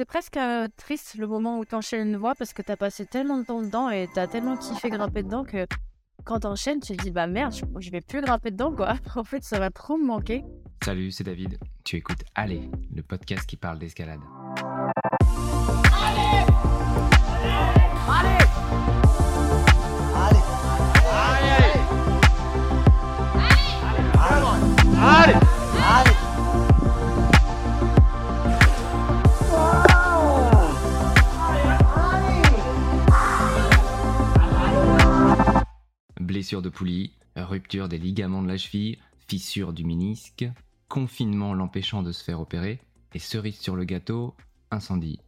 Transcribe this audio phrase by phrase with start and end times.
[0.00, 3.36] c'est presque euh, triste le moment où t'enchaînes une voix parce que t'as passé tellement
[3.36, 5.66] de temps dedans et t'as tellement kiffé grimper dedans que
[6.24, 8.94] quand t'enchaînes, tu te dis bah merde, je, je vais plus grimper dedans quoi.
[9.14, 10.42] En fait, ça va trop me manquer.
[10.82, 11.58] Salut, c'est David.
[11.84, 14.20] Tu écoutes Allez, le podcast qui parle d'escalade.
[36.30, 40.48] Blessure de poulie, rupture des ligaments de la cheville, fissure du ménisque,
[40.86, 42.80] confinement l'empêchant de se faire opérer,
[43.12, 44.36] et cerise sur le gâteau,
[44.70, 45.18] incendie.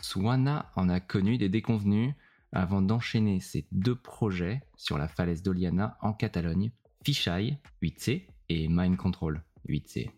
[0.00, 2.14] Swana en a connu des déconvenus
[2.52, 6.70] avant d'enchaîner ses deux projets sur la falaise d'Oliana en Catalogne,
[7.04, 10.10] Fisheye 8C et Mind Control 8C.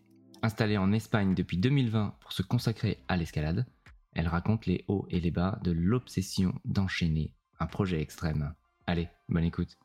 [0.43, 3.65] Installée en Espagne depuis 2020 pour se consacrer à l'escalade,
[4.13, 8.53] elle raconte les hauts et les bas de l'obsession d'enchaîner un projet extrême.
[8.85, 9.79] Allez, bonne écoute.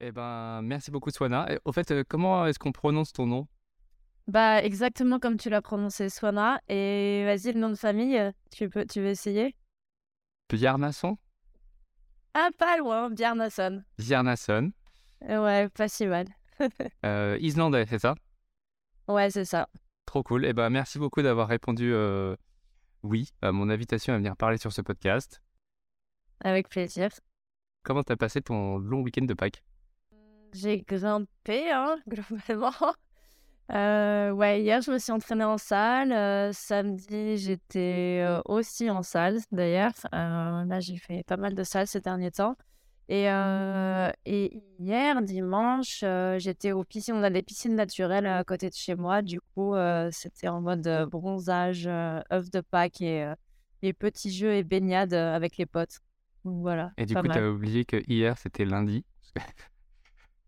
[0.00, 1.52] Eh ben, merci beaucoup, Swana.
[1.52, 3.48] Et au fait, euh, comment est-ce qu'on prononce ton nom?
[4.28, 6.60] Bah exactement comme tu l'as prononcé, Swana.
[6.68, 9.54] Et vas-y, le nom de famille, euh, tu peux, tu veux essayer?
[10.50, 11.16] Bjarnason?
[12.34, 13.82] Ah, pas loin, Bjarnason.
[13.98, 14.72] Bjarnason.
[15.28, 16.26] Euh, Ouais, pas si mal.
[17.04, 18.14] Euh, islandais, c'est ça?
[19.08, 19.68] Ouais, c'est ça.
[20.06, 20.44] Trop cool.
[20.44, 22.34] Eh ben, merci beaucoup d'avoir répondu euh,
[23.02, 25.42] oui à mon invitation à venir parler sur ce podcast.
[26.40, 27.10] Avec plaisir.
[27.84, 29.62] Comment t'as passé ton long week-end de Pâques?
[30.56, 32.72] J'ai grimpé, hein, globalement.
[33.72, 36.12] Euh, ouais, hier, je me suis entraînée en salle.
[36.12, 39.92] Euh, samedi, j'étais euh, aussi en salle, d'ailleurs.
[40.12, 42.56] Là, j'ai fait pas mal de salles ces derniers temps.
[43.08, 43.26] Et,
[44.24, 46.02] et hier, dimanche,
[46.38, 47.14] j'étais aux piscines.
[47.14, 49.22] On a des piscines naturelles à côté de chez moi.
[49.22, 49.74] Du coup,
[50.10, 53.32] c'était en mode bronzage, œuf de Pâques et,
[53.82, 55.98] et petits jeux et baignades avec les potes.
[56.44, 57.36] Donc, Voilà, Et du coup, mal.
[57.36, 59.04] t'as oublié que hier, c'était lundi?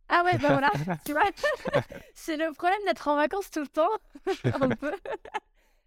[0.08, 0.70] Ah ouais, bah voilà,
[1.04, 1.22] tu vois,
[2.14, 3.88] c'est le problème d'être en vacances tout le temps,
[4.44, 4.92] un peu.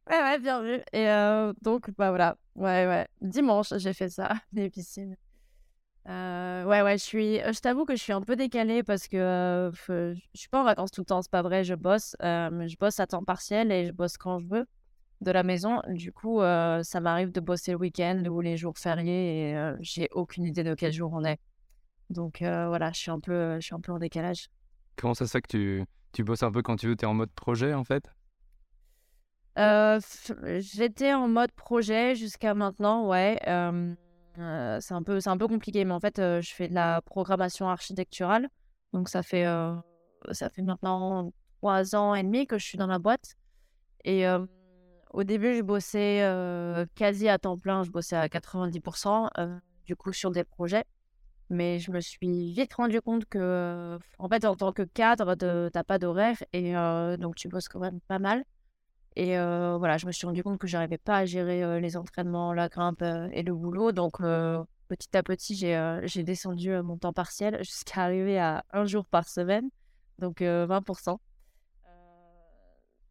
[0.10, 0.76] Ouais, ouais, bien vu.
[0.94, 3.08] Et euh, donc, bah voilà, ouais, ouais.
[3.22, 5.16] Dimanche, j'ai fait ça, les piscines.
[6.08, 9.18] Euh, ouais, ouais, je suis, je t'avoue que je suis un peu décalée parce que
[9.18, 12.50] euh, je suis pas en vacances tout le temps, c'est pas vrai, je bosse, euh,
[12.52, 14.66] mais je bosse à temps partiel et je bosse quand je veux
[15.22, 15.82] de la maison.
[15.90, 19.76] Du coup, euh, ça m'arrive de bosser le week-end ou les jours fériés et euh,
[19.80, 21.40] j'ai aucune idée de quel jour on est.
[22.12, 24.50] Donc euh, voilà, je suis un peu, je suis un peu en décalage.
[24.96, 26.96] Comment ça se fait que tu, tu bosses un peu quand tu veux?
[26.96, 28.04] T'es en mode projet, en fait?
[29.58, 30.00] Euh,
[30.60, 33.40] j'étais en mode projet jusqu'à maintenant, ouais.
[33.48, 33.96] euh,
[34.80, 38.48] c'est un peu, un peu compliqué, mais en fait, je fais de la programmation architecturale.
[38.94, 39.46] Donc ça fait,
[40.32, 43.36] ça fait maintenant trois ans et demi que je suis dans la boîte.
[44.06, 44.26] Et
[45.14, 46.24] au début, je bossais
[46.96, 50.86] quasi à temps plein, je bossais à 90%, euh, du coup, sur des projets.
[51.52, 55.70] Mais je me suis vite rendu compte que, en fait, en tant que cadre, de-
[55.74, 56.74] t'as pas d'horaire et
[57.20, 58.44] donc tu bosses quand même pas mal.
[59.18, 62.70] Et voilà, je me suis rendu compte que j'arrivais pas à gérer les entraînements, la
[62.70, 63.04] grimpe
[63.34, 63.92] et le boulot.
[63.92, 69.28] Donc, petit à petit, j'ai descendu mon temps partiel jusqu'à arriver à un jour par
[69.28, 69.70] semaine,
[70.20, 71.20] donc euh, 20%.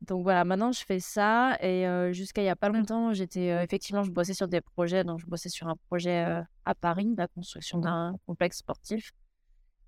[0.02, 3.50] Donc voilà, maintenant je fais ça et euh, jusqu'à il y a pas longtemps, j'étais
[3.50, 5.04] euh, effectivement, je bossais sur des projets.
[5.04, 9.12] Donc, je bossais sur un projet euh, à Paris, la construction d'un complexe sportif.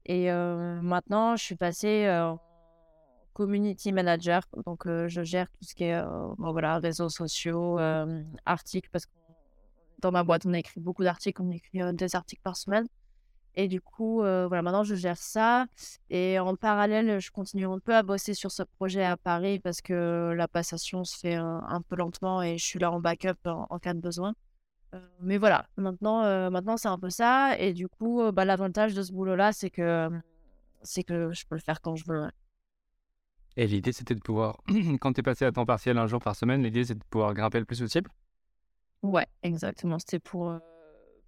[0.04, 2.40] Et maintenant, je suis passée en
[3.34, 4.42] community manager.
[4.66, 6.02] Donc, je gère tout ce qui est
[6.38, 9.12] bon, voilà, réseaux sociaux, euh, articles, parce que
[10.00, 11.40] dans ma boîte, on écrit beaucoup d'articles.
[11.40, 12.88] On écrit des articles par semaine.
[13.54, 15.66] Et du coup, euh, voilà, maintenant, je gère ça.
[16.10, 19.82] Et en parallèle, je continue un peu à bosser sur ce projet à Paris parce
[19.82, 23.46] que la passation se fait un, un peu lentement et je suis là en backup
[23.46, 24.34] en, en cas de besoin.
[24.94, 27.58] Euh, mais voilà, maintenant, euh, maintenant c'est un peu ça.
[27.58, 30.10] Et du coup, euh, bah, l'avantage de ce boulot-là, c'est que,
[30.82, 32.30] c'est que je peux le faire quand je veux.
[33.56, 34.58] Et l'idée, c'était de pouvoir,
[35.00, 37.58] quand t'es passé à temps partiel un jour par semaine, l'idée, c'est de pouvoir grimper
[37.58, 38.10] le plus possible?
[39.02, 39.98] Ouais, exactement.
[39.98, 40.58] C'était pour euh,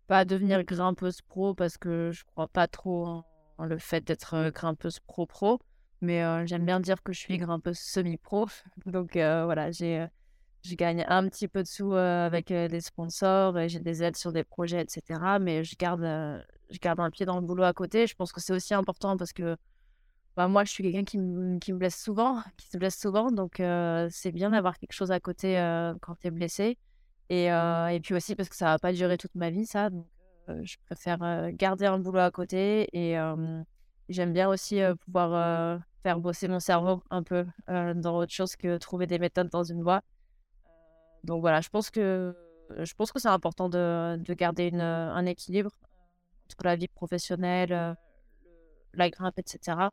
[0.07, 3.25] pas devenir grimpeuse pro parce que je crois pas trop
[3.59, 5.61] en, le fait d'être grimpeuse pro-pro.
[6.01, 8.47] Mais j'aime bien dire que je suis grimpeuse semi-pro.
[8.87, 10.07] Donc voilà, j'ai,
[10.63, 14.33] je gagne un petit peu de sous avec des sponsors et j'ai des aides sur
[14.33, 15.21] des projets, etc.
[15.41, 16.03] Mais je garde,
[16.71, 18.07] je garde un pied dans le boulot à côté.
[18.07, 19.57] Je pense que c'est aussi important parce que
[20.37, 21.17] bah, moi, je suis quelqu'un qui,
[21.61, 23.31] qui me blesse souvent, qui se blesse souvent.
[23.31, 23.63] Donc
[24.11, 25.55] c'est bien d'avoir quelque chose à côté
[26.03, 26.77] quand tu es blessé.
[27.31, 29.91] Et, euh, et puis aussi parce que ça va pas durer toute ma vie, ça.
[29.91, 30.07] Donc,
[30.49, 31.19] euh, je préfère
[31.53, 32.89] garder un boulot à côté.
[32.93, 33.63] Et euh,
[34.09, 39.07] j'aime bien aussi pouvoir faire bosser mon cerveau un peu dans autre chose que trouver
[39.07, 40.03] des méthodes dans une voie.
[41.25, 42.37] Donc voilà, je pense que
[42.79, 45.71] je pense que c'est important de, de garder une, un équilibre
[46.47, 47.97] entre la vie professionnelle,
[48.93, 49.89] la grimpe, etc.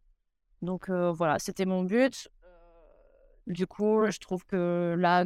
[0.62, 2.30] Donc voilà, c'était mon but.
[3.48, 5.26] Du coup, je trouve que là,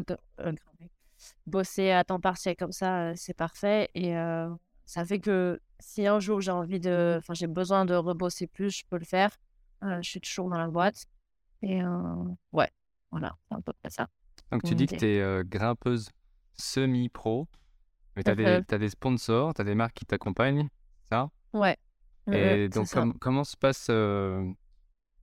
[1.45, 3.89] bosser à temps partiel comme ça, c'est parfait.
[3.95, 4.13] Et
[4.85, 8.71] ça fait que si un jour j'ai envie de, enfin j'ai besoin de rebosser plus,
[8.71, 9.37] je peux le faire.
[9.81, 11.05] je suis toujours dans la boîte.
[11.61, 11.81] Et
[12.51, 12.69] ouais,
[13.11, 14.07] voilà, c'est un peu ça.
[14.51, 16.09] Donc tu dis que tu es grimpeuse
[16.53, 17.47] semi-pro,
[18.15, 20.69] mais tu as, as, des sponsors, tu as des marques qui t'accompagnent,
[21.09, 21.29] ça?
[21.53, 21.77] Ouais.
[22.31, 22.87] Et donc
[23.19, 23.89] comment se passe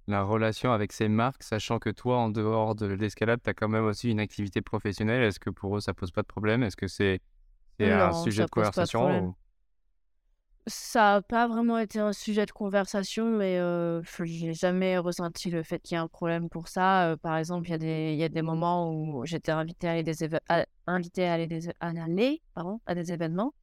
[0.09, 3.69] la relation avec ces marques, sachant que toi, en dehors de l'escalade, tu as quand
[3.69, 6.63] même aussi une activité professionnelle Est-ce que pour eux, ça pose pas de problème?
[6.63, 7.21] Est-ce que c'est
[7.81, 9.35] un sujet de conversation
[10.67, 15.51] Ça n'a pas vraiment été un sujet de conversation, mais euh, je n'ai jamais ressenti
[15.51, 17.11] le fait qu'il y ait un problème pour ça.
[17.11, 19.93] Euh, par exemple, il y, a des, y a des moments où j'étais invitée à
[19.93, 20.17] aller, des
[20.49, 23.55] à, invitée à aller, des, à aller pardon, à des événements.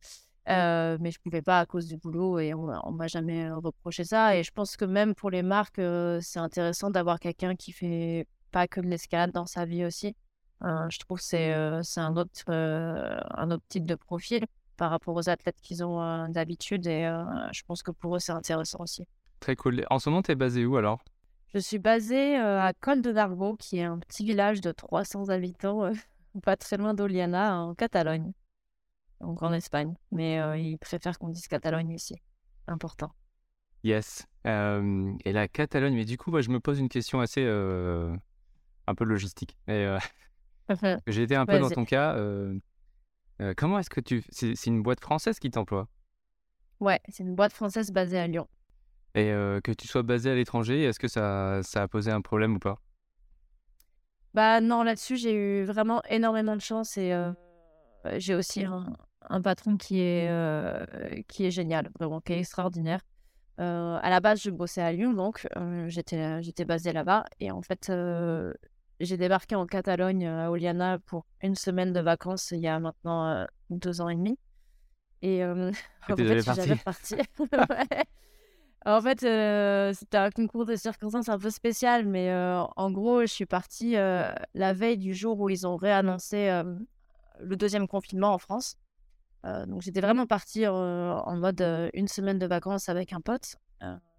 [0.50, 4.36] Euh, mais je pouvais pas à cause du boulot et on, m'a jamais reproché ça.
[4.36, 5.82] Et je pense que même pour les marques,
[6.22, 10.16] c'est intéressant d'avoir quelqu'un qui fait pas que de l'escalade dans sa vie aussi.
[10.62, 11.54] je trouve que c'est
[11.84, 14.46] c'est un, autre, un autre type de profil
[14.78, 17.04] par rapport aux athlètes qu'ils ont d'habitude et
[17.52, 19.06] je pense que pour eux, c'est intéressant aussi.
[19.40, 19.86] Très cool.
[19.90, 21.04] En ce moment, tu es basé où alors?
[21.54, 25.92] Je suis basée à Col de Nargo, qui est un petit village de 300 habitants,
[26.44, 28.34] pas très loin d'Oliana, en Catalogne
[29.22, 29.94] donc en Espagne.
[30.12, 32.16] Mais euh, ils préfèrent qu'on dise Catalogne ici.
[32.68, 33.12] Important.
[33.84, 34.28] Yes.
[34.46, 38.16] et la Catalogne, mais du coup, moi, je me pose une question assez euh,
[38.88, 39.58] un peu logistique.
[41.08, 42.16] J'ai été un peu dans ton cas.
[43.58, 44.24] comment est-ce que tu.
[44.32, 45.88] C'est une boîte française qui t'emploie?
[46.80, 48.48] Ouais, c'est une boîte française basée à Lyon.
[49.16, 49.30] Et
[49.64, 52.60] que tu sois basé à l'étranger, est-ce que ça, ça a posé un problème ou
[52.60, 52.80] pas?
[54.34, 57.14] Bah non, là-dessus, j'ai eu vraiment énormément de chance et
[58.18, 58.94] j'ai aussi un,
[59.30, 60.86] un patron qui est, euh,
[61.28, 63.02] qui est génial, vraiment, qui est extraordinaire.
[63.60, 67.26] Euh, à la base, je bossais à Lyon, donc euh, j'étais, j'étais basée là-bas.
[67.40, 67.92] Et en fait,
[69.00, 73.46] j'ai débarqué en Catalogne, à Oliana, pour une semaine de vacances il y a maintenant
[73.70, 74.38] deux ans et demi.
[75.22, 75.44] Et
[76.10, 77.16] en fait, j'avais parti.
[78.86, 79.20] En fait,
[79.94, 84.74] c'était un concours de circonstances un peu spécial, mais en gros, je suis partie la
[84.74, 86.64] veille du jour où ils ont réannoncé
[87.42, 88.78] le deuxième confinement en France.
[89.46, 91.62] Euh, donc j'étais vraiment partie en mode
[91.94, 93.56] une semaine de vacances avec un pote.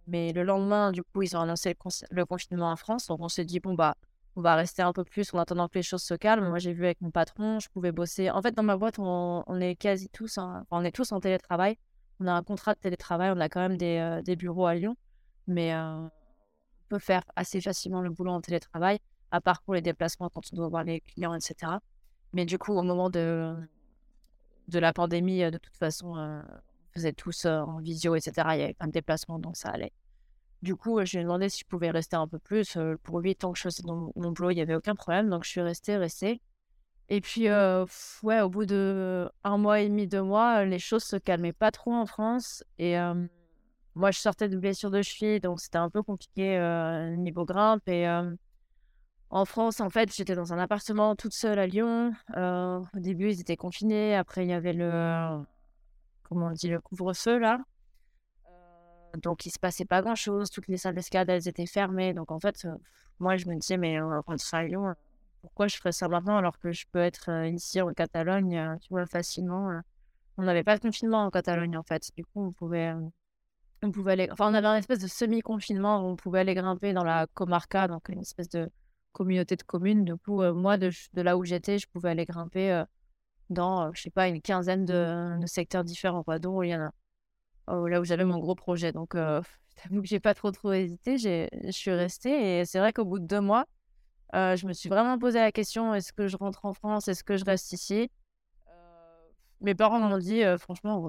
[0.07, 1.77] mais le lendemain, du coup, ils ont annoncé
[2.11, 3.07] le, confinement en France.
[3.07, 3.97] Donc on s'est dit, bon, bah,
[4.37, 6.49] on va rester un peu plus en attendant que les choses se calment.
[6.49, 8.31] Moi, j'ai vu avec mon patron, je pouvais bosser.
[8.31, 10.39] En fait, dans ma boîte, on, est quasi tous,
[10.71, 11.77] on est tous en télétravail.
[12.21, 14.97] On a un contrat de télétravail, on a quand même des, des bureaux à Lyon.
[15.47, 16.11] Mais on
[16.89, 18.99] peut faire assez facilement le boulot en télétravail,
[19.31, 21.73] à part pour les déplacements quand on doit voir les clients, etc.
[22.33, 23.57] Mais du coup, au moment de,
[24.71, 26.43] de la pandémie, de toute façon, on
[26.95, 28.33] faisait tous en visio, etc.
[28.55, 29.93] Il y avait plein de déplacements, donc ça allait.
[30.63, 32.77] Du coup, je lui ai demandé si je pouvais rester un peu plus.
[33.03, 35.31] pour 8 ans que je faisais mon, mon boulot, il n'y avait aucun problème.
[35.31, 36.41] Donc, je suis restée, restée.
[37.09, 37.49] Et puis,
[38.23, 41.73] ouais, au bout de un mois et demi, deux mois, les choses se calmaient pas
[41.73, 42.63] trop en France.
[42.79, 42.95] Et
[43.95, 46.59] moi, je sortais de blessure de cheville, donc c'était un peu compliqué
[47.17, 47.89] niveau grimpe.
[47.89, 48.07] Et
[49.31, 52.13] en France, en fait, j'étais dans un appartement toute seule à Lyon.
[52.37, 54.17] Euh, au début, ils étaient confinés.
[54.17, 55.41] Après, il y avait le,
[56.25, 57.61] comment on dit, le couvre-feu là.
[58.47, 60.51] Euh, donc, il se passait pas grand-chose.
[60.51, 62.13] Toutes les salles d'escalade, elles étaient fermées.
[62.13, 62.75] Donc, en fait, euh,
[63.21, 64.95] moi, je me disais, mais on rentre à Lyon.
[65.43, 69.07] Pourquoi je ferais ça maintenant alors que je peux être ici en Catalogne, tu vois,
[69.07, 69.81] facilement.
[70.39, 72.11] On n'avait pas de confinement en Catalogne, en fait.
[72.17, 72.93] Du coup, on pouvait,
[73.83, 76.93] on pouvait aller, enfin, on avait un espèce de semi-confinement où on pouvait aller grimper
[76.93, 78.69] dans la comarca, donc une espèce de
[79.13, 80.05] communauté de communes.
[80.05, 82.85] Du coup, moi, de, là où j'étais, je pouvais aller grimper
[83.51, 86.91] dans, je sais pas, une quinzaine de, secteurs différents, quoi, dont il y en a.
[87.69, 88.93] Oh, là où j'avais mon gros projet.
[88.93, 89.11] Donc,
[89.91, 91.19] que j'ai pas trop trop hésité.
[91.19, 93.67] Je suis restée et c'est vrai qu'au bout de deux mois,
[94.33, 97.09] je me suis vraiment posé la question est-ce que je rentre en France?
[97.09, 98.11] Est-ce que je reste ici?
[99.61, 101.07] Mes parents m'ont dit franchement,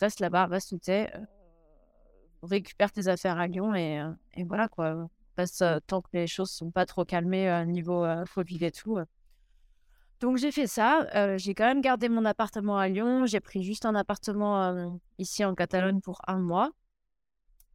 [0.00, 0.92] reste là-bas, reste où tu
[2.42, 6.86] récupère tes affaires à Lyon et voilà quoi parce tant que les choses sont pas
[6.86, 8.98] trop calmées niveau phobie et tout.
[10.20, 11.36] Donc j'ai fait ça.
[11.36, 13.26] j'ai quand même gardé mon appartement à Lyon.
[13.26, 16.70] J'ai pris juste un appartement ici en Catalogne pour un mois.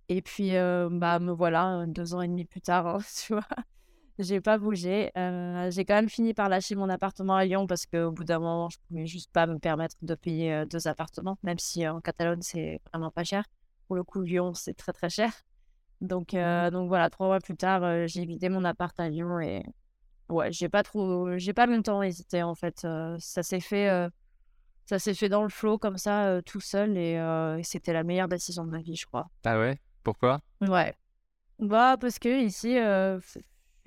[0.10, 3.48] Et puis, bah, me voilà, deux ans et demi plus tard, hein, tu vois.
[4.20, 5.12] J'ai pas bougé.
[5.16, 8.70] j'ai quand même fini par lâcher mon appartement à Lyon parce qu'au bout d'un moment,
[8.70, 12.80] je pouvais juste pas me permettre de payer deux appartements, même si en Catalogne, c'est
[12.92, 13.44] vraiment pas cher.
[13.88, 15.32] Pour le coup, Lyon, c'est très très cher.
[16.02, 19.40] Donc, euh, donc voilà, trois mois plus tard, euh, j'ai vidé mon appart à Lyon
[19.40, 19.64] et,
[20.30, 22.86] ouais, j'ai pas trop, j'ai pas longtemps hésité en fait.
[23.20, 23.90] ça s'est fait,
[24.86, 27.20] ça s'est fait dans le flow comme ça, tout seul, et,
[27.64, 29.28] c'était la meilleure décision de ma vie, je crois.
[29.44, 29.80] Ah ouais?
[30.04, 30.40] Pourquoi?
[30.62, 30.94] Ouais.
[31.60, 33.20] Bah parce que ici, je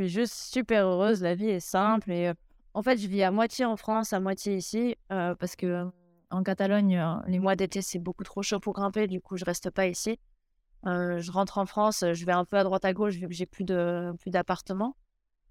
[0.00, 1.22] suis juste super heureuse.
[1.22, 2.32] La vie est simple et
[2.74, 5.88] en fait, je vis à moitié en France, à moitié ici, parce que
[6.30, 9.06] en Catalogne, les mois d'été c'est beaucoup trop chaud pour grimper.
[9.06, 10.18] Du coup, je reste pas ici.
[10.84, 13.46] Je rentre en France, je vais un peu à droite à gauche vu que j'ai
[13.46, 14.96] plus de plus d'appartement.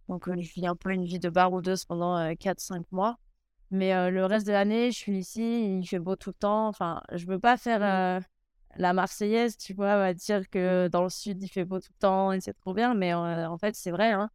[0.07, 3.17] Donc, je vis un peu une vie de baroudeuse pendant 4-5 mois.
[3.71, 6.67] Mais le reste de l'année, je suis ici, il fait beau tout le temps.
[6.67, 8.23] Enfin, je veux pas faire mmh.
[8.77, 11.99] la Marseillaise, tu vois, va dire que dans le sud, il fait beau tout le
[11.99, 12.95] temps et c'est trop bien.
[12.95, 14.11] Mais en fait, c'est vrai.
[14.11, 14.31] Hein.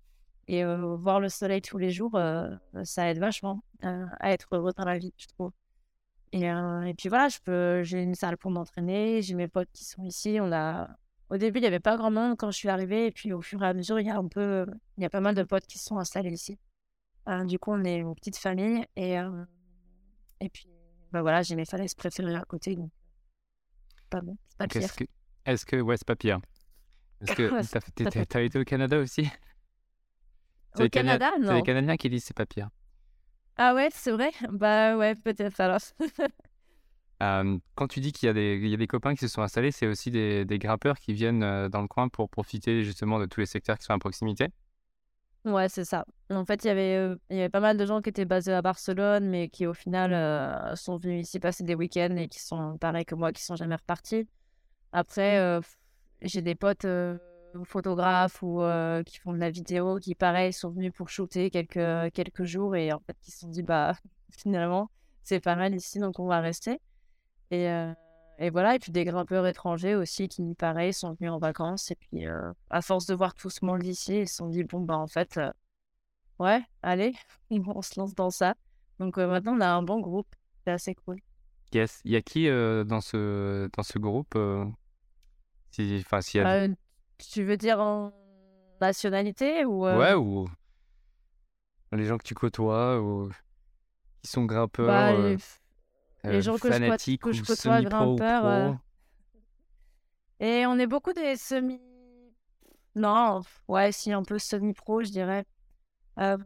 [0.47, 2.17] Et voir le soleil tous les jours,
[2.85, 5.51] ça aide vachement à être heureux dans la vie, je trouve.
[6.35, 9.85] Et, et puis voilà, je peux, j'ai une salle pour m'entraîner, j'ai mes potes qui
[9.85, 10.39] sont ici.
[10.41, 10.91] On a,
[11.31, 13.41] au début, il n'y avait pas grand monde quand je suis arrivée, et puis au
[13.41, 15.45] fur et à mesure, il y a un peu, il y a pas mal de
[15.45, 16.59] potes qui sont installés ici.
[17.29, 19.45] Euh, du coup, on est une petite famille, et, euh,
[20.41, 20.67] et puis,
[21.13, 22.91] bah voilà, j'ai mes falaises préférées à côté, donc
[24.11, 24.83] pas bon, c'est pas pire.
[24.83, 25.05] Est-ce que,
[25.47, 26.41] est-ce que, ouais, c'est pas pire.
[27.21, 29.31] Est-ce que t'as été au Canada aussi?
[30.81, 31.47] Au Canada, non.
[31.47, 32.71] C'est les Canadiens qui disent c'est pas pire.
[33.57, 34.31] Ah ouais, c'est vrai?
[34.51, 35.81] Bah ouais, peut-être alors.
[37.75, 39.43] quand tu dis qu'il y, a des, il y a des copains qui se sont
[39.43, 43.27] installés, c'est aussi des, des grimpeurs qui viennent dans le coin pour profiter justement de
[43.27, 44.49] tous les secteurs qui sont à proximité?
[45.45, 46.05] Ouais, c'est ça.
[46.31, 48.53] En fait, il y avait, il y avait pas mal de gens qui étaient basés
[48.53, 52.77] à Barcelone, mais qui au final sont venus ici passer des week-ends et qui sont
[52.79, 54.27] pareils que moi, qui sont jamais repartis.
[54.93, 55.63] Après, mmh.
[56.23, 56.87] j'ai des potes
[57.63, 58.61] photographes ou
[59.07, 62.93] qui font de la vidéo qui, pareil, sont venus pour shooter quelques, quelques jours et
[62.93, 63.95] en fait, qui se sont dit, bah,
[64.31, 64.91] finalement,
[65.23, 66.81] c'est pas mal ici, donc on va rester.
[67.51, 67.67] Et,
[68.39, 71.91] et voilà, et puis des grimpeurs étrangers aussi qui, pareil, sont venus en vacances.
[71.91, 72.25] Et puis,
[72.71, 75.07] à force de voir tout ce monde ici, ils se sont dit, bon, bah, en
[75.07, 75.39] fait,
[76.41, 77.15] ouais, allez,
[77.51, 78.55] on se lance dans ça.
[78.99, 80.35] Donc maintenant, on a un bon groupe.
[80.65, 81.21] C'est assez cool.
[81.73, 82.01] Yes.
[82.05, 84.37] Il y a qui dans, ce, dans ce groupe
[85.75, 86.69] si, enfin, y a...
[87.31, 88.13] Tu veux dire en
[88.81, 90.49] nationalité ou Ouais, ou
[91.93, 93.31] les gens que tu côtoies ou
[94.23, 94.87] qui sont grimpeurs.
[94.87, 95.13] Bah,
[96.25, 98.47] les gens que je, que je côtoie grimpeurs.
[98.47, 98.73] Euh...
[100.41, 101.81] Et on est beaucoup des semi.
[102.97, 105.45] Non, ouais, si, un peu semi-pro, je dirais.
[106.19, 106.39] Euh,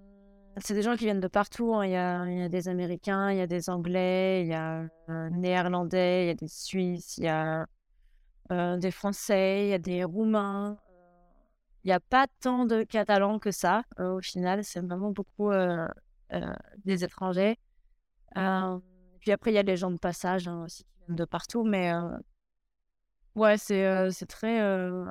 [0.56, 1.74] c'est des gens qui viennent de partout.
[1.74, 1.84] Hein.
[1.84, 4.86] Il, y a, y a, des Américains, il y a des Anglais, il y a
[5.08, 7.66] euh, Néerlandais, il y a des Suisses, il y a euh,
[8.50, 10.78] des Français, il y a des Roumains.
[11.84, 13.82] Il n'y a pas tant de Catalans que ça.
[13.98, 15.50] au final, c'est vraiment beaucoup
[16.84, 17.58] des étrangers.
[19.20, 21.64] Puis après, il y a les gens de passage hein, aussi qui viennent de partout.
[21.64, 22.16] Mais euh,
[23.34, 24.60] ouais, c'est euh, très.
[24.60, 25.04] Euh,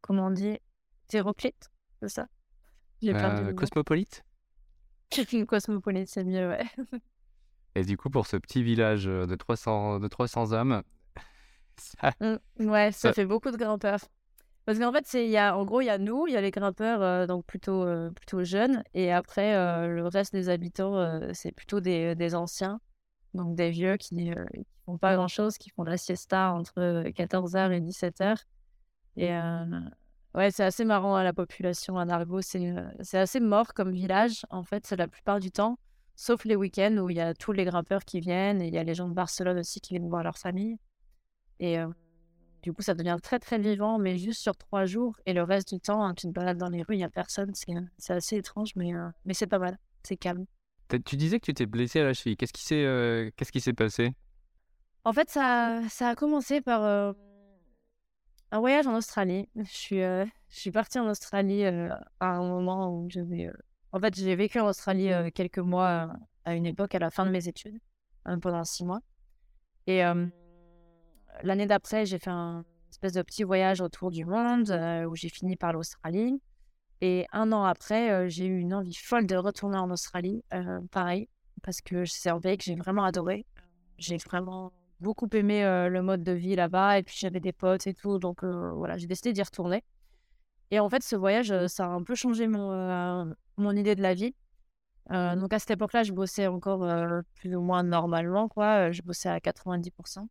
[0.00, 0.58] comment on dit
[1.04, 1.70] Hétéroclite,
[2.00, 2.26] c'est ça?
[3.54, 4.24] Cosmopolite?
[5.48, 6.64] Cosmopolite, c'est mieux, ouais.
[7.74, 10.82] Et du coup, pour ce petit village de 300, de 300 hommes.
[11.78, 12.12] Ça...
[12.20, 14.00] Mmh, ouais, ça, fait beaucoup de grimpeurs.
[14.64, 16.40] Parce qu'en fait, il y a, en gros, il y a nous, il y a
[16.40, 19.52] les grimpeurs donc plutôt, plutôt jeunes, et après,
[19.86, 22.80] le reste des habitants, c'est plutôt des, des anciens
[23.36, 24.44] donc des vieux qui ne euh,
[24.84, 28.42] font pas grand-chose, qui font la siesta entre 14h et 17h.
[29.16, 29.64] Et euh,
[30.34, 32.38] ouais, c'est assez marrant à hein, la population à Nargo.
[32.38, 35.78] Euh, c'est assez mort comme village, en fait, la plupart du temps,
[36.16, 38.78] sauf les week-ends où il y a tous les grimpeurs qui viennent et il y
[38.78, 40.78] a les gens de Barcelone aussi qui viennent voir leur famille.
[41.60, 41.78] Et
[42.62, 45.16] du coup, ça devient très très vivant, mais juste sur trois jours.
[45.24, 47.10] Et le reste du temps, hein, tu te balades dans les rues, il n'y a
[47.10, 47.52] personne.
[47.54, 48.92] C'est assez étrange, mais,
[49.24, 49.78] mais c'est pas mal.
[50.02, 50.46] C'est calme.
[51.04, 52.36] Tu disais que tu t'es blessé à la cheville.
[52.36, 54.14] Qu'est-ce qui s'est euh, s'est passé?
[55.04, 57.14] En fait, ça, ça a commencé par
[58.52, 59.48] un voyage en Australie.
[59.56, 63.50] Je suis, euh, je suis partie en Australie à un moment où j'avais.
[63.92, 66.12] En fait, j'ai vécu en Australie quelques mois
[66.44, 67.78] à une époque, à la fin de mes études,
[68.24, 69.00] pendant six mois.
[69.86, 70.02] Et
[71.42, 74.70] l'année d'après, j'ai fait un espèce de petit voyage autour du monde
[75.08, 76.40] où j'ai fini par l'Australie.
[77.00, 80.80] Et un an après, euh, j'ai eu une envie folle de retourner en Australie, euh,
[80.90, 81.28] pareil,
[81.62, 83.44] parce que c'est un pays que j'ai vraiment adoré.
[83.98, 87.86] J'ai vraiment beaucoup aimé euh, le mode de vie là-bas, et puis j'avais des potes
[87.86, 89.84] et tout, donc voilà, j'ai décidé d'y retourner.
[90.70, 94.14] Et en fait, ce voyage, ça a un peu changé mon, mon idée de la
[94.14, 94.34] vie.
[95.10, 96.84] donc à cette époque-là, je bossais encore
[97.34, 98.90] plus ou moins normalement, quoi.
[98.90, 100.26] Je bossais à 90%.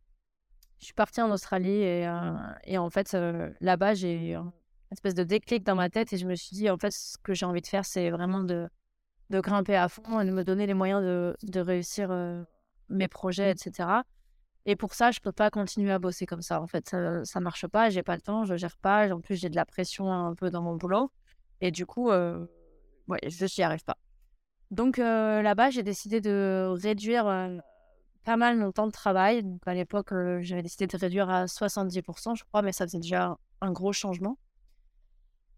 [0.78, 2.08] Je suis partie en Australie et,
[2.64, 3.16] et en fait,
[3.60, 4.36] là-bas, j'ai
[4.92, 7.34] espèce de déclic dans ma tête et je me suis dit, en fait, ce que
[7.34, 8.68] j'ai envie de faire, c'est vraiment de,
[9.30, 12.42] grimper à fond et de me donner les moyens de, réussir euh,
[12.88, 13.88] mes projets, etc.
[14.64, 16.60] Et pour ça, je peux pas continuer à bosser comme ça.
[16.60, 19.12] En fait, ça, ça marche pas, j'ai pas le temps, je gère pas.
[19.12, 21.10] En plus, j'ai de la pression un peu dans mon boulot.
[21.60, 22.46] Et du coup, euh,
[23.08, 23.96] ouais, je n'y arrive pas.
[24.72, 27.26] Donc là-bas, j'ai décidé de réduire
[28.26, 29.44] pas mal mon temps de travail.
[29.44, 33.38] Donc à l'époque, j'avais décidé de réduire à 70%, je crois, mais ça faisait déjà
[33.60, 34.36] un gros changement.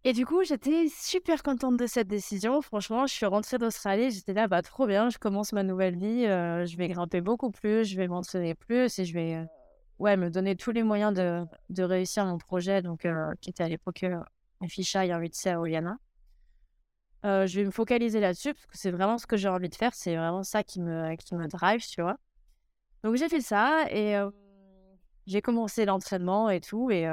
[0.04, 2.60] Et du coup, j'étais super contente de cette décision.
[2.60, 6.24] Franchement, je suis rentrée d'Australie, j'étais là, bah trop bien, je commence ma nouvelle vie,
[6.24, 9.46] je vais grimper beaucoup plus, je vais m'entraîner plus et je vais
[9.98, 13.06] ouais, me donner tous les moyens de, de réussir mon projet, donc,
[13.40, 14.04] qui était à l'époque
[14.60, 15.98] un fichaille en 8C à Oliana.
[17.24, 19.94] je vais me focaliser là-dessus parce que c'est vraiment ce que j'ai envie de faire,
[19.94, 22.18] c'est vraiment ça qui me, qui me drive, tu vois.
[23.08, 24.20] Donc j'ai fait ça et
[25.26, 26.90] j'ai commencé l'entraînement et tout.
[26.90, 27.08] Et,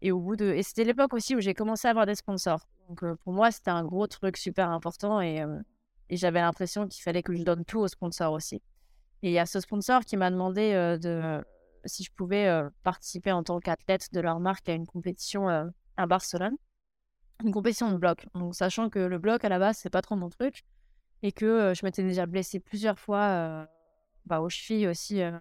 [0.00, 0.46] et au bout de.
[0.46, 2.66] Et c'était l'époque aussi où j'ai commencé à avoir des sponsors.
[2.88, 5.44] Donc pour moi, c'était un gros truc super important et,
[6.08, 8.62] et j'avais l'impression qu'il fallait que je donne tout aux sponsors aussi.
[9.22, 11.44] Et il y a ce sponsor qui m'a demandé de,
[11.84, 12.50] si je pouvais
[12.82, 16.56] participer en tant qu'athlète de leur marque à une compétition à Barcelone.
[17.44, 18.26] Une compétition de bloc.
[18.32, 20.64] Donc sachant que le bloc à la base, c'est pas trop mon truc
[21.22, 23.68] et que je m'étais déjà blessée plusieurs fois
[24.28, 25.40] bah, aux chevilles aussi en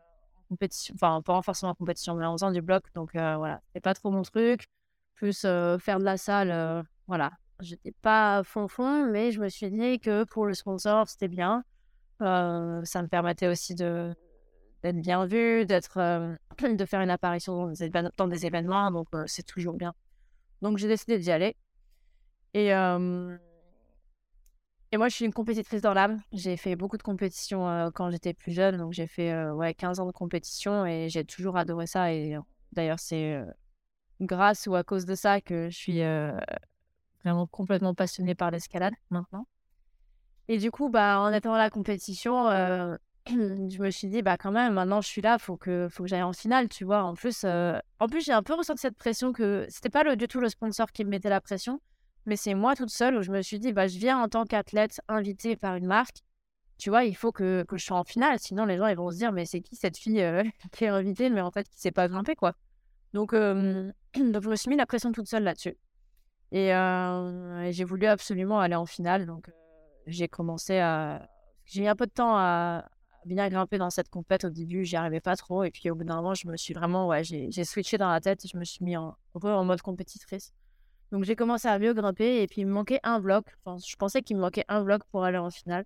[0.49, 2.83] compétition, enfin pas forcément en compétition, mais en faisant du bloc.
[2.95, 4.67] Donc voilà, c'est pas trop mon truc.
[5.15, 7.31] Plus faire de la salle, voilà.
[7.59, 11.63] J'étais pas fond fond, mais je me suis dit que pour le sponsor, c'était bien.
[12.19, 17.73] ça me permettait aussi d'être bien vu, d'être, de faire une apparition
[18.17, 19.93] dans des événements, donc c'est toujours bien.
[20.61, 21.55] Donc j'ai décidé d'y aller.
[22.53, 22.71] Et
[24.91, 26.21] et moi, je suis une compétitrice dans l'âme.
[26.31, 28.77] J'ai fait beaucoup de compétitions quand j'étais plus jeune.
[28.77, 32.13] Donc, j'ai fait ouais, 15 ans de compétition et j'ai toujours adoré ça.
[32.13, 32.37] Et
[32.71, 33.37] d'ailleurs, c'est
[34.21, 36.01] grâce ou à cause de ça que je suis
[37.23, 39.45] vraiment complètement passionnée par l'escalade maintenant.
[40.47, 42.45] Et du coup, bah, en étant à la compétition,
[43.27, 46.09] je me suis dit, bah, quand même, maintenant je suis là, faut que, faut que
[46.09, 47.03] j'aille en finale, tu vois.
[47.03, 50.39] En plus, en plus j'ai un peu ressenti cette pression que c'était pas du tout
[50.39, 51.81] le sponsor qui me mettait la pression
[52.27, 54.45] mais c'est moi toute seule où je me suis dit, bah, je viens en tant
[54.45, 56.17] qu'athlète invitée par une marque.
[56.77, 58.37] Tu vois, il faut que, que, je sois en finale.
[58.39, 60.43] Sinon, les gens ils vont se dire, mais c'est qui cette fille euh,
[60.73, 62.53] qui est invitée, mais en fait, qui ne sait pas grimper, quoi.
[63.13, 65.77] Donc, donc, je me suis mis la pression toute seule là-dessus.
[66.51, 66.67] Et,
[67.71, 69.25] j'ai voulu absolument aller en finale.
[69.25, 69.49] Donc,
[70.05, 71.27] j'ai commencé à.
[71.65, 72.85] J'ai mis un peu de temps à,
[73.25, 74.45] bien grimper dans cette compète.
[74.45, 75.63] Au début, j'y arrivais pas trop.
[75.63, 77.07] Et puis, au bout d'un moment, je me suis vraiment.
[77.07, 80.53] Ouais, j'ai switché dans la tête et je me suis mis en, en mode compétitrice.
[81.11, 83.45] Donc j'ai commencé à mieux grimper et puis il me manquait un bloc.
[83.63, 85.85] Enfin, je pensais qu'il me manquait un bloc pour aller en finale.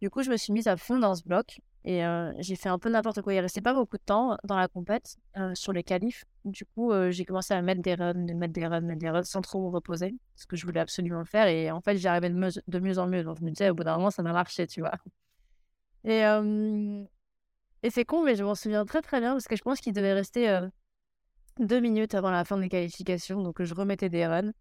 [0.00, 2.70] Du coup, je me suis mise à fond dans ce bloc et euh, j'ai fait
[2.70, 3.34] un peu n'importe quoi.
[3.34, 6.24] Il restait pas beaucoup de temps dans la compète euh, sur les qualifs.
[6.44, 9.22] Du coup, euh, j'ai commencé à mettre des runs, mettre des runs, mettre des runs
[9.22, 11.46] sans trop me reposer, ce que je voulais absolument faire.
[11.46, 13.22] Et en fait, j'arrivais de, de, mieux en mieux.
[13.22, 14.92] Donc je me disais, au bout d'un moment, ça m'a marché, tu vois.
[16.04, 16.20] Et,
[17.82, 19.94] et c'est con, mais je m'en souviens très très bien parce que je pense qu'il
[19.94, 20.60] devait rester
[21.58, 24.52] deux minutes avant la fin des qualifications, donc je remettais des runs.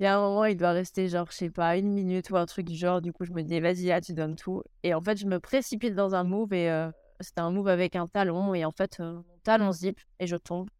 [0.00, 2.36] Il y a un moment, il doit rester genre, je sais pas, une minute ou
[2.36, 3.00] un truc du genre.
[3.02, 4.62] Du coup, je me dis, vas-y, là, tu donnes tout.
[4.84, 7.96] Et en fait, je me précipite dans un move et euh, c'était un move avec
[7.96, 8.54] un talon.
[8.54, 10.70] Et en fait, euh, mon talon zip et je tombe.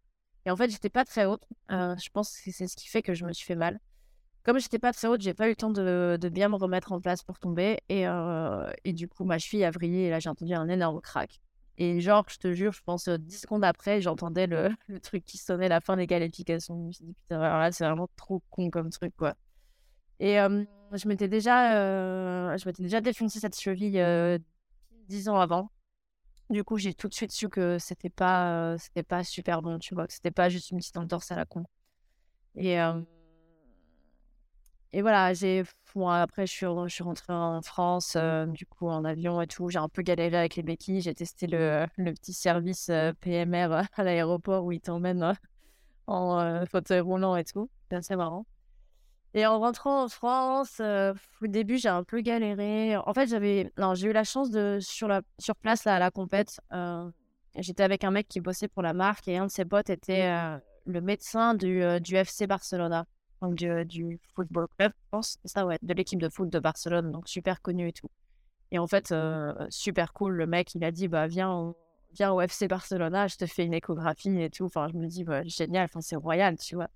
[0.47, 1.42] Et en fait, j'étais pas très haute.
[1.73, 3.81] Euh, je pense que c'est ce qui fait que je me suis fait mal.
[4.44, 7.01] Comme j'étais pas très haute, j'ai pas eu le temps de, bien me remettre en
[7.01, 7.81] place pour tomber.
[7.88, 8.05] Et,
[8.85, 11.40] et du coup, ma cheville a vrillé et là, j'ai entendu un énorme crack.
[11.81, 14.47] Et genre, je te jure, je pense 10 euh, secondes après, j'entendais
[14.88, 16.77] le, truc qui sonnait la fin des qualifications.
[16.77, 19.35] Je me suis dit, putain, alors là, c'est vraiment trop con comme truc, quoi.
[20.21, 24.38] Et je m'étais déjà, euh, déjà défoncé cette cheville euh,
[25.09, 25.71] 10 ans avant.
[26.51, 29.95] Du coup, j'ai tout de suite su que c'était pas, c'était pas super bon, tu
[29.95, 31.62] vois, que c'était pas juste une petite entorse à la con.
[32.57, 32.79] Et
[34.92, 35.64] et voilà, j'ai
[36.07, 39.68] après je suis, je suis rentrée en France, euh, du coup en avion et tout.
[39.68, 41.01] J'ai un peu galéré avec les béquilles.
[41.01, 45.33] J'ai testé le, le petit service euh, PMR à l'aéroport où ils t'emmènent euh,
[46.07, 47.68] en fauteuil roulant et tout.
[47.90, 48.46] C'est assez marrant.
[49.35, 52.96] Et en rentrant en France, au début j'ai un peu galéré.
[52.96, 55.98] En fait, j'avais, non, j'ai eu la chance de sur la sur place là, à
[55.98, 56.61] la compète.
[57.57, 60.33] j'étais avec un mec qui bossait pour la marque et un de ses potes était
[60.87, 63.05] le médecin du, du FC Barcelona
[63.42, 67.12] donc du, du, football club, je pense, ça, ouais, de l'équipe de foot de Barcelone,
[67.12, 68.11] donc super connu et tout.
[68.70, 71.74] Et en fait, euh, super cool, le mec, il a dit, bah, viens,
[72.12, 74.64] viens au FC Barcelona, je te fais une échographie et tout.
[74.66, 76.88] Enfin, je me dis, bah, génial, enfin, c'est royal, tu vois.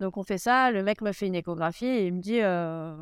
[0.00, 2.96] Donc, on fait ça, le mec me fait une échographie et il me dit, euh,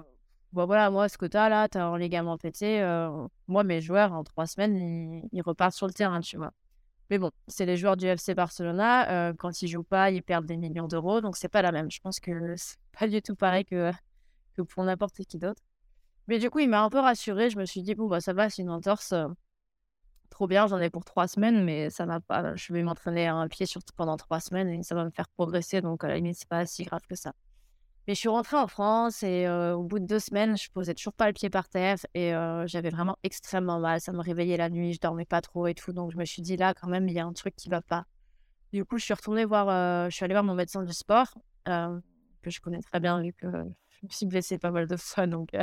[0.52, 2.80] bon, voilà, moi, ce que tu as là, tu as un ligament pété.
[2.82, 6.52] Euh, moi, mes joueurs, en trois semaines, ils, ils repartent sur le terrain, tu vois.
[7.10, 9.28] Mais bon, c'est les joueurs du FC Barcelona.
[9.28, 11.20] Euh, quand ils jouent pas, ils perdent des millions d'euros.
[11.20, 11.90] Donc, c'est pas la même.
[11.90, 13.92] Je pense que c'est pas du tout pareil que,
[14.68, 15.62] pour n'importe qui d'autre.
[16.28, 17.50] Mais du coup, il m'a un peu rassuré.
[17.50, 19.14] Je me suis dit, bon, bah, ça va, c'est une entorse.
[20.30, 22.56] Trop bien, j'en ai pour trois semaines, mais ça va pas.
[22.56, 25.28] Je vais m'entraîner à un pied sur, pendant trois semaines et ça va me faire
[25.28, 25.80] progresser.
[25.80, 27.32] Donc, à la limite, c'est pas si grave que ça.
[28.06, 31.12] Mais je suis rentrée en France et au bout de deux semaines, je posais toujours
[31.12, 32.30] pas le pied par terre et
[32.66, 34.00] j'avais vraiment extrêmement mal.
[34.00, 35.92] Ça me réveillait la nuit, je dormais pas trop et tout.
[35.92, 37.82] Donc je me suis dit là, quand même, il y a un truc qui va
[37.82, 38.04] pas.
[38.72, 42.50] Du coup, je suis retournée voir, je suis allée voir mon médecin du sport, que
[42.50, 45.26] je connais très bien vu que je me suis blessée pas mal de fois.
[45.26, 45.56] Donc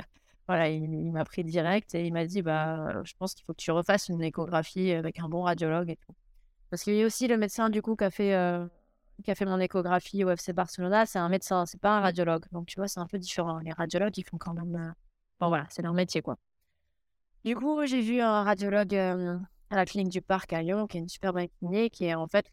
[0.47, 3.61] voilà, il, m'a pris direct et il m'a dit bah, je pense qu'il faut que
[3.61, 6.13] tu refasses une échographie avec un bon radiologue et tout.
[6.69, 8.33] Parce qu'il y a aussi le médecin du coup qui a fait
[9.23, 12.45] qui a fait mon échographie au FC Barcelona, c'est un médecin, c'est pas un radiologue.
[12.51, 13.59] Donc, tu vois, c'est un peu différent.
[13.59, 14.75] Les radiologues, ils font quand même.
[14.75, 14.91] Euh,
[15.39, 16.37] bon, voilà, c'est leur métier, quoi.
[17.43, 19.37] Du coup, j'ai vu un radiologue euh,
[19.69, 22.01] à la clinique du Parc à Lyon, qui est une super bonne clinique.
[22.01, 22.45] Et en fait,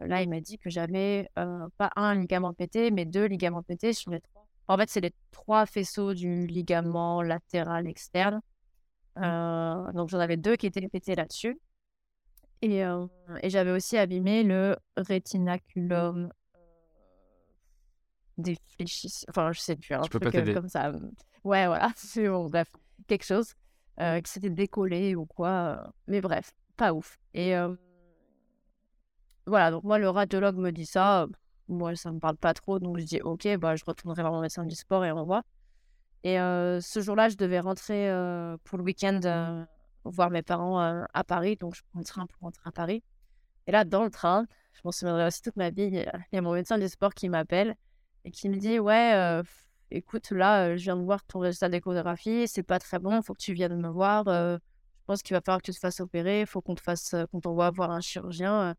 [0.00, 3.92] là, il m'a dit que j'avais euh, pas un ligament pété, mais deux ligaments pétés
[3.92, 4.46] sur les trois.
[4.68, 8.40] En fait, c'est les trois faisceaux du ligament latéral externe.
[9.16, 11.58] donc, j'en avais deux qui étaient pétés là-dessus.
[12.62, 12.82] Et,
[13.42, 16.30] et j'avais aussi abîmé le rétinaculum
[18.36, 19.26] défléchissant.
[19.30, 20.22] Enfin, je sais plus, un truc
[20.54, 20.92] comme ça.
[21.44, 22.68] Ouais, voilà, c'est bon, bref,
[23.06, 23.54] quelque chose.
[23.98, 25.92] que c'était décollé ou quoi.
[26.06, 27.18] mais bref, pas ouf.
[27.32, 27.54] Et
[29.46, 31.26] voilà, donc moi, le radiologue me dit ça.
[31.68, 34.40] Moi, ça me parle pas trop, donc je dis ok, bah, je retournerai voir mon
[34.40, 35.44] médecin du sport et on voit.
[36.24, 38.10] Et ce jour-là, je devais rentrer
[38.64, 39.66] pour le week-end
[40.04, 41.56] voir mes parents à Paris.
[41.56, 43.02] Donc, je prends le train pour rentrer à Paris.
[43.66, 46.42] Et là, dans le train, je m'en souviendrai aussi toute ma vie, il y a
[46.42, 47.76] mon médecin du sport qui m'appelle
[48.24, 49.42] et qui me dit Ouais,
[49.90, 53.34] écoute, là, je viens de voir ton résultat d'échographie, c'est pas très bon, il faut
[53.34, 54.24] que tu viennes me voir.
[54.26, 54.58] je
[55.06, 57.40] pense qu'il va falloir que tu te fasses opérer, il faut qu'on te fasse, qu'on
[57.40, 58.74] t'envoie voir un chirurgien.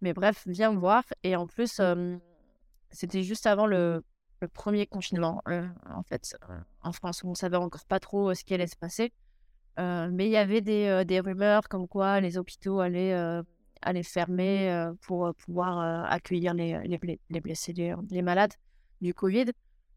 [0.00, 1.04] mais bref, viens me voir.
[1.22, 1.80] Et en plus,
[2.90, 4.04] c'était juste avant le,
[4.40, 6.36] le premier confinement, en fait,
[6.82, 9.12] en France, où on savait encore pas trop ce qui allait se passer.
[9.78, 13.42] Euh, mais il y avait des, euh, des, rumeurs comme quoi les hôpitaux allaient, euh,
[13.82, 18.54] allaient fermer pour pouvoir accueillir les, les, les blessés, les, malades
[19.00, 19.46] du Covid.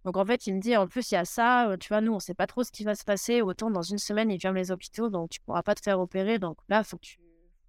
[0.06, 2.12] Donc en fait, il me dit, en plus, il y a ça, tu vois, nous,
[2.12, 3.42] on ne sait pas trop ce qui va se passer.
[3.42, 6.00] Autant dans une semaine, ils ferment les hôpitaux, donc tu ne pourras pas te faire
[6.00, 6.40] opérer.
[6.40, 7.20] Donc là, faut que tu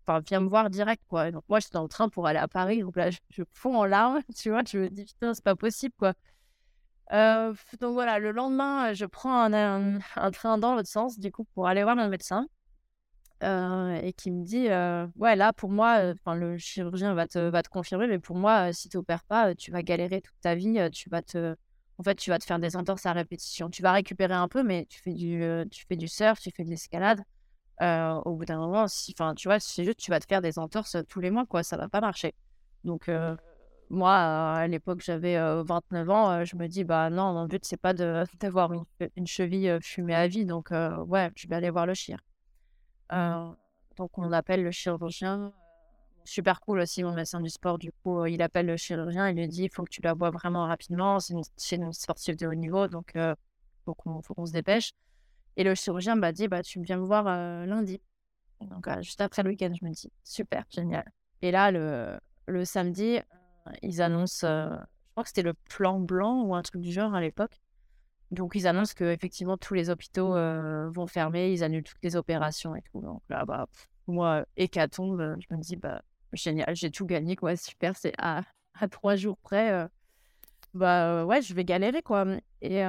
[0.07, 1.31] enfin, viens me voir direct, quoi.
[1.31, 2.81] donc moi, j'étais dans le train pour aller à Paris.
[2.81, 4.63] Donc là, je, je fonds en larmes, tu vois.
[4.67, 6.15] Je me dis, putain, c'est pas possible, quoi.
[7.13, 9.99] Euh, donc voilà, le lendemain, je prends un,
[10.31, 12.47] train dans l'autre sens, du coup, pour aller voir mon médecin.
[13.43, 18.07] Euh, et qui me dit euh, Ouais, là, pour moi, le chirurgien va te, confirmer,
[18.07, 20.79] mais pour moi, si tu n'opères pas, tu vas galérer toute ta vie.
[20.93, 21.57] Tu vas te,
[21.99, 23.71] en fait, tu vas te faire des entorses à répétition.
[23.71, 26.65] Tu vas récupérer un peu, mais tu fais du, tu fais du surf, tu fais
[26.65, 27.23] de l'escalade.
[27.81, 30.97] au bout d'un moment, si, tu vois, c'est juste tu vas te faire des entorses
[31.09, 31.63] tous les mois, quoi.
[31.63, 32.35] Ça va pas marcher.
[32.85, 33.11] Donc,
[33.91, 37.93] moi, à l'époque, j'avais 29 ans, je me dis, bah non, mon but, c'est pas
[38.41, 38.85] d'avoir une,
[39.17, 42.17] une, cheville fumée à vie, donc ouais, je vais aller voir le chien.
[43.11, 45.53] donc, on appelle le chirurgien.
[46.25, 49.49] Super cool aussi, mon médecin du sport, du coup, il appelle le chirurgien, il lui
[49.49, 52.55] dit, il faut que tu la vois vraiment rapidement, c'est une, une, sportive de haut
[52.55, 53.35] niveau, donc il
[53.85, 54.93] faut qu'on se dépêche.
[55.57, 57.25] Et le chirurgien m'a dit, bah, tu viens me voir
[57.67, 58.01] lundi.
[58.61, 61.11] Donc, juste après le week-end, je me dis, super, génial.
[61.43, 63.19] Et là, le, le samedi,
[63.83, 67.15] ils annoncent, euh, je crois que c'était le plan blanc ou un truc du genre
[67.15, 67.61] à l'époque.
[68.31, 72.17] Donc ils annoncent que effectivement tous les hôpitaux euh, vont fermer, ils annulent toutes les
[72.17, 73.01] opérations et tout.
[73.01, 73.67] Donc là, bah,
[74.07, 78.43] moi, hécatombe, euh, je me dis, bah, génial, j'ai tout gagné, quoi, super, c'est à,
[78.75, 79.89] à trois jours près.
[80.75, 82.25] bah ouais, je vais galérer, quoi.
[82.63, 82.83] Et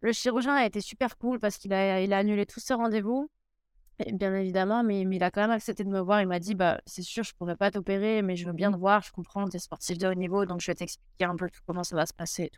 [0.00, 3.30] le chirurgien a été super cool parce qu'il a, il a annulé tous ses rendez-vous
[4.12, 6.20] bien évidemment, mais, il a quand même accepté de me voir.
[6.20, 8.76] Il m'a dit bah, C'est sûr, je pourrais pas t'opérer, mais je veux bien te
[8.76, 9.02] voir.
[9.02, 11.84] Je comprends, tu es sportif de haut niveau, donc je vais t'expliquer un peu comment
[11.84, 12.50] ça va se passer.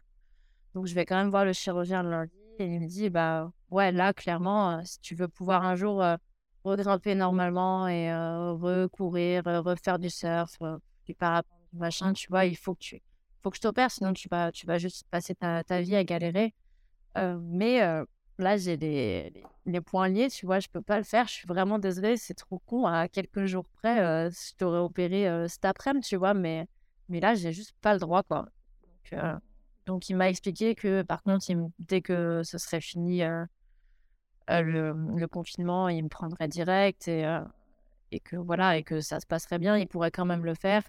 [0.75, 2.33] Donc, je vais quand même voir le chirurgien lundi.
[2.59, 6.03] Et il me dit bah, Ouais, là, clairement, euh, si tu veux pouvoir un jour
[6.03, 6.17] euh,
[6.65, 10.59] regrimper normalement et euh, recourir, refaire du surf,
[11.05, 13.03] du parapente, du machin, tu vois, il faut que tu
[13.43, 16.03] faut que je t'opère, sinon tu vas, tu vas juste passer ta, ta vie à
[16.03, 16.53] galérer.
[17.15, 17.81] mais
[18.39, 19.33] là, j'ai les,
[19.67, 21.27] les, points liés, tu vois, je peux pas le faire.
[21.27, 22.87] Je suis vraiment désolée, c'est trop con.
[22.87, 26.67] À quelques jours près, euh, je t'aurais opéré euh, cet après-midi, tu vois, mais,
[27.09, 28.49] mais là, j'ai juste pas le droit, quoi.
[29.87, 31.47] Donc, euh, il m'a expliqué que, par contre,
[31.79, 33.23] dès que ce serait fini
[34.49, 37.25] le, le, confinement, il me prendrait direct et,
[38.11, 40.83] et que voilà, et que ça se passerait bien, il pourrait quand même le faire.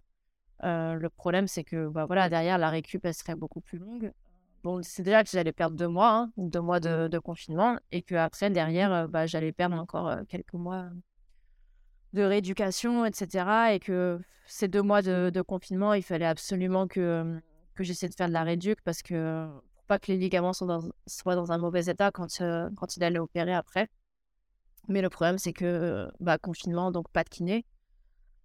[0.63, 4.11] le problème, c'est que bah, voilà, derrière, la récup, elle serait beaucoup plus longue.
[4.67, 8.15] Bon, c'est déjà que j'allais perdre deux mois, hein, deux mois de, confinement, et que
[8.15, 10.89] après derrière, euh, bah, j'allais perdre encore euh, quelques mois
[12.11, 13.45] de rééducation, etc.
[13.71, 17.39] Et que ces deux mois de, confinement, il fallait absolument que,
[17.75, 20.67] que j'essaie de faire de la réduc parce que pour pas que les ligaments soient
[20.67, 23.87] dans, soient dans un mauvais état quand, euh, quand il allait opérer après.
[24.89, 27.65] Mais le problème, c'est que bah, confinement, donc pas de kiné.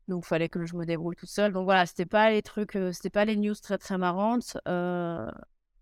[0.06, 1.52] Donc, il fallait que je me débrouille tout seul.
[1.52, 4.56] Donc, voilà, c'était pas les trucs, c'était pas les news très très marrantes.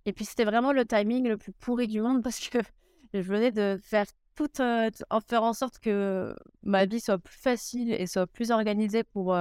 [0.06, 2.58] Et puis c'était vraiment le timing le plus pourri du monde parce que
[3.14, 7.92] je venais de faire tout, en faire en sorte que ma vie soit plus facile
[7.92, 9.36] et soit plus organisée pour,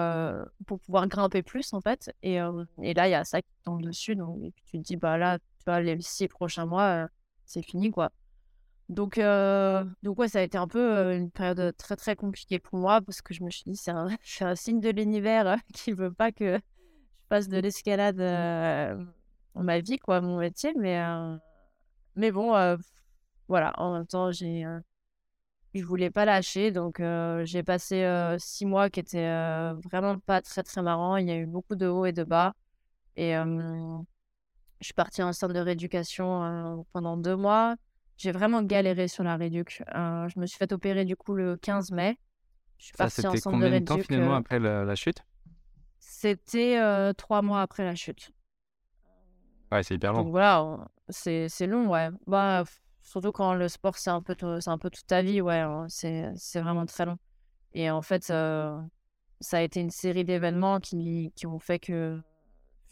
[0.66, 2.12] pour pouvoir grimper plus en fait.
[2.22, 2.36] Et,
[2.82, 4.16] et là, il y a ça qui tombe dessus.
[4.16, 7.08] Donc, et puis tu te dis, bah là, tu vois, les six prochains mois,
[7.46, 8.12] c'est fini quoi.
[8.90, 9.20] Donc,
[10.04, 13.22] donc ouais, ça a été un peu une période très très compliquée pour moi parce
[13.22, 14.10] que je me suis dit, c'est un,
[14.42, 18.20] un signe de l'univers qui veut pas que je fasse de l'escalade
[19.56, 20.74] ma vie, quoi, mon métier.
[20.78, 21.02] Mais,
[22.16, 22.78] mais bon,
[23.48, 24.66] voilà, en même temps, j'ai,
[25.74, 26.72] je voulais pas lâcher.
[26.72, 27.02] Donc,
[27.44, 31.18] j'ai passé six mois qui étaient vraiment pas très très marrants.
[31.18, 32.54] Il y a eu beaucoup de hauts et de bas.
[33.16, 37.76] Et je suis partie en centre de rééducation pendant deux mois.
[38.18, 39.84] J'ai vraiment galéré sur la réduc.
[39.94, 42.20] je me suis fait opérer du coup le 15 mai.
[42.78, 43.88] Je suis partie en centre de réduc.
[43.88, 45.24] Combien de temps finalement après la, chute?
[46.00, 48.32] C'était trois mois après la chute.
[49.72, 50.24] Ouais, c'est hyper long.
[50.24, 52.10] Donc voilà, c'est long, ouais.
[52.28, 52.64] Bah,
[53.02, 55.60] surtout quand le sport, c'est un, peu c'est un peu toute ta vie, ouais.
[55.60, 57.18] Hein, c'est vraiment très long.
[57.74, 58.82] Et en fait, ça
[59.52, 62.20] a été une série d'événements qui, qui ont fait que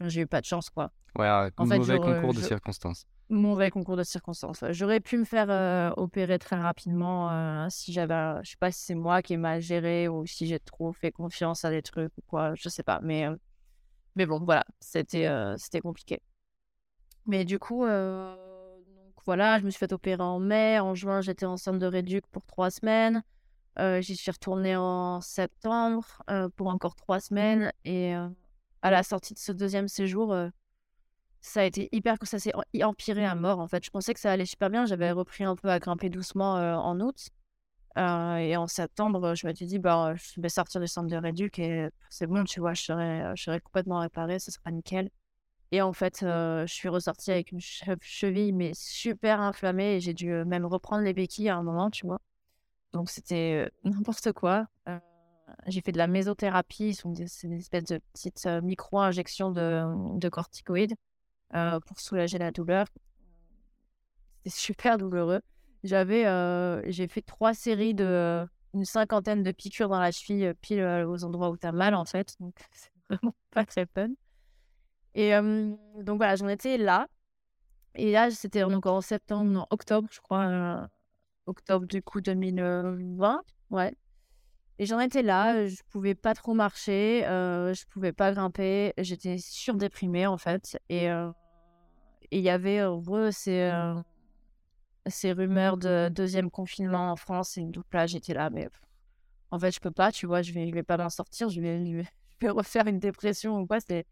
[0.01, 0.91] j'ai eu pas de chance, quoi.
[1.17, 3.05] Ouais, mauvais concours de circonstances.
[3.29, 4.63] Mauvais concours de circonstances.
[4.69, 8.43] J'aurais pu me faire opérer très rapidement si j'avais.
[8.43, 11.11] Je sais pas si c'est moi qui ai mal géré ou si j'ai trop fait
[11.11, 12.99] confiance à des trucs ou quoi, je sais pas.
[13.01, 13.25] Mais,
[14.15, 16.21] mais bon, voilà, c'était c'était compliqué.
[17.27, 20.79] Mais du coup, donc voilà, je me suis fait opérer en mai.
[20.79, 23.21] En juin, j'étais en centre de réduc pour trois semaines.
[23.99, 26.23] J'y suis retournée en septembre
[26.55, 27.71] pour encore trois semaines.
[27.83, 30.35] Et à la sortie de ce deuxième séjour,
[31.41, 33.83] ça a été hyper que ça s'est empiré à mort en fait.
[33.83, 34.85] Je pensais que ça allait super bien.
[34.85, 37.29] J'avais repris un peu à grimper doucement en août.
[37.97, 41.59] et en septembre, je me suis dit, bah, je vais sortir du centre de réduc
[41.59, 45.09] et c'est bon, tu vois, je serai, je serai complètement réparée, ce sera nickel.
[45.71, 49.99] Et en fait, je suis ressortie avec une cheville, mais super inflammée.
[49.99, 52.19] J'ai dû même reprendre les béquilles à un moment, tu vois.
[52.93, 54.67] Donc, c'était n'importe quoi.
[55.67, 56.93] j'ai fait de la mésothérapie.
[56.93, 60.95] C'est des espèces de petites micro-injections de, de corticoïdes
[61.51, 62.87] pour soulager la douleur.
[64.37, 65.41] C'était super douloureux.
[65.83, 66.23] J'avais,
[66.91, 71.49] j'ai fait trois séries de une cinquantaine de piqûres dans la cheville, pile aux endroits
[71.49, 72.35] où tu as mal, en fait.
[72.39, 74.09] Donc, c'est vraiment pas très fun.
[75.17, 77.07] Et donc voilà, j'en étais là.
[77.95, 80.87] Et là, c'était encore en septembre, non, octobre, je crois.
[81.47, 83.41] octobre du coup 2020.
[83.71, 83.95] Ouais.
[84.77, 90.27] Et j'en étais là, je pouvais pas trop marcher, je pouvais pas grimper, j'étais surdéprimée
[90.27, 90.79] en fait.
[90.87, 91.07] Et
[92.29, 92.83] il y avait
[93.31, 93.71] ces,
[95.07, 97.57] ces rumeurs de deuxième confinement en France.
[97.57, 98.69] Et donc là, j'étais là, mais
[99.49, 101.59] en fait, je peux pas, tu vois, je vais, je vais pas m'en sortir, je
[101.59, 102.03] vais, je
[102.39, 103.79] vais refaire une dépression ou quoi.
[103.79, 104.05] C'est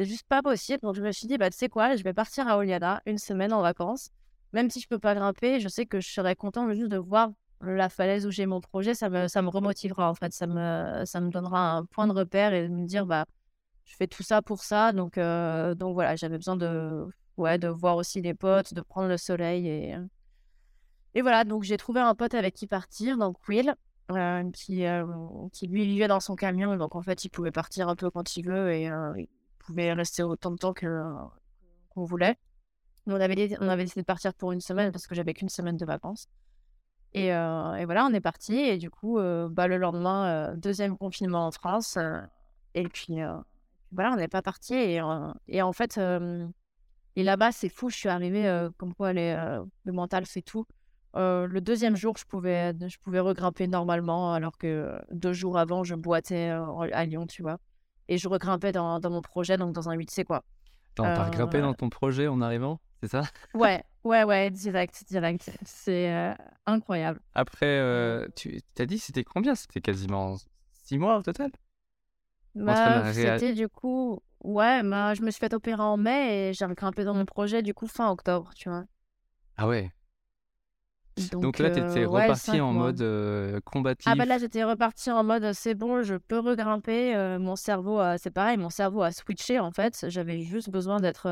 [0.00, 0.80] c'est juste pas possible.
[0.82, 3.18] Donc je me suis dit, bah tu sais quoi, je vais partir à Oliana une
[3.18, 4.08] semaine en vacances.
[4.54, 7.30] Même si je peux pas grimper, je sais que je serais content juste de voir
[7.60, 8.94] la falaise où j'ai mon projet.
[8.94, 10.32] Ça me, ça me remotivera en fait.
[10.32, 13.26] Ça me, ça me donnera un point de repère et de me dire, bah
[13.84, 14.92] je fais tout ça pour ça.
[14.92, 19.08] Donc, euh, donc voilà, j'avais besoin de, ouais, de voir aussi les potes, de prendre
[19.08, 19.68] le soleil.
[19.68, 19.96] Et,
[21.14, 23.74] et voilà, donc j'ai trouvé un pote avec qui partir, donc Will.
[24.12, 25.06] Euh, qui, euh,
[25.52, 28.36] qui lui vivait dans son camion, donc en fait il pouvait partir un peu quand
[28.36, 28.90] il veut et
[29.60, 31.02] pouvait rester autant de temps que,
[31.90, 32.36] qu'on voulait.
[33.06, 36.28] on avait, décidé de partir pour une semaine parce que j'avais qu'une semaine de vacances.
[37.12, 38.54] Et, euh, voilà, on est parti.
[38.54, 41.98] Et du coup, euh, bah, le lendemain, euh, deuxième confinement en France.
[42.74, 43.18] et puis,
[43.92, 44.74] voilà, on n'est pas parti.
[44.74, 46.00] Et, en fait,
[47.16, 47.90] et là-bas, c'est fou.
[47.90, 50.66] Je suis arrivée comme quoi le mental fait tout.
[51.14, 55.94] le deuxième jour, je pouvais, je pouvais regrimper normalement, alors que deux jours avant, je
[55.94, 56.50] boitais
[56.92, 57.58] à Lyon, tu vois
[58.10, 60.44] et je regrimpais dans, dans mon projet, donc dans un 8C, quoi.
[60.96, 63.22] T'as euh, grimpé dans ton projet en arrivant, c'est ça?
[63.54, 65.50] Ouais, ouais, ouais, direct, direct.
[65.64, 66.34] C'est euh,
[66.66, 67.20] incroyable.
[67.34, 69.54] Après, euh, tu as dit c'était combien?
[69.54, 70.36] C'était quasiment
[70.84, 71.50] six mois au total?
[72.54, 76.66] Bah, C'était du coup, ouais, bah, je me suis fait opérer en mai et j'ai
[76.74, 78.84] grimpé dans mon projet du coup fin octobre, tu vois.
[79.56, 79.92] Ah ouais?
[81.32, 84.06] Donc, là, tu étais reparti en mode combatif.
[84.10, 87.14] Ah bah là, j'étais reparti en mode c'est bon, je peux regrimper.
[87.38, 90.06] mon cerveau, c'est pareil, mon cerveau a switché en fait.
[90.08, 91.28] J'avais juste besoin d'être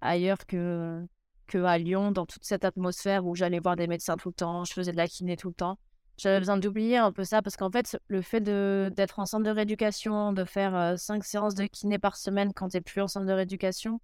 [0.00, 1.04] ailleurs que,
[1.46, 4.64] que à Lyon, dans toute cette atmosphère où j'allais voir des médecins tout le temps,
[4.64, 5.78] je faisais de la kiné tout le temps.
[6.16, 9.50] J'avais besoin d'oublier un peu ça parce qu'en fait, le fait d'être en centre de
[9.50, 13.24] rééducation, de faire cinq séances de kiné par semaine quand tu n'es plus en centre
[13.26, 14.00] de rééducation,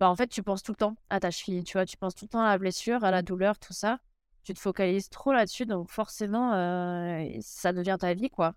[0.00, 2.14] bah en fait, tu penses tout le temps à ta cheville, tu vois, tu penses
[2.14, 3.98] tout le temps à la blessure, à la douleur, tout ça
[4.44, 8.54] tu te focalises trop là-dessus, donc forcément, euh, ça devient ta vie, quoi.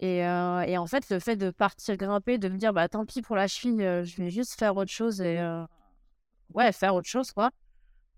[0.00, 3.06] Et, euh, et, en fait, le fait de partir grimper, de me dire, bah tant
[3.06, 5.38] pis pour la cheville, euh, je vais juste faire autre chose et
[6.52, 7.50] ouais, faire autre chose, quoi.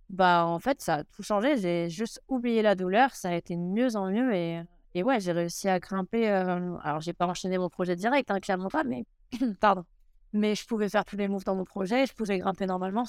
[0.08, 1.56] Bah, en fait, ça a tout changé.
[1.56, 3.10] J'ai juste oublié la douleur.
[3.14, 4.32] Ça a été de mieux en mieux.
[4.34, 4.62] Et,
[4.94, 6.28] et ouais, j'ai réussi à grimper.
[6.28, 9.04] alors, j'ai pas enchaîné mon projet direct, hein, clairement pas, mais
[9.60, 9.84] pardon.
[10.32, 12.06] Mais je pouvais faire tous les moves dans mon projet.
[12.06, 13.04] Je pouvais grimper normalement.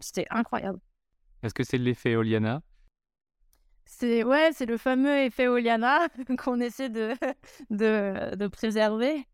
[0.00, 0.78] C'était incroyable.
[1.42, 2.62] Est-ce que c'est l'effet Oliana?
[3.86, 7.14] C'est ouais, c'est le fameux effet Oliana qu'on essaie de,
[7.70, 9.26] de, de, préserver.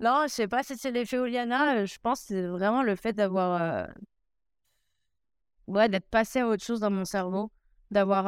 [0.00, 1.84] Non, je sais pas si c'est l'effet Oliana.
[1.84, 3.88] Je pense que c'est vraiment le fait d'avoir
[5.66, 7.50] ouais, d'être passé à autre chose dans mon cerveau,
[7.90, 8.26] d'avoir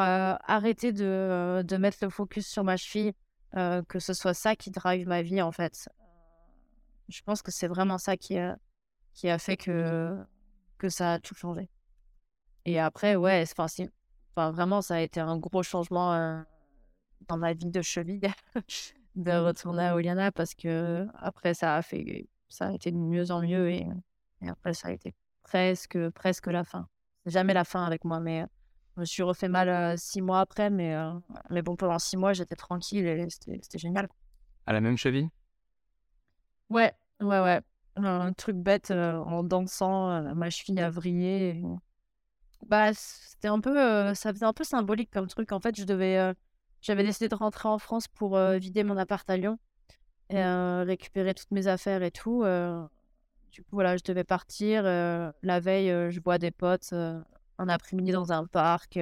[0.49, 3.13] arrêté de, de, mettre le focus sur ma cheville,
[3.53, 5.89] que ce soit ça qui drive ma vie en fait.
[7.09, 8.57] Je pense que c'est vraiment ça qui a,
[9.15, 10.17] qui a fait que,
[10.79, 11.69] que ça a tout changé.
[12.65, 13.67] Et après, ouais, enfin,
[14.35, 16.45] enfin, vraiment, ça a été un gros changement
[17.29, 18.21] dans ma vie de cheville
[19.17, 23.31] de retourner à Oliana parce que après, ça a fait, ça a été de mieux
[23.31, 23.87] en mieux et,
[24.43, 26.89] et après, ça a été presque, presque la fin
[27.27, 28.45] jamais la fin avec moi, mais
[28.97, 30.97] je me suis refait mal six mois après, mais,
[31.51, 34.09] mais bon, pendant six mois, j'étais tranquille et c'était génial.
[34.67, 35.29] À la même cheville?
[36.69, 37.61] Ouais, ouais, ouais.
[37.97, 41.63] Un truc bête en dansant, ma cheville a vrillé.
[42.67, 45.53] Bah, c'était un peu, ça faisait un peu symbolique comme truc.
[45.53, 46.35] En fait, je devais,
[46.81, 49.59] j'avais décidé de rentrer en France pour vider mon appart à Lyon
[50.29, 52.45] et récupérer toutes mes affaires et tout.
[53.51, 54.85] Du coup, voilà, je devais partir.
[54.85, 58.99] la veille, je vois des potes un après-midi dans un parc.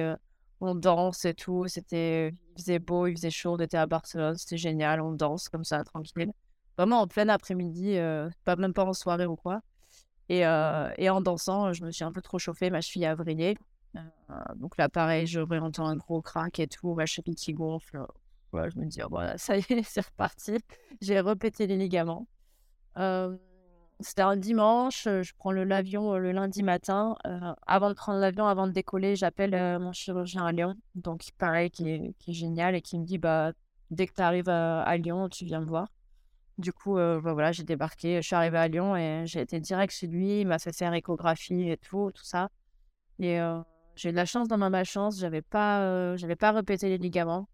[0.61, 1.67] on danse et tout.
[1.67, 3.53] C'était, il faisait beau, il faisait chaud.
[3.53, 4.35] On était à Barcelone.
[4.35, 5.01] C'était génial.
[5.01, 6.31] On danse comme ça, tranquille.
[6.77, 7.97] Vraiment en plein après-midi,
[8.45, 9.61] pas même pas en soirée ou quoi.
[10.29, 12.69] Et, et, en dansant, je me suis un peu trop chauffée.
[12.69, 13.57] Ma cheville a vrillé.
[14.55, 16.93] donc là, pareil, je réentends un gros crack et tout.
[16.93, 18.05] Ma cheville qui gonfle.
[18.53, 20.57] Ouais, je me dis, oh, voilà, ça y est, c'est reparti.
[21.01, 22.27] J'ai répété les ligaments.
[24.01, 27.17] C'était un dimanche, je prends l'avion le lundi matin.
[27.67, 31.89] avant de prendre l'avion, avant de décoller, j'appelle mon chirurgien à Lyon, donc pareil, qui
[31.89, 33.51] est, qui est, génial et qui me dit bah,
[33.91, 35.89] dès que tu arrives à, Lyon, tu viens me voir.
[36.59, 39.93] Du coup, bah, voilà, j'ai débarqué, je suis arrivée à Lyon et j'ai été direct
[39.93, 40.41] chez lui.
[40.41, 42.49] Il m'a fait faire échographie et tout, tout ça.
[43.17, 43.39] Et
[43.95, 47.47] j'ai eu de la chance dans ma malchance, j'avais pas, j'avais pas répété les ligaments.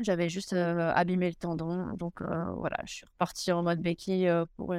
[0.00, 1.94] J'avais juste abîmé le tendon.
[1.96, 4.74] Donc voilà, je suis repartie en mode béquille pour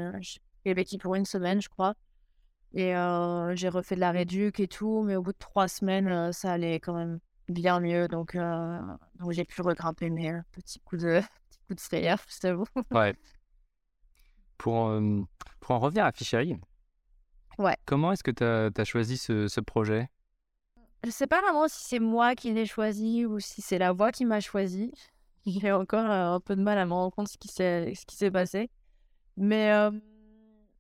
[0.66, 1.96] vécu pour une semaine, je crois.
[2.74, 2.94] Et
[3.56, 6.82] j'ai refait de la réduc et tout, mais au bout de trois semaines, ça allait
[6.82, 8.10] quand même bien mieux.
[8.10, 12.66] Donc, donc j'ai pu regrimper mes petits coups de, petits coups de frayeur, je t'avoue.
[12.92, 13.16] Ouais.
[14.58, 14.92] Pour,
[15.60, 16.56] pour en revenir à Fishery,
[17.58, 17.76] ouais.
[17.86, 20.10] comment est-ce que tu as, as, choisi ce, ce projet?
[21.04, 24.12] Je sais pas vraiment si c'est moi qui l'ai choisi ou si c'est la voix
[24.12, 24.92] qui m'a choisi.
[25.46, 28.72] J'ai encore un peu de mal à me rendre compte ce qui s'est passé.
[29.38, 29.72] Mais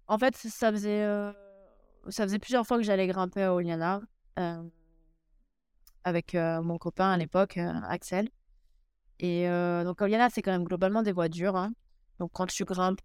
[0.08, 1.06] en fait, ça faisait,
[2.10, 4.02] ça faisait plusieurs fois que j'allais grimper à Oliana
[6.04, 8.30] avec mon copain à l'époque, Axel.
[9.20, 9.48] Et
[9.84, 11.56] donc, Oliana, c'est quand même globalement des voies dures.
[11.56, 11.74] Hein.
[12.18, 13.02] Donc, quand tu grimpes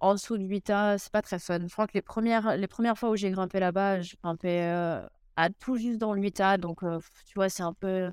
[0.00, 1.60] en dessous de 8A, c'est pas très fun.
[1.60, 4.62] Je crois que les premières, les premières fois où j'ai grimpé là-bas, je grimpais
[5.36, 6.58] à tout juste dans le 8A.
[6.58, 6.80] Donc,
[7.26, 8.10] tu vois, c'est un peu.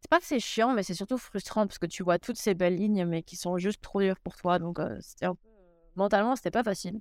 [0.00, 2.54] C'est pas que c'est chiant, mais c'est surtout frustrant parce que tu vois toutes ces
[2.54, 4.58] belles lignes, mais qui sont juste trop dures pour toi.
[4.58, 5.48] Donc, c'était un peu...
[5.94, 7.00] mentalement, c'était pas facile.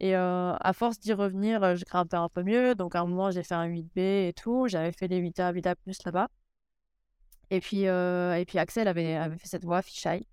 [0.00, 2.74] Et à force d'y revenir, je grimpais un peu mieux.
[2.74, 4.66] Donc à un moment, j'ai fait un 8B et tout.
[4.68, 6.28] J'avais fait les 8A, 8A plus là-bas.
[7.50, 10.26] Et puis, et puis Axel avait, avait fait cette voix, Fisheye.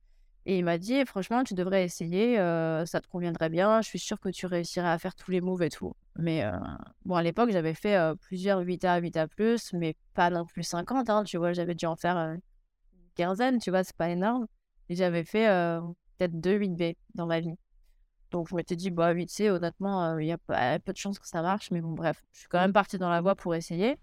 [0.46, 3.82] Et il m'a dit, franchement, tu devrais essayer, ça te conviendrait bien.
[3.82, 5.94] Je suis sûre que tu réussirais à faire tous les moves et tout.
[6.18, 6.44] Mais
[7.06, 11.10] bon, à l'époque, j'avais fait plusieurs 8A, 8A plus, mais pas non plus 50.
[11.10, 12.42] Hein, tu vois, j'avais dû en faire une
[13.16, 14.48] quinzaine, tu vois, c'est pas énorme.
[14.90, 15.48] Et j'avais fait
[16.18, 17.56] peut-être deux 8B dans ma vie.
[18.32, 20.38] Donc je m'étais dit, bah 8C, honnêtement, il y a
[20.80, 21.72] peu de chances que ça marche.
[21.72, 23.98] Mais bon, bref, je suis quand même partie dans la voie pour essayer.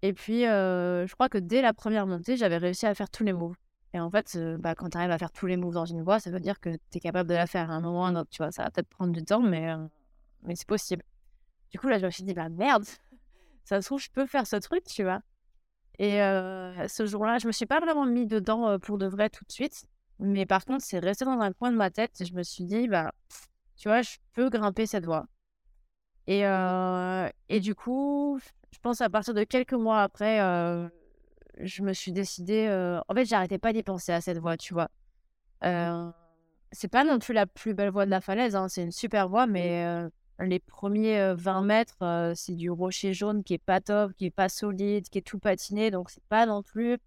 [0.00, 3.34] Et puis, je crois que dès la première montée, j'avais réussi à faire tous les
[3.34, 3.56] moves.
[3.94, 6.18] Et en fait, bah, quand tu arrives à faire tous les moves dans une voie,
[6.18, 8.08] ça veut dire que tu es capable de la faire à un moment ou à
[8.08, 8.30] un autre.
[8.30, 9.70] Tu vois, ça va peut-être prendre du temps, mais,
[10.44, 11.02] mais c'est possible.
[11.70, 12.84] Du coup, là, je me suis dit, bah merde,
[13.64, 15.20] ça se trouve, je peux faire ce truc, tu vois.
[15.98, 16.18] Et
[16.88, 19.84] ce jour-là, je me suis pas vraiment mis dedans pour de vrai tout de suite.
[20.18, 22.64] Mais par contre, c'est resté dans un coin de ma tête et je me suis
[22.64, 23.12] dit, bah,
[23.76, 25.26] tu vois, je peux grimper cette voie.
[26.26, 28.38] Et, euh, et du coup,
[28.70, 30.88] je pense à partir de quelques mois après, euh,
[31.58, 32.66] je me suis décidé.
[32.68, 34.88] Euh, en fait, j'arrêtais pas d'y penser à cette voie, tu vois?
[36.74, 39.28] c'est pas non plus la plus belle voie de la falaise, hein, c'est une super
[39.28, 39.86] voie, mais
[40.40, 44.48] les premiers 20 mètres, c'est du rocher jaune qui est pas top, qui est pas
[44.48, 46.98] solide, qui est tout patiné, donc c'est pas non plus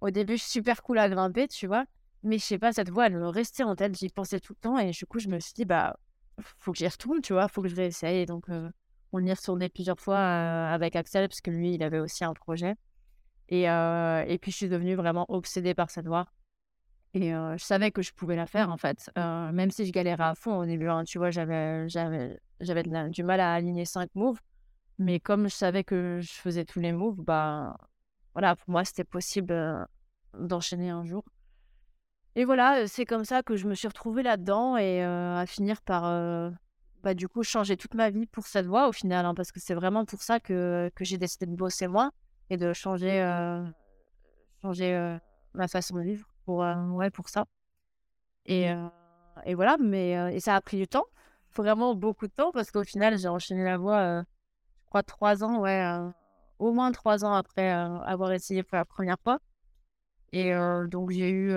[0.00, 1.86] au début super cool à grimper, tu vois?
[2.22, 4.60] Mais je sais pas, cette voix, elle me restait en tête, j'y pensais tout le
[4.60, 5.96] temps et du coup, je me suis dit, bah,
[6.58, 8.26] faut que j'y retourne, tu vois, faut que je réessaye.
[8.26, 8.46] Donc,
[9.12, 12.74] on y retournait plusieurs fois avec Axel, parce que lui, il avait aussi un projet.
[13.48, 16.26] Et, et puis, je suis devenue vraiment obsédée par cette voix.
[17.14, 19.10] Et je savais que je pouvais la faire, en fait.
[19.16, 21.86] même si je galérais à fond au début, hein, tu vois, j'avais,
[23.10, 24.40] du mal à aligner cinq moves.
[24.98, 27.76] Mais comme je savais que je faisais tous les moves, bah,
[28.32, 29.54] voilà, pour moi, c'était possible
[30.38, 31.24] d'enchaîner un jour.
[32.34, 36.52] Et voilà, c'est comme ça que je me suis retrouvée là-dedans et à finir par,
[37.02, 39.60] bah, du coup, changer toute ma vie pour cette voie au final, hein, parce que
[39.60, 42.10] c'est vraiment pour ça que, que j'ai décidé de bosser moi
[42.50, 43.20] et de changer,
[44.62, 45.18] changer
[45.54, 47.46] ma façon de vivre pour, ouais, pour ça.
[48.46, 48.68] Et,
[49.44, 51.06] et voilà, mais et ça a pris du temps,
[51.56, 55.60] vraiment beaucoup de temps, parce qu'au final, j'ai enchaîné la voie, je crois, trois ans,
[55.60, 55.84] ouais,
[56.58, 59.38] au moins trois ans après avoir essayé pour la première fois.
[60.32, 60.52] Et
[60.88, 61.54] donc, j'ai eu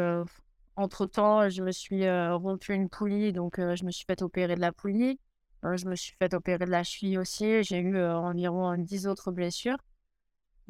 [0.75, 4.71] entre-temps, je me suis rompu une poulie, donc je me suis fait opérer de la
[4.71, 5.19] poulie.
[5.63, 7.63] je me suis fait opérer de la cheville aussi.
[7.63, 9.77] J'ai eu environ 10 autres blessures.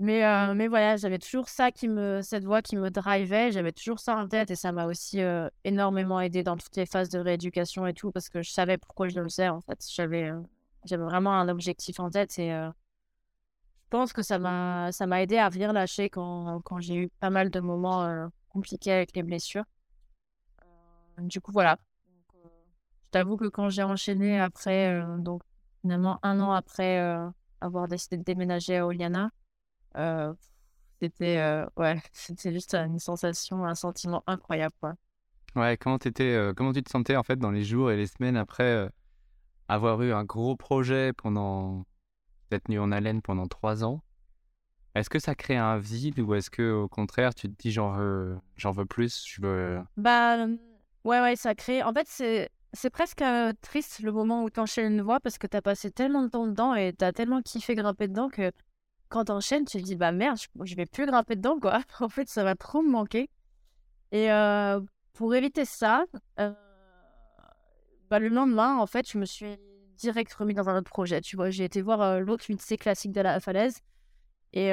[0.02, 3.52] Mais, mais voilà, j'avais toujours ça qui me, cette voix qui me drivait.
[3.52, 5.20] J'avais toujours ça en tête et ça m'a aussi
[5.66, 9.10] énormément aidé dans toutes les phases de rééducation et tout parce que je savais pourquoi
[9.10, 9.86] je le faisais en fait.
[9.94, 10.32] J'avais,
[10.86, 12.72] j'avais vraiment un objectif en tête et je
[13.90, 17.30] pense que ça m'a, ça m'a aidé à rien lâcher quand, quand j'ai eu pas
[17.30, 19.66] mal de moments compliqués avec les blessures.
[21.22, 21.78] Du coup, voilà.
[22.36, 22.50] Euh,
[23.06, 25.42] je t'avoue que quand j'ai enchaîné après, euh, donc
[25.82, 27.30] finalement un an après euh,
[27.62, 29.32] avoir décidé de déménager à Oliana,
[31.02, 34.76] c'était ouais, c'était juste une sensation, un sentiment incroyable.
[34.80, 34.96] Quoi.
[35.56, 38.38] Ouais, comment, étais, comment tu te sentais en fait dans les jours et les semaines
[38.38, 38.90] après
[39.68, 41.86] avoir eu un gros projet pendant,
[42.52, 44.02] d'être tenu en haleine pendant trois ans?
[44.96, 47.92] Est-ce que ça crée un vide ou est-ce que au contraire tu te dis j'en
[47.92, 49.82] veux, j'en veux plus, je veux...
[49.98, 50.48] Bah
[51.06, 51.82] Ouais, ouais, ça crée.
[51.84, 53.24] En fait, c'est c'est presque
[53.62, 56.28] triste le moment où tu enchaînes une voix parce que tu as passé tellement de
[56.28, 58.52] temps dedans et tu as tellement kiffé grimper dedans que
[59.10, 61.82] quand tu enchaînes, tu te dis bah merde, je, vais plus grimper dedans quoi.
[62.00, 63.30] en fait, ça va trop me manquer.
[64.12, 64.30] Et
[65.14, 66.06] pour éviter ça,
[66.38, 69.58] bah, le lendemain, en fait, je me suis
[69.98, 71.22] direct remis dans un autre projet.
[71.22, 73.80] Tu vois, j'ai été voir l'autre UNC classique de la falaise
[74.54, 74.72] et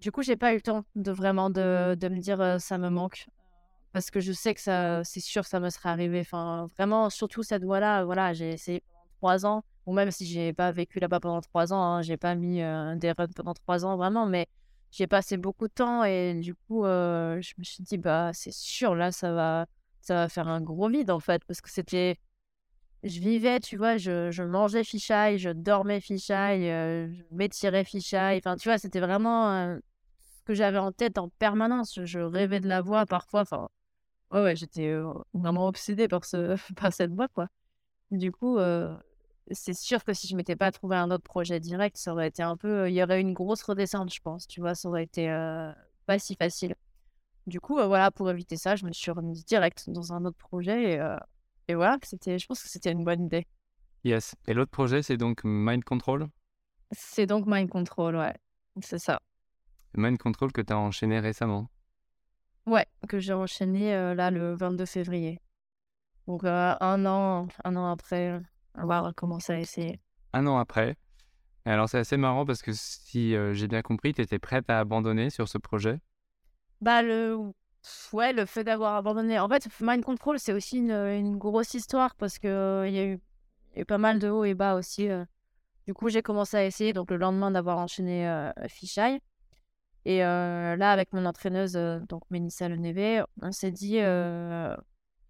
[0.00, 2.88] du coup, j'ai pas eu le temps de vraiment de, de me dire ça me
[2.88, 3.26] manque
[3.96, 6.20] parce que je sais que ça, c'est sûr que ça me serait arrivé.
[6.20, 10.52] Enfin, vraiment, surtout cette voie-là, voilà, j'ai essayé pendant trois ans, ou même si j'ai
[10.52, 13.96] pas vécu là-bas pendant trois ans, hein, j'ai pas mis des runs pendant trois ans,
[13.96, 14.46] vraiment, mais
[14.90, 18.94] j'ai passé beaucoup de temps et du coup, je me suis dit, bah, c'est sûr,
[18.94, 19.66] là, ça va,
[20.00, 22.16] ça va faire un gros vide en fait, parce que c'était.
[23.04, 28.38] Je vivais, tu vois, je, je mangeais fichaille, je dormais fichaille, je m'étirais fichaille.
[28.38, 29.76] Enfin, tu vois, c'était vraiment
[30.18, 32.00] ce que j'avais en tête en permanence.
[32.04, 33.42] Je, rêvais de la voix parfois.
[33.42, 33.68] Enfin,
[34.32, 34.92] Ouais, ouais, j'étais
[35.34, 37.48] vraiment obsédée par, ce, par cette boîte, quoi.
[38.10, 38.58] Du coup,
[39.50, 42.42] c'est sûr que si je m'étais pas trouvé un autre projet direct, ça aurait été
[42.42, 42.88] un peu.
[42.90, 44.46] Il y aurait eu une grosse redescente, je pense.
[44.46, 45.28] Tu vois, ça aurait été
[46.06, 46.74] pas si facile.
[47.46, 50.94] Du coup, voilà, pour éviter ça, je me suis remise direct dans un autre projet
[50.94, 51.16] et,
[51.68, 53.46] et voilà, c'était, je pense que c'était une bonne idée.
[54.02, 54.34] Yes.
[54.46, 56.26] Et l'autre projet, c'est donc Mind Control?
[56.92, 58.34] C'est donc Mind Control, ouais.
[58.80, 59.20] C'est ça.
[59.96, 61.68] Mind Control que tu as enchaîné récemment?
[62.66, 65.40] Ouais, que j'ai enchaîné là le 22 février.
[66.26, 68.40] Donc un an, un an après
[68.76, 70.00] avoir commencé à essayer.
[70.32, 70.96] Un an après.
[71.64, 75.30] alors c'est assez marrant parce que si j'ai bien compris, tu étais prête à abandonner
[75.30, 76.00] sur ce projet?
[76.80, 77.52] Bah le
[78.12, 79.38] ouais, le fait d'avoir abandonné.
[79.38, 83.04] En fait, Mind Control, c'est aussi une, une, grosse histoire parce que il y, a
[83.04, 83.20] eu,
[83.74, 85.08] y a eu pas mal de hauts et bas aussi.
[85.86, 89.20] Du coup, j'ai commencé à essayer donc le lendemain d'avoir enchaîné euh, Fisheye.
[90.04, 91.72] Et là, avec mon entraîneuse,
[92.08, 93.98] donc Mélissa Leneve, on s'est dit,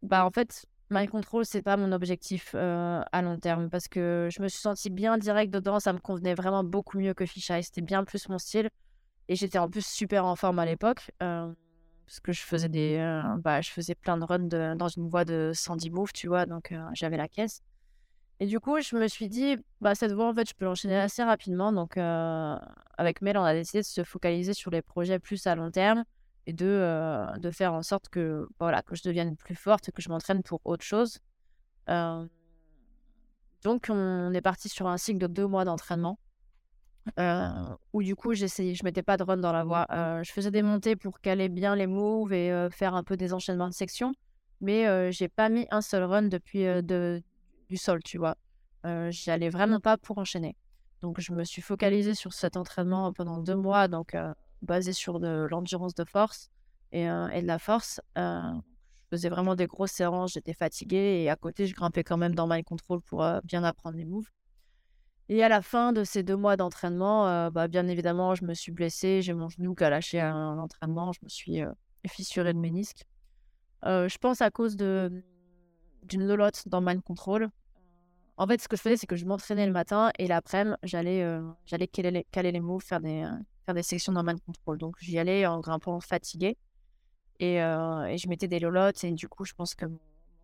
[0.03, 4.41] bah en fait, My Control, c'est pas mon objectif à long terme parce que je
[4.41, 5.81] me suis sentie bien direct dedans.
[5.81, 7.63] Ça me convenait vraiment beaucoup mieux que Fisheye.
[7.63, 8.71] C'était bien plus mon style.
[9.29, 12.99] Et j'étais en plus super en forme à l'époque parce que je faisais des,
[13.39, 16.47] bah, je faisais plein de runs dans une voie de 110 moves, tu vois.
[16.47, 17.63] Donc j'avais la caisse.
[18.39, 20.97] Et du coup, je me suis dit, bah, cette voie, en fait, je peux l'enchaîner
[20.97, 21.73] assez rapidement.
[21.73, 22.57] Donc, euh,
[22.99, 26.05] avec Mel, on a décidé de se focaliser sur les projets plus à long terme
[26.47, 30.01] et de, euh, de faire en sorte que, voilà, que je devienne plus forte, que
[30.01, 31.19] je m'entraîne pour autre chose.
[31.89, 32.27] Euh,
[33.63, 36.19] donc, on est parti sur un cycle de deux mois d'entraînement.
[37.93, 39.87] où du coup, j'essayais, je mettais pas de run dans la voie.
[40.23, 43.69] je faisais des montées pour caler bien les moves et faire un peu des enchaînements
[43.69, 44.13] de sections.
[44.61, 47.23] Mais j'ai pas mis un seul run depuis de,
[47.69, 48.37] du sol, tu vois.
[48.85, 50.57] Euh, J'y allais vraiment pas pour enchaîner.
[51.03, 54.17] Donc, je me suis focalisée sur cet entraînement pendant deux mois, donc
[54.63, 56.51] basé sur de l'endurance de force
[56.93, 58.01] et, de la force.
[58.17, 58.61] je
[59.11, 62.47] faisais vraiment des grosses séances, j'étais fatiguée et à côté, je grimpais quand même dans
[62.47, 64.29] my control pour bien apprendre les moves.
[65.29, 68.73] Et à la fin de ces deux mois d'entraînement, bah, bien évidemment, je me suis
[68.73, 69.23] blessée.
[69.23, 71.13] J'ai mon genou qui a lâché à l'entraînement.
[71.13, 71.63] Je me suis
[72.07, 73.05] fissuré le ménisque.
[73.85, 75.23] je pense à cause d'une
[76.27, 77.49] lolotte dans Mind Control.
[78.39, 81.27] En fait, ce que je faisais, c'est que je m'entraînais le matin et l'après-midi, j'allais
[81.65, 83.27] j'allais caler les moves, faire des,
[83.67, 84.79] faire des sections dans Mind Control.
[84.79, 86.57] Donc, j'y allais en grimpant fatigué.
[87.39, 89.05] Et, et, je mettais des lolottes.
[89.05, 89.87] Et du coup, je pense que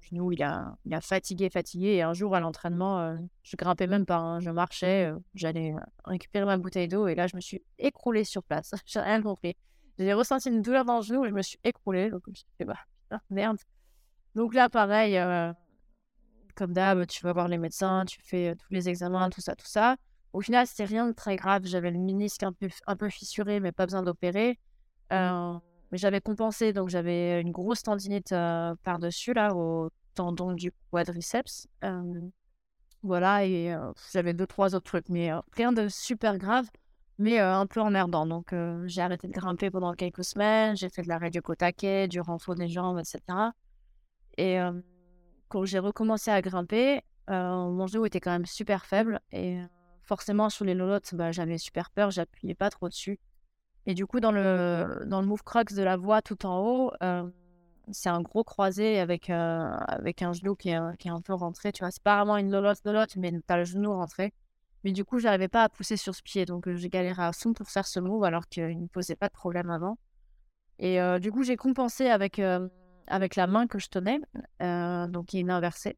[0.02, 1.94] genou, il a, il a fatigué, fatigué.
[1.94, 4.16] Et un jour, à l'entraînement, euh, je grimpais même pas.
[4.16, 4.40] Hein.
[4.40, 7.06] je marchais, euh, j'allais euh, récupérer ma bouteille d'eau.
[7.08, 8.72] Et là, je me suis écroulée sur place.
[8.86, 9.56] J'ai rien compris.
[9.98, 12.10] J'ai ressenti une douleur dans le genou et je me suis écroulée.
[12.10, 13.58] Donc, je me bah, merde.
[14.34, 15.18] Donc là, pareil,
[16.54, 19.66] comme d'hab, tu vas voir les médecins, tu fais tous les examens, tout ça, tout
[19.66, 19.96] ça.
[20.32, 21.62] Au final, c'était rien de très grave.
[21.64, 24.58] J'avais le ménisque un peu, un peu fissuré, mais pas besoin d'opérer.
[25.10, 28.30] mais j'avais compensé, donc j'avais une grosse tendinite
[28.82, 31.68] par-dessus, là, au tendon du quadriceps.
[33.02, 33.76] voilà, et
[34.12, 36.68] j'avais deux, trois autres trucs, mais rien de super grave,
[37.18, 38.26] mais un peu emmerdant.
[38.26, 38.54] Donc,
[38.86, 42.54] j'ai arrêté de grimper pendant quelques semaines, j'ai fait de la radio taquet, du renfort
[42.54, 43.20] des jambes, etc.
[44.38, 44.58] Et
[45.48, 49.58] quand j'ai recommencé à grimper, mon genou était quand même super faible, et
[50.02, 53.18] forcément, sur les lolottes, bah, j'avais super peur, j'appuyais pas trop dessus.
[53.86, 56.92] Et du coup, dans le, dans le move crux de la voie tout en haut,
[57.90, 61.34] c'est un gros croisé avec, euh, avec un genou qui est, qui est, un peu
[61.34, 61.72] rentré.
[61.72, 64.32] Tu vois, c'est pas vraiment une lolotte lolotte, mais t'as le genou rentré.
[64.84, 66.44] Mais du coup, j'arrivais pas à pousser sur ce pied.
[66.44, 69.32] Donc, j'ai galéré à fond pour faire ce move alors qu'il ne posait pas de
[69.32, 69.98] problème avant.
[70.78, 72.68] Et euh, du coup, j'ai compensé avec, euh,
[73.06, 74.20] avec la main que je tenais,
[74.60, 75.96] donc qui est inversée.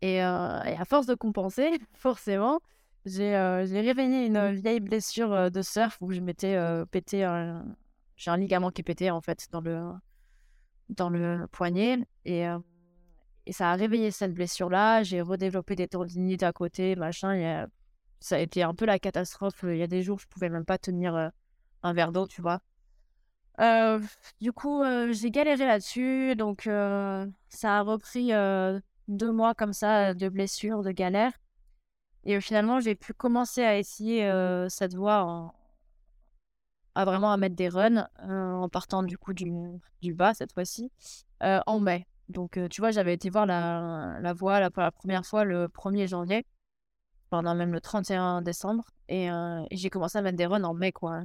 [0.00, 2.60] Et, et, à force de compenser, forcément,
[3.04, 6.56] j'ai réveillé une vieille blessure de surf où je m'étais
[6.90, 7.26] pété.
[8.16, 9.90] J'ai un ligament qui est pété en fait dans le,
[10.88, 11.98] dans le poignet.
[12.24, 12.44] Et,
[13.46, 15.02] et ça a réveillé cette blessure-là.
[15.02, 17.34] J'ai redéveloppé des tendinites à côté, machin.
[17.34, 17.64] Et,
[18.20, 19.64] ça a été un peu la catastrophe.
[19.64, 21.32] Il y a des jours, je pouvais même pas tenir
[21.82, 22.60] un verre d'eau, tu vois.
[24.40, 26.36] du coup, j'ai galéré là-dessus.
[26.36, 26.62] Donc,
[27.48, 28.30] ça a repris
[29.08, 31.32] deux mois comme ça de blessures, de galères.
[32.24, 34.30] Et finalement, j'ai pu commencer à essayer
[34.68, 35.54] cette voie en,
[36.94, 39.52] à vraiment à mettre des runs euh, en partant du coup du,
[40.02, 40.90] du bas cette fois-ci
[41.42, 42.06] euh, en mai.
[42.28, 45.66] Donc tu vois, j'avais été voir la, la voie la, pour la première fois le
[45.66, 46.46] 1er janvier,
[47.30, 49.28] pendant même le 31 décembre, et,
[49.72, 51.22] j'ai commencé à mettre des runs en mai quoi.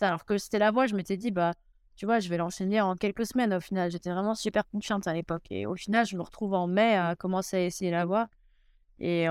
[0.00, 1.52] Alors que c'était la voie, je m'étais dit, bah
[1.96, 3.90] tu vois, je vais l'enchaîner en quelques semaines au final.
[3.90, 5.44] J'étais vraiment super confiante à l'époque.
[5.50, 8.28] Et au final, je me retrouve en mai à commencer à essayer la voie.
[9.00, 9.28] Et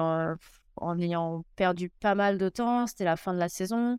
[0.81, 3.97] en ayant perdu pas mal de temps, c'était la fin de la saison.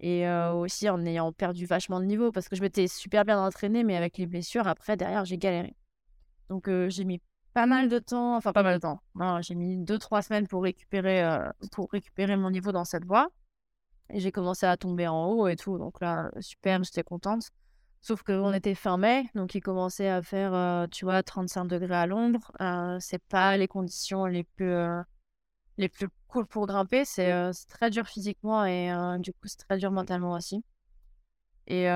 [0.00, 3.84] Et aussi en ayant perdu vachement de niveau parce que je m'étais super bien entraînée,
[3.84, 5.74] mais avec les blessures, après, derrière, j'ai galéré.
[6.50, 7.22] Donc j'ai mis
[7.54, 9.00] pas mal de temps, enfin pas mal de temps.
[9.40, 11.24] j'ai mis 2-3 semaines pour récupérer,
[11.72, 13.28] pour récupérer mon niveau dans cette voie.
[14.10, 15.78] Et j'ai commencé à tomber en haut et tout.
[15.78, 17.48] Donc là, super, j'étais contente.
[18.02, 22.06] Sauf qu'on était fin mai, donc il commençait à faire, tu vois, 35 degrés à
[22.06, 22.52] l'ombre.
[23.00, 24.74] c'est pas les conditions les plus
[25.78, 27.04] les plus cool pour grimper.
[27.04, 30.64] C'est très dur physiquement et du coup, c'est très dur mentalement aussi.
[31.66, 31.86] Et,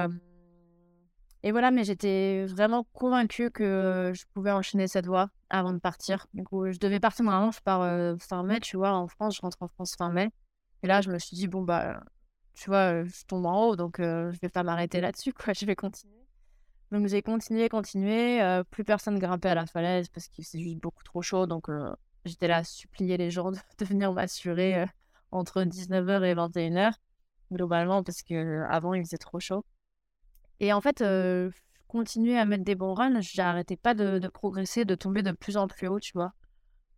[1.43, 6.27] et voilà, mais j'étais vraiment convaincue que je pouvais enchaîner cette voie avant de partir.
[6.35, 9.43] Du coup, je devais partir normalement, je pars fin mai, tu vois, en France, je
[9.43, 10.31] rentre en France fin mai.
[10.83, 12.01] Et là, je me suis dit, bon, bah,
[12.55, 15.77] tu vois, je tombe en haut, donc je vais pas m'arrêter là-dessus, quoi, je vais
[15.77, 16.19] continuer.
[16.91, 18.63] Donc j'ai continué, continué.
[18.71, 21.47] plus personne grimpait à la falaise parce qu'il faisait juste beaucoup trop chaud.
[21.47, 21.69] Donc
[22.29, 24.87] J'étais là à supplier les gens de, venir m'assurer euh,
[25.33, 26.93] entre 19h et 21h,
[27.53, 29.65] globalement, parce qu'avant, il faisait trop chaud.
[30.61, 34.85] Et en fait, euh, je continuais à mettre des bons runs, j'arrêtais pas de, progresser,
[34.85, 36.33] de tomber de plus en plus haut, tu vois.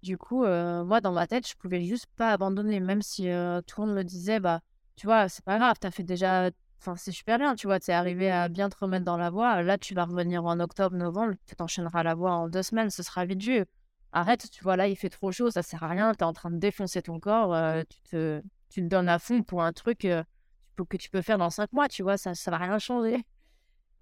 [0.02, 3.24] Du coup, euh, moi, dans ma tête, je pouvais juste pas abandonner, même si
[3.66, 4.60] tout le monde me disait, bah,
[4.96, 6.50] tu vois, c'est pas grave, t'as fait déjà.
[6.78, 9.62] Enfin, c'est super bien, tu vois, t'es arrivé à bien te remettre dans la voie.
[9.62, 13.02] Là, tu vas revenir en octobre, novembre, tu t'enchaîneras la voie en deux semaines, ce
[13.02, 13.66] sera vite vu
[14.12, 16.32] arrête, tu vois, là, il fait trop chaud, ça sert à rien, tu es en
[16.32, 19.72] train de défoncer ton corps, euh, tu, te, tu te donnes à fond pour un
[19.72, 20.22] truc euh,
[20.88, 23.22] que tu peux faire dans cinq mois, tu vois, ça, ça va rien changer.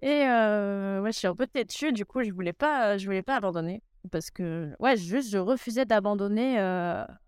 [0.01, 3.21] Et euh, ouais, je suis un peu têtue, du coup, je voulais pas, je voulais
[3.21, 3.83] pas abandonner.
[4.11, 6.57] Parce que, ouais, juste, je refusais d'abandonner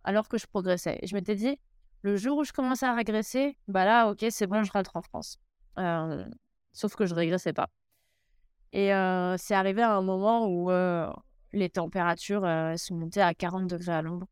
[0.05, 0.97] alors que je progressais.
[1.01, 1.59] Et je m'étais dit,
[2.01, 5.01] le jour où je commençais à régresser, bah là, ok, c'est bon, je rentre en
[5.01, 5.37] France.
[6.71, 7.67] sauf que je régressais pas.
[8.71, 8.87] Et
[9.37, 10.71] c'est arrivé à un moment où
[11.53, 14.27] les températures euh, sont montées à 40 degrés à l'ombre.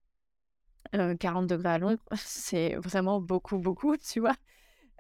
[0.92, 4.36] 40 degrés à l'ombre, c'est vraiment beaucoup, beaucoup, tu vois.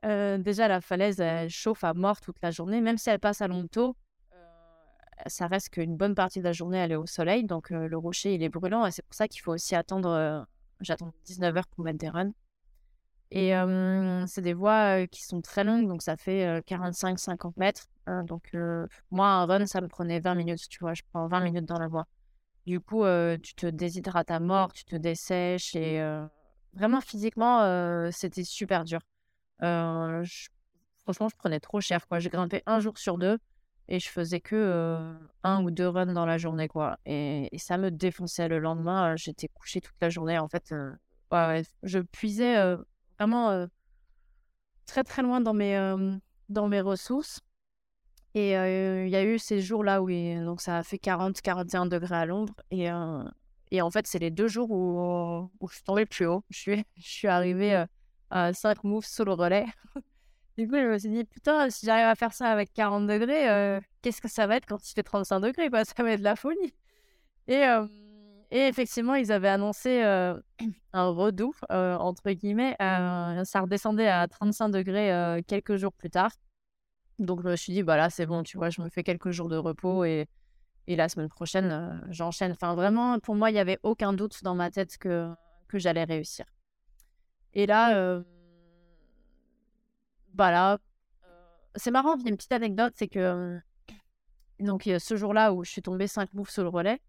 [0.06, 3.42] Euh, déjà, la falaise, elle chauffe à mort toute la journée, même si elle passe
[3.42, 3.96] à tôt.
[4.34, 4.36] Euh,
[5.26, 8.36] ça reste qu'une bonne partie de la journée, elle est au soleil, donc le rocher,
[8.36, 10.46] il est brûlant, et c'est pour ça qu'il faut aussi attendre
[10.82, 12.32] j'attends 19 heures pour mettre des runs.
[13.32, 13.54] Et
[14.28, 17.86] c'est des voies qui sont très longues, donc ça fait 45-50 mètres.
[18.08, 18.52] Hein, donc
[19.12, 21.78] moi, un run, ça me prenait 20 minutes, tu vois, je prends 20 minutes dans
[21.78, 22.08] la voie.
[22.66, 23.04] Du coup,
[23.44, 26.02] tu te déshydrates à mort, tu te dessèches et
[26.74, 29.00] vraiment physiquement, c'était super dur.
[29.60, 32.20] Franchement, je prenais trop cher, quoi.
[32.20, 33.38] J'ai grimpé un jour sur deux
[33.88, 36.98] et je faisais que un ou deux runs dans la journée, quoi.
[37.06, 39.16] Et, ça me défonçait le lendemain.
[39.16, 40.74] J'étais couchée toute la journée, en fait.
[41.32, 42.76] ouais, je puisais
[43.20, 43.68] vraiment
[44.86, 45.78] très très loin dans mes,
[46.48, 47.42] dans mes ressources.
[48.36, 50.10] Et il y a eu ces jours-là où
[50.44, 52.54] donc ça a fait 40-41 degrés à l'ombre.
[52.72, 52.88] Et,
[53.72, 56.44] et en fait, c'est les deux jours où, où je suis tombée plus haut.
[56.50, 57.86] Je suis, je suis arrivée
[58.30, 59.66] à 5 moves sous le relais.
[60.58, 63.80] du coup, je me suis dit, putain, si j'arrive à faire ça avec 40 degrés,
[64.02, 65.70] qu'est-ce que ça va être quand il fait 35 degrés?
[65.70, 66.74] Quoi Ça va être de la folie.
[67.48, 67.66] Et,
[68.52, 70.02] et effectivement, ils avaient annoncé
[70.94, 72.76] un redout, entre guillemets.
[72.80, 76.32] ça redescendait à 35 degrés quelques jours plus tard.
[77.20, 79.32] Donc, je me suis dit, bah là, c'est bon, tu vois, je me fais quelques
[79.32, 80.28] jours de repos et,
[80.88, 82.54] et la semaine prochaine, j'enchaîne.
[82.54, 85.30] Enfin, vraiment, pour moi, il n'y avait aucun doute dans ma tête que,
[85.68, 86.46] que j'allais réussir.
[87.54, 88.22] Et là,
[90.34, 90.78] bah là,
[91.76, 93.60] c'est marrant, il y a une petite anecdote, c'est que
[94.60, 97.02] donc ce jour-là où je suis tombée 5 moves sur le relais,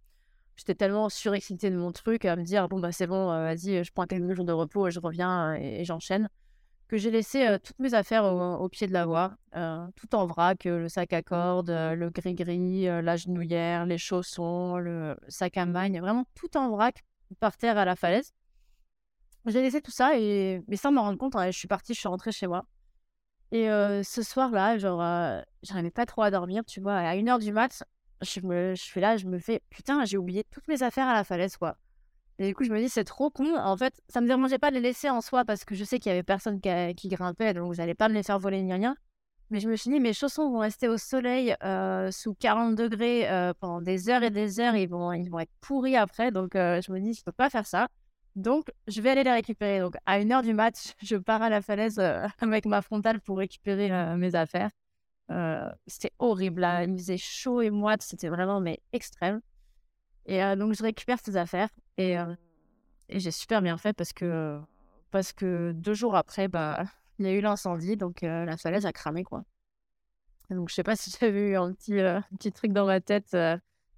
[0.61, 3.93] j'étais tellement surexcitée de mon truc à me dire bon bah c'est bon, vas-y, je
[3.93, 6.29] prends quelques jours de repos et je reviens et j'enchaîne
[6.87, 9.37] que j'ai laissé toutes mes affaires au, pied de la voie,
[9.95, 15.57] tout en vrac, le sac à cordes, le gris-gris, la genouillère, les chaussons, le sac
[15.57, 17.05] à magne, vraiment tout en vrac
[17.39, 18.33] par terre à la falaise.
[19.47, 22.09] J'ai laissé tout ça et mais sans m'en rendre compte, je suis partie, je suis
[22.09, 22.67] rentrée chez moi.
[23.53, 25.01] Et ce soir-là, genre,
[25.63, 26.97] j'arrivais pas trop à dormir, tu vois.
[26.97, 27.85] À 1h du mat,
[28.23, 31.15] je, me, je fais là, je me fais putain, j'ai oublié toutes mes affaires à
[31.15, 31.77] la falaise, quoi.
[32.41, 33.55] Et du coup, je me dis, c'est trop con.
[33.55, 35.99] En fait, ça me dérangeait pas de les laisser en soi parce que je sais
[35.99, 38.73] qu'il y avait personne qui, grimpait, donc vous n'allez pas me les faire voler ni
[38.73, 38.97] rien.
[39.51, 43.29] Mais je me suis dit, mes chaussons vont rester au soleil euh, sous 40 degrés
[43.31, 44.75] euh, pendant des heures et des heures.
[44.77, 46.31] Ils vont, ils vont être pourris après.
[46.31, 47.89] Donc, euh, je me dis, je peux pas faire ça.
[48.37, 49.81] Donc, je vais aller les récupérer.
[49.81, 51.99] Donc, à une heure du mat, je pars à la falaise
[52.39, 54.71] avec ma frontale pour récupérer mes affaires.
[55.87, 56.61] C'était horrible.
[56.61, 56.85] Là.
[56.85, 58.03] Il faisait chaud et moite.
[58.03, 59.41] C'était vraiment mais extrême.
[60.27, 61.71] Et donc, je récupère ces affaires.
[61.97, 62.17] Et,
[63.09, 64.61] et j'ai super bien fait parce que,
[65.11, 66.85] parce que deux jours après, bah,
[67.19, 67.97] il y a eu l'incendie.
[67.97, 69.45] Donc, la falaise a cramé, quoi.
[70.51, 71.95] donc, je sais pas si j'avais eu un petit,
[72.37, 73.37] petit truc dans ma tête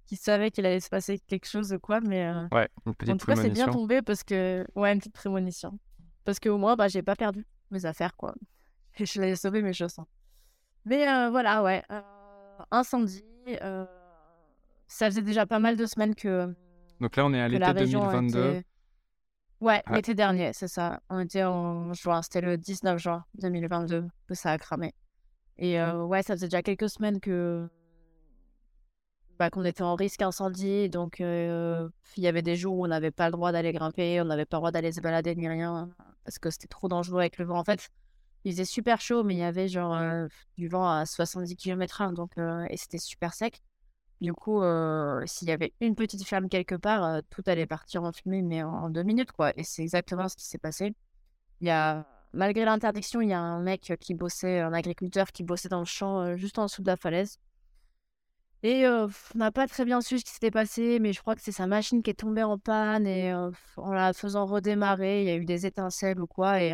[0.05, 1.99] qui savait qu'il allait se passer quelque chose ou quoi.
[2.01, 5.13] Mais ouais, une petite en tout cas, c'est bien tombé parce que, ouais, une petite
[5.13, 5.79] prémonition.
[6.25, 8.33] Parce qu'au moins, bah, j'ai pas perdu mes affaires, quoi.
[8.99, 10.05] Et je l'ai sauvé mes chaussons.
[10.85, 11.83] Mais voilà, ouais.
[12.71, 13.23] incendie
[14.93, 16.53] ça faisait déjà pas mal de semaines que.
[17.01, 18.61] Donc là, on est à l'été 2022.
[19.59, 19.95] Ouais, ah.
[19.95, 21.01] l'été dernier, c'est ça.
[21.09, 24.93] On était en juin, c'était le 19 juin 2022 que ça a cramé.
[25.57, 27.67] Et euh, ouais, ça faisait déjà quelques semaines que.
[29.39, 30.89] Bah, qu'on était en risque incendie.
[30.89, 34.21] Donc, euh, il y avait des jours où on n'avait pas le droit d'aller grimper,
[34.21, 35.89] on n'avait pas le droit d'aller se balader ni rien,
[36.23, 37.57] parce que c'était trop dangereux avec le vent.
[37.57, 37.89] En fait,
[38.43, 40.27] il faisait super chaud, mais il y avait genre euh,
[40.57, 42.31] du vent à 70 km/h, donc,
[42.69, 43.61] et c'était super sec.
[44.21, 44.61] Du coup,
[45.25, 48.89] s'il y avait une petite flamme quelque part, tout allait partir en fumée, mais en,
[48.89, 49.51] deux minutes, quoi.
[49.57, 50.95] Et c'est exactement ce qui s'est passé.
[51.59, 55.43] Il y a, malgré l'interdiction, il y a un mec qui bossait, un agriculteur qui
[55.43, 57.37] bossait dans le champ juste en dessous de la falaise.
[58.63, 61.41] Et on n'a pas très bien su ce qui s'était passé, mais je crois que
[61.41, 65.31] c'est sa machine qui est tombée en panne et en la faisant redémarrer, il y
[65.31, 66.73] a eu des étincelles ou quoi, et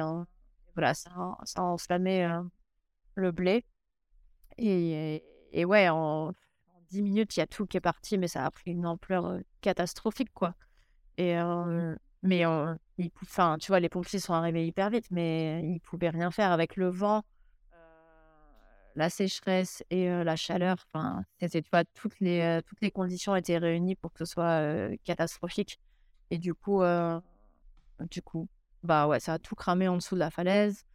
[0.79, 1.11] voilà, ça,
[1.43, 2.25] ça a enflammé
[3.15, 3.65] le blé.
[4.57, 6.31] Et, et ouais, en,
[6.89, 9.39] 10 minutes, il y a tout qui est parti, mais ça a pris une ampleur
[9.61, 10.55] catastrophique, quoi.
[11.17, 11.97] Et, mmh.
[12.23, 16.51] mais enfin, tu vois, les pompiers sont arrivés hyper vite, mais ils pouvaient rien faire
[16.53, 17.23] avec le vent,
[18.95, 20.77] la sécheresse et la chaleur.
[20.87, 25.77] Enfin, tu vois, toutes les, toutes les conditions étaient réunies pour que ce soit catastrophique.
[26.31, 26.81] Et du coup,
[28.09, 28.47] du coup,
[28.83, 30.85] bah ouais, ça a tout cramé en dessous de la falaise.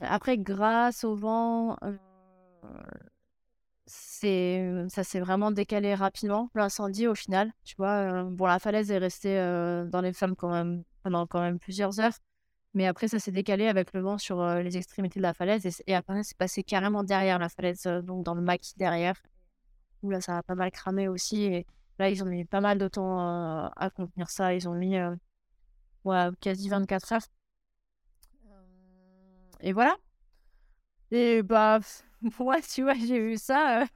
[0.00, 1.76] après, grâce au vent,
[3.86, 8.98] c'est ça s'est vraiment décalé rapidement l'incendie au final tu vois bon la falaise est
[8.98, 9.36] restée
[9.90, 12.14] dans les flammes quand même pendant quand même plusieurs heures
[12.72, 15.94] mais après ça s'est décalé avec le vent sur les extrémités de la falaise et,
[15.94, 19.20] après c'est passé carrément derrière la falaise donc dans le maquis derrière
[20.02, 21.66] où là ça a pas mal cramé aussi et
[21.98, 24.96] là ils ont mis pas mal de temps à contenir ça ils ont mis
[26.04, 27.26] ouais, quasi 24 heures
[29.60, 29.96] et voilà
[31.10, 31.78] et bah
[32.38, 33.84] moi, tu vois, j'ai vu ça.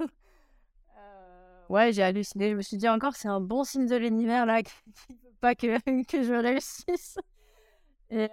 [0.97, 2.51] Euh, ouais, j'ai halluciné.
[2.51, 5.55] Je me suis dit encore, c'est un bon signe de l'univers là, qui veut pas
[5.55, 7.19] que, que je réussisse.
[8.11, 8.29] Et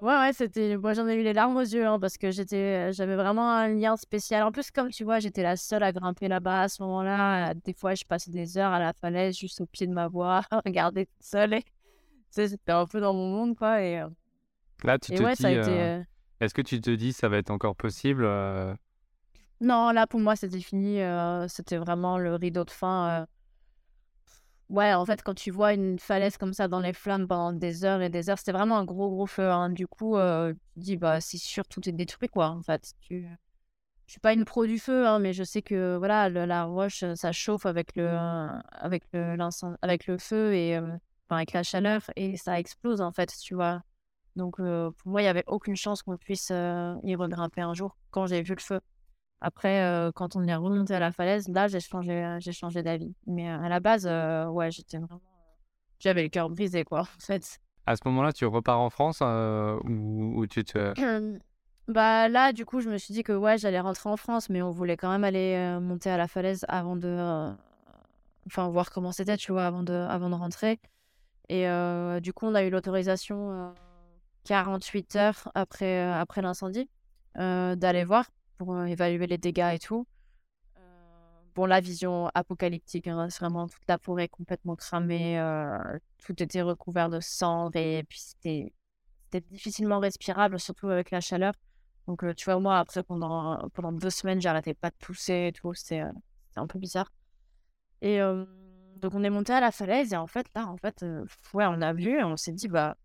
[0.00, 0.76] ouais, ouais, c'était.
[0.76, 3.68] Moi, j'en ai eu les larmes aux yeux hein, parce que j'étais, j'avais vraiment un
[3.68, 4.44] lien spécial.
[4.44, 7.54] En plus, comme tu vois, j'étais la seule à grimper là-bas à ce moment-là.
[7.54, 10.42] Des fois, je passais des heures à la falaise juste au pied de ma voie,
[10.50, 11.54] à regarder toute seule.
[11.54, 11.64] Et...
[12.30, 13.82] c'était un peu dans mon monde, quoi.
[13.82, 14.02] Et,
[14.84, 16.06] Là, tu te dis.
[16.40, 18.24] Est-ce que tu te dis ça va être encore possible
[19.60, 21.00] Non, là pour moi c'était fini.
[21.48, 23.26] c'était vraiment le rideau de fin.
[24.70, 27.84] Ouais, en fait, quand tu vois une falaise comme ça dans les flammes pendant des
[27.84, 29.50] heures et des heures, c'était vraiment un gros gros feu.
[29.50, 29.68] Hein.
[29.70, 32.48] Du coup, tu te dis bah c'est sûr tout est détruit quoi.
[32.48, 33.26] En fait, tu...
[34.06, 37.04] je suis pas une pro du feu, hein, mais je sais que voilà la roche
[37.16, 38.08] ça chauffe avec le
[38.70, 39.36] avec le
[39.82, 40.80] avec le feu et
[41.36, 43.82] avec la chaleur et ça explose en fait, tu vois.
[44.36, 48.26] Donc, pour moi, il n'y avait aucune chance qu'on puisse y regrimper un jour quand
[48.26, 48.80] j'ai vu le feu.
[49.40, 53.14] Après, quand on est remonté à la falaise, là, j'ai changé, j'ai changé d'avis.
[53.26, 55.20] Mais à la base, ouais, j'étais vraiment.
[55.98, 57.58] J'avais le cœur brisé, quoi, en fait.
[57.86, 61.30] À ce moment-là, tu repars en France ou, tu te.
[61.88, 64.62] bah là, du coup, je me suis dit que ouais, j'allais rentrer en France, mais
[64.62, 67.52] on voulait quand même aller monter à la falaise avant de.
[68.46, 70.78] Enfin, voir comment c'était, tu vois, avant de, avant de rentrer.
[71.52, 71.66] Et
[72.20, 73.74] du coup, on a eu l'autorisation
[74.44, 76.88] 48 heures après, euh, après l'incendie,
[77.38, 78.26] euh, d'aller voir
[78.58, 80.06] pour euh, évaluer les dégâts et tout.
[81.54, 85.38] bon, la vision apocalyptique, hein, c'est vraiment toute la forêt complètement cramée,
[86.24, 88.72] tout était recouvert de cendres et puis c'était
[89.50, 91.54] difficilement respirable, surtout avec la chaleur.
[92.06, 95.74] Donc, tu vois, moi, après, pendant, pendant deux semaines, j'arrêtais pas de pousser et tout.
[95.74, 96.02] C'était
[96.56, 97.12] un peu bizarre.
[98.02, 98.20] Et
[99.00, 101.04] donc, on est monté à la falaise et en fait, là, en fait,
[101.54, 102.96] ouais, on a vu et on s'est dit, bah,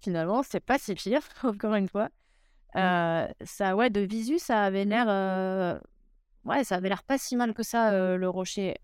[0.00, 2.08] finalement, c'est pas si pire, encore une fois.
[2.74, 3.26] Mmh.
[3.44, 5.06] ça, ouais, de visu, ça avait l'air.
[6.44, 8.76] ouais, ça avait l'air pas si mal que ça, le rocher.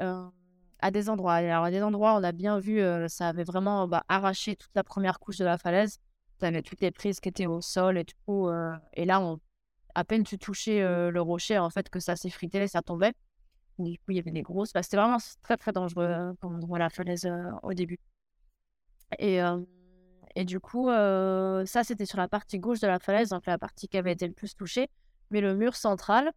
[0.80, 1.34] à des endroits.
[1.34, 4.84] Alors, à des endroits, on a bien vu, ça avait vraiment bah, arraché toute la
[4.84, 5.98] première couche de la falaise.
[6.38, 8.50] Tu avais toutes les prises qui étaient au sol et tout.
[8.92, 9.40] et là, on,
[9.94, 10.80] à peine tu touchais
[11.10, 13.14] le rocher, en fait, que ça s'effritait, ça tombait.
[13.78, 14.72] Du coup, il y avait des grosses.
[14.72, 17.30] Bah, c'était vraiment très, très dangereux quand on voit la falaise
[17.62, 17.98] au début.
[19.18, 19.40] Et.
[20.34, 23.58] Et du coup, euh, ça, c'était sur la partie gauche de la falaise, donc la
[23.58, 24.88] partie qui avait été le plus touchée.
[25.32, 26.30] Mais le mur central,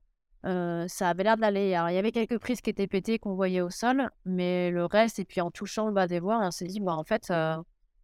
[0.46, 1.76] euh, ça avait l'air d'aller.
[1.76, 4.86] Alors, il y avait quelques prises qui étaient pétées qu'on voyait au sol, mais le
[4.86, 7.30] reste, et puis en touchant le bas des voies, on s'est dit, bah, en fait,
[7.30, 7.56] euh,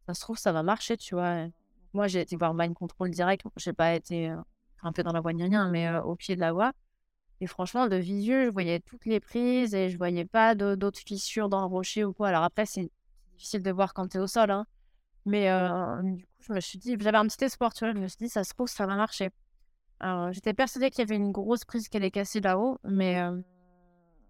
[0.06, 1.48] ça se trouve, ça va marcher, tu vois.
[1.94, 4.32] Moi, j'ai été voir Mind Control direct, j'ai pas été
[4.84, 6.74] un peu dans la voie ni rien, mais au pied de la voie.
[7.40, 11.50] Et franchement, de visu, je voyais toutes les prises et je voyais pas d'autres fissures
[11.50, 12.30] dans le rocher ou quoi.
[12.30, 12.90] Alors après, c'est
[13.34, 14.66] difficile de voir quand tu es au sol, hein.
[15.26, 15.50] Mais
[16.04, 18.18] du coup, je me suis dit, j'avais un petit espoir, tu vois, je me suis
[18.18, 19.30] dit, ça se trouve, ça va marcher.
[20.00, 23.20] Alors, j'étais persuadée qu'il y avait une grosse prise qui allait casser là-haut, mais,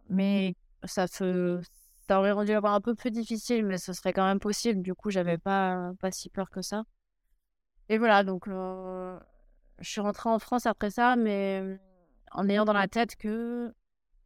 [0.09, 1.61] mais ça, se,
[2.07, 4.81] ça aurait rendu avoir un peu plus difficile, mais ce serait quand même possible.
[4.81, 6.83] Du coup, j'avais pas, pas si peur que ça.
[7.89, 9.19] Et voilà, donc je
[9.81, 11.79] suis rentrée en France après ça, mais
[12.31, 13.73] en ayant dans la tête que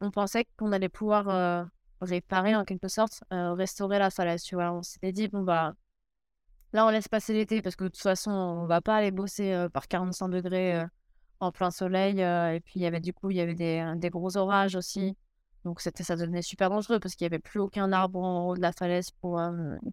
[0.02, 1.70] on pensait qu'on allait pouvoir
[2.02, 4.44] réparer en quelque sorte, restaurer la falaise.
[4.44, 5.76] Tu vois, on s'était dit, bon, bah
[6.74, 9.68] Là, on laisse passer l'été parce que de toute façon, on va pas aller bosser
[9.74, 10.82] par 45 degrés
[11.40, 12.22] en plein soleil.
[12.22, 15.18] et puis, il y avait du coup, il y avait des, des gros orages aussi.
[15.66, 18.56] Donc, c'était, ça devenait super dangereux parce qu'il n'y avait plus aucun arbre en haut
[18.56, 19.40] de la falaise pour,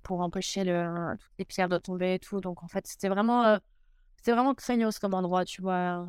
[0.02, 2.40] pour empêcher le, les pierres de tomber et tout.
[2.40, 3.58] Donc, en fait, c'était vraiment,
[4.16, 6.06] c'était vraiment craignos comme endroit, tu vois,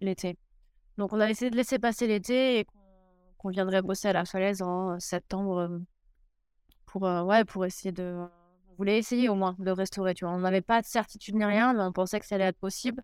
[0.00, 0.36] l'été.
[1.00, 2.66] Donc, on a essayé de laisser passer l'été et
[3.38, 5.80] qu'on viendrait bosser à la falaise en septembre
[6.86, 8.28] pour, ouais, pour essayer de
[8.80, 10.34] voulait essayer au moins de restaurer, tu vois.
[10.34, 13.02] On n'avait pas de certitude ni rien, mais on pensait que ça allait être possible.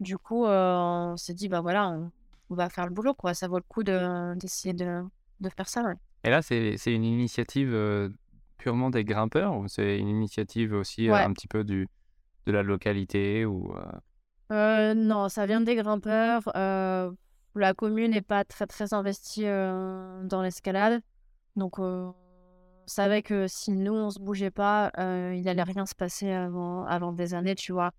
[0.00, 1.90] Du coup, euh, on s'est dit, bah voilà,
[2.50, 3.32] on, va faire le boulot, quoi.
[3.32, 5.02] Ça vaut le coup d'essayer de,
[5.40, 5.84] de, faire ça,
[6.24, 8.08] Et là, c'est une initiative euh,
[8.58, 11.88] purement des grimpeurs ou c'est une initiative aussi euh, un petit peu du,
[12.46, 13.72] de la localité ou
[14.50, 16.42] Non, ça vient des grimpeurs.
[16.54, 21.00] la commune n'est pas très, très investie dans l'escalade.
[21.56, 21.78] Donc,
[22.88, 26.84] savait que si nous, on se bougeait pas, euh, il allait rien se passer avant,
[26.84, 27.92] avant des années, tu vois.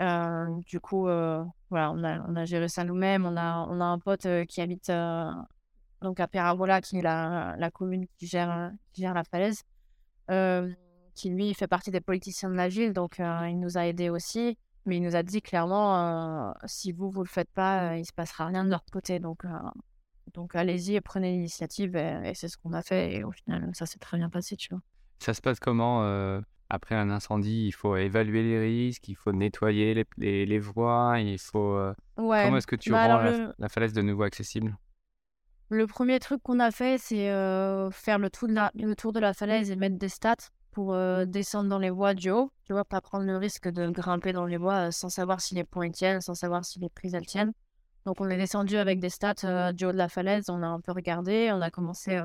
[0.00, 3.24] Euh, du coup, euh, voilà, on a, on a géré ça nous-mêmes.
[3.24, 4.92] On a, on a un pote qui habite
[6.02, 9.62] donc à Perabola, qui est la, la commune qui gère, qui gère la falaise,
[11.14, 14.58] qui lui fait partie des politiciens de la ville, donc il nous a aidés aussi.
[14.86, 18.46] Mais il nous a dit clairement, si vous, vous le faites pas, il se passera
[18.46, 19.18] rien de leur côté.
[19.18, 19.42] Donc,
[20.34, 21.96] donc allez-y et prenez l'initiative.
[21.96, 23.14] Et, c'est ce qu'on a fait.
[23.14, 24.82] Et au final, ça s'est très bien passé, tu vois.
[25.18, 27.66] Ça se passe comment euh, après un incendie?
[27.66, 31.74] Il faut évaluer les risques, il faut nettoyer les, les, voies, il faut.
[31.74, 34.76] Euh, comment est-ce que tu bah, rends la, falaise de nouveau accessible?
[35.68, 37.26] Le premier truc qu'on a fait, c'est
[37.92, 40.36] faire le tour, de la, le tour de la falaise et mettre des stats
[40.76, 40.94] pour
[41.26, 42.52] descendre dans les bois du haut.
[42.64, 45.64] Tu vois, pas prendre le risque de grimper dans les bois sans savoir si les
[45.64, 47.54] points tiennent, sans savoir si les prises elles tiennent.
[48.04, 50.82] Donc on est descendu avec des stats du haut de la falaise, on a un
[50.82, 52.20] peu regardé, on a commencé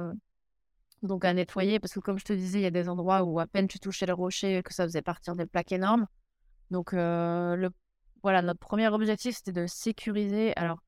[1.01, 3.39] donc à nettoyer parce que comme je te disais, il y a des endroits où
[3.39, 6.05] à peine tu touchais le rocher que ça faisait partir des plaques énormes.
[6.71, 7.69] Donc le
[8.21, 10.53] voilà, notre premier objectif c'était de sécuriser.
[10.57, 10.79] Alors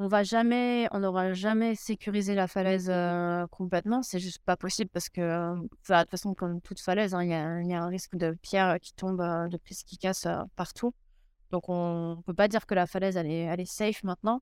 [0.00, 2.90] on va jamais, on n'aura jamais sécurisé la falaise
[3.50, 7.30] complètement, c'est juste pas possible parce que de toute façon comme toute falaise, hein, il
[7.30, 7.34] y,
[7.74, 10.26] a, un risque de pierre qui tombe, de prise qui casse
[10.56, 10.94] partout.
[11.50, 14.40] Donc on ne peut pas dire que la falaise elle est, safe maintenant.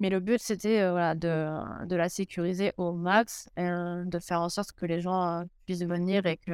[0.00, 4.40] Mais le but, c'était euh, voilà, de, la sécuriser au max, et, euh, de faire
[4.40, 6.52] en sorte que les gens euh, puissent venir et que,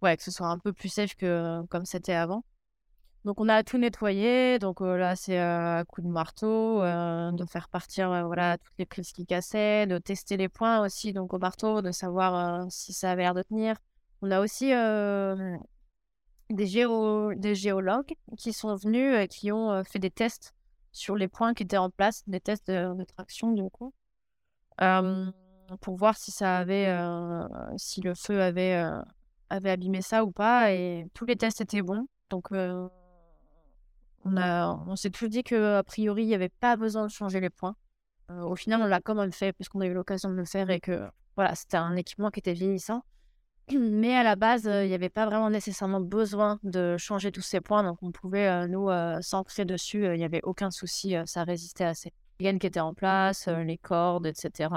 [0.00, 2.42] ouais, que ce soit un peu plus safe que comme c'était avant.
[3.26, 8.08] Donc on a tout nettoyé, donc là c'est un coup de marteau, de faire partir
[8.24, 11.90] voilà, toutes les prises qui cassaient, de tester les points aussi donc au marteau, de
[11.90, 13.74] savoir si ça avait l'air de tenir.
[14.22, 14.66] On a aussi
[16.50, 20.54] des, géo des géologues qui sont venus et qui ont fait des tests
[20.92, 23.92] sur les points qui étaient en place, des tests de, traction du coup,
[25.80, 26.96] pour voir si ça avait,
[27.76, 28.80] si le feu avait,
[29.50, 30.72] avait abîmé ça ou pas.
[30.72, 32.06] Et tous les tests étaient bons.
[32.30, 32.50] Donc
[34.26, 37.50] on, a, s'est tout dit qu'a priori, il n'y avait pas besoin de changer les
[37.50, 37.76] points.
[38.28, 40.80] au final, on l'a quand même fait puisqu'on a eu l'occasion de le faire et
[40.80, 43.04] que voilà, c'était un équipement qui était vieillissant.
[43.72, 47.60] Mais à la base, il n'y avait pas vraiment nécessairement besoin de changer tous ces
[47.60, 47.82] points.
[47.82, 48.88] Donc, on pouvait, nous,
[49.20, 50.04] s'ancrer dessus.
[50.04, 51.14] Il n'y avait aucun souci.
[51.26, 54.70] ça résistait à ces gaines qui étaient en place, les cordes, etc.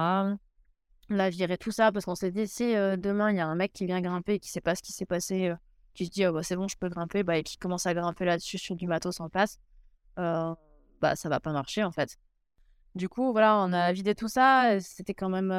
[1.11, 3.55] On a viré tout ça parce qu'on s'est dit, si demain, il y a un
[3.55, 5.53] mec qui vient grimper et qui ne sait pas ce qui s'est passé,
[5.99, 7.93] qui se dit, «Oh, bah, c'est bon, je peux grimper, bah, et qui commence à
[7.93, 9.59] grimper là-dessus sur du matos en place,
[10.15, 10.55] bah,
[11.15, 12.17] ça va pas marcher, en fait.
[12.95, 14.79] Du coup, voilà, on a vidé tout ça.
[14.79, 15.49] C'était quand même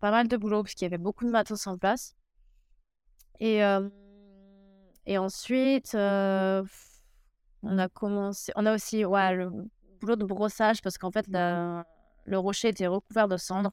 [0.00, 2.16] pas mal de boulot parce qu'il y avait beaucoup de matos en place.
[3.38, 3.60] Et,
[5.06, 6.66] et ensuite, on
[7.78, 8.52] a commencé.
[8.56, 9.50] On a aussi ouais, le
[10.00, 13.72] boulot de brossage parce qu'en fait, le rocher était recouvert de cendres.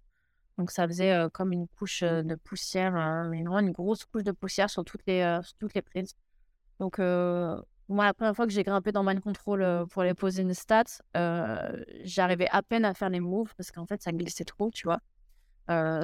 [0.57, 4.85] Donc, ça faisait comme une couche de poussière, vraiment une grosse couche de poussière sur
[4.85, 6.15] toutes les, toutes les prises.
[6.79, 10.53] Donc, moi, la première fois que j'ai grimpé dans Mind Control pour aller poser une
[10.53, 10.83] stat,
[12.03, 14.99] j'arrivais à peine à faire les moves parce qu'en fait, ça glissait trop, tu vois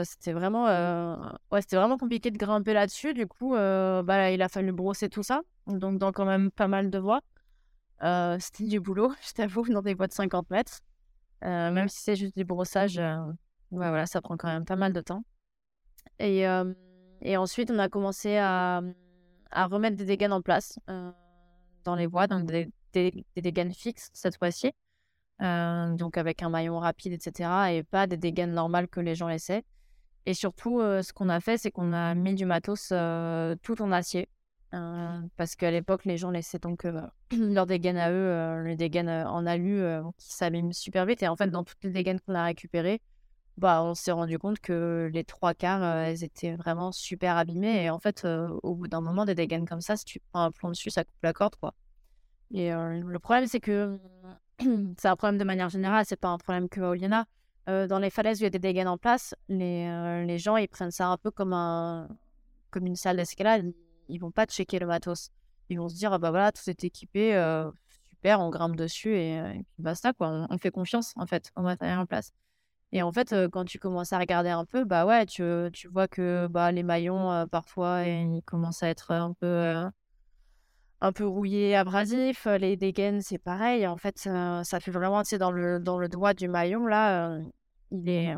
[0.04, 0.66] c'était vraiment,
[1.52, 3.14] ouais, c'était vraiment compliqué de grimper là-dessus.
[3.14, 5.42] Du coup, bah, il a fallu brosser tout ça.
[5.68, 7.22] Donc, dans quand même pas mal de voies.
[8.40, 10.80] c'était du boulot, je t'avoue, dans des voies de 50 mètres.
[11.42, 13.00] même si c'est juste du brossage,
[13.72, 15.24] ouais, voilà, ça prend quand même pas mal de temps.
[16.20, 16.44] Et,
[17.22, 18.82] et ensuite, on a commencé à,
[19.52, 20.78] à remettre des dégaines en place
[21.84, 24.72] dans les voies, donc des, des, dégaines fixes cette fois-ci.
[25.42, 27.50] Euh, donc avec un maillon rapide, etc.
[27.72, 29.64] Et pas des dégaines normales que les gens laissaient.
[30.26, 33.82] Et surtout, euh, ce qu'on a fait, c'est qu'on a mis du matos euh, tout
[33.82, 34.28] en acier.
[34.72, 36.84] parce qu'à l'époque, les gens laissaient donc
[37.32, 39.82] leurs dégaines à eux, les dégaines en alu
[40.18, 41.24] qui s'abîment super vite.
[41.24, 43.02] Et en fait, dans toutes les dégaines qu'on a récupérées,
[43.60, 47.84] bah, on s'est rendu compte que les trois quarts, elles étaient vraiment super abîmées.
[47.84, 48.26] Et en fait,
[48.64, 51.04] au bout d'un moment, des dégaines comme ça, si tu prends un plomb dessus, ça
[51.04, 51.74] coupe la corde, quoi.
[52.52, 54.00] Et le problème, c'est que
[54.98, 56.82] c'est un problème de manière générale, c'est pas un problème que
[57.70, 60.58] Euh, dans les falaises où il y a des dégaines en place, les, les gens
[60.58, 62.08] ils prennent ça un peu comme, un,
[62.72, 63.72] comme une salle d'escalade.
[64.08, 65.30] Ils vont pas checker le matos.
[65.70, 67.34] Ils vont se dire, ah bah voilà, tout est équipé,
[68.10, 70.48] super, on grimpe dessus et, et, puis basta quoi.
[70.50, 72.34] On, fait confiance en fait au matériel en place.
[72.92, 76.08] Et en fait, quand tu commences à regarder un peu, bah ouais, tu, tu vois
[76.08, 79.90] que bah, les maillons, parfois, ils commencent à être un peu
[81.02, 82.46] un peu rouillé, abrasif.
[82.46, 83.88] Les dégaines, c'est pareil.
[83.88, 87.40] En fait, ça, fait vraiment, tu sais, dans le, dans le doigt du maillon, là,
[87.92, 88.36] il est.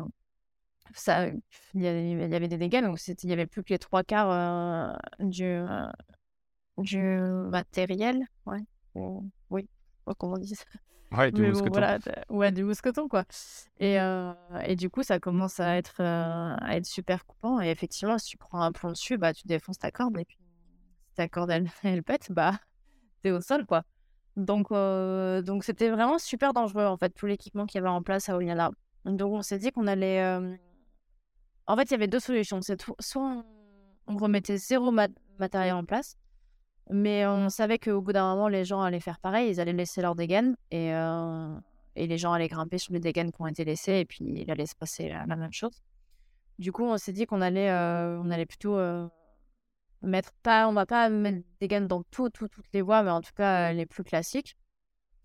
[1.74, 5.58] Il y, avait, des dégaines, donc il n'y avait plus que les trois quarts du,
[6.76, 8.26] du matériel.
[8.44, 8.60] Ouais.
[9.48, 9.68] oui,
[10.18, 10.64] comment on dit ça?
[11.16, 11.98] Ouais, du mousqueton.
[12.30, 13.24] ouais, du mousqueton, quoi.
[13.78, 13.98] Et,
[14.64, 17.60] et du coup, ça commence à être, à être super coupant.
[17.60, 20.38] Et effectivement, si tu prends un plomb dessus, bah, tu défonces ta corde et puis
[21.14, 22.58] ta corde elle, elle pète, bah
[23.22, 23.84] t'es au sol quoi.
[24.36, 28.02] Donc euh, donc c'était vraiment super dangereux en fait tout l'équipement qu'il y avait en
[28.02, 28.70] place à Oliana.
[29.04, 30.22] Donc on s'est dit qu'on allait.
[30.22, 30.54] Euh,
[31.66, 32.60] en fait il y avait deux solutions.
[32.62, 33.44] C'est soit
[34.06, 34.90] on, remettait zéro
[35.38, 36.16] matériel en place,
[36.90, 40.02] mais on savait qu'au bout d'un moment les gens allaient faire pareil, ils allaient laisser
[40.02, 41.54] leurs dégaines et euh,
[41.94, 44.50] et les gens allaient grimper sur les dégaines qui ont été laissées et puis il
[44.50, 45.82] allait se passer la, même chose.
[46.58, 48.78] Du coup on s'est dit qu'on allait on allait plutôt
[50.02, 53.20] mettre pas, on va pas mettre des gaines dans tout, toutes les voies, mais en
[53.20, 54.56] tout cas les plus classiques,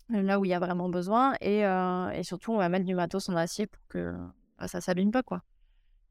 [0.08, 1.34] là où il y a vraiment besoin.
[1.40, 4.14] Et, et surtout, on va mettre du matos en acier pour que,
[4.58, 5.42] bah, ça s'abîme pas, quoi.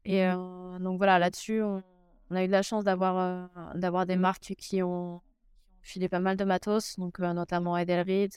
[0.04, 1.82] Et mmh donc voilà, là-dessus, on,
[2.30, 5.20] a eu de la chance d'avoir d'avoir des marques qui ont,
[5.82, 8.32] filé pas mal de matos, donc notamment Edelrid,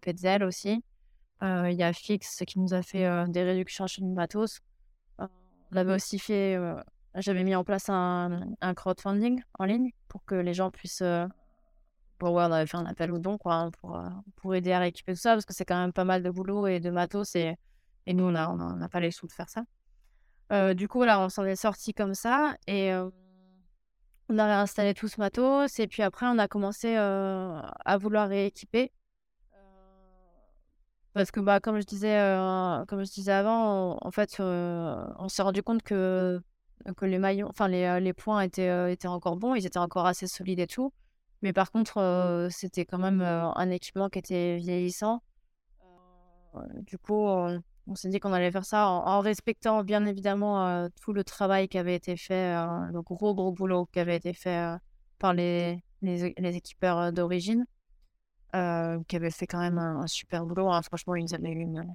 [0.00, 0.82] Petzel aussi.
[1.42, 4.60] Il y a Fix qui nous a fait des réductions sur le matos.
[5.18, 6.58] on avait aussi fait,
[7.14, 11.02] j'avais mis en place un, un, crowdfunding en ligne pour que les gens puissent
[12.20, 14.00] pour ouais, on avait fait un appel au don quoi, hein, pour,
[14.36, 16.66] pour aider à rééquiper tout ça, parce que c'est quand même pas mal de boulot
[16.68, 17.56] et de matos, et,
[18.06, 19.64] et nous, on n'a on pas les sous de faire ça.
[20.52, 22.92] Euh, du coup, là, on s'en est sorti comme ça, et
[24.30, 28.92] on a réinstallé tout ce matos, et puis après, on a commencé à vouloir rééquiper.
[31.12, 32.16] Parce que, bah, comme je disais,
[32.88, 36.40] comme je disais avant, en fait, on s'est rendu compte que,
[36.96, 40.28] que les maillons, enfin, les, les points étaient, étaient encore bons, ils étaient encore assez
[40.28, 40.92] solides et tout.
[41.42, 45.22] Mais par contre, c'était quand même un équipement qui était vieillissant.
[46.86, 47.60] du coup, on
[47.94, 51.94] s'est dit qu'on allait faire ça en, respectant bien évidemment tout le travail qui avait
[51.94, 52.54] été fait,
[52.92, 54.76] le gros gros boulot qui avait été fait
[55.18, 57.66] par les, les, les équipeurs d'origine,
[58.52, 58.56] qui
[59.16, 60.70] avaient fait quand même un, super boulot.
[60.70, 60.82] Hein.
[60.82, 61.94] Franchement, ils avaient une,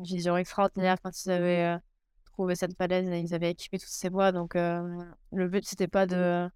[0.00, 1.78] vision extraordinaire quand ils avaient
[2.26, 4.32] trouvé cette falaise et ils avaient équipé toutes ces voies.
[4.32, 6.48] Donc, le but, c'était pas de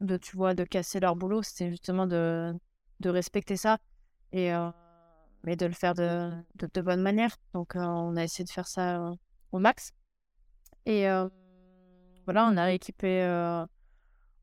[0.00, 2.54] de, tu vois, de casser leur boulot, c'était justement de,
[3.00, 3.78] de respecter ça
[4.32, 4.70] et euh,
[5.44, 7.36] mais de le faire de, de, bonne manière.
[7.54, 9.12] Donc, on a essayé de faire ça
[9.52, 9.92] au max.
[10.86, 11.04] Et
[12.24, 13.24] voilà, on a équipé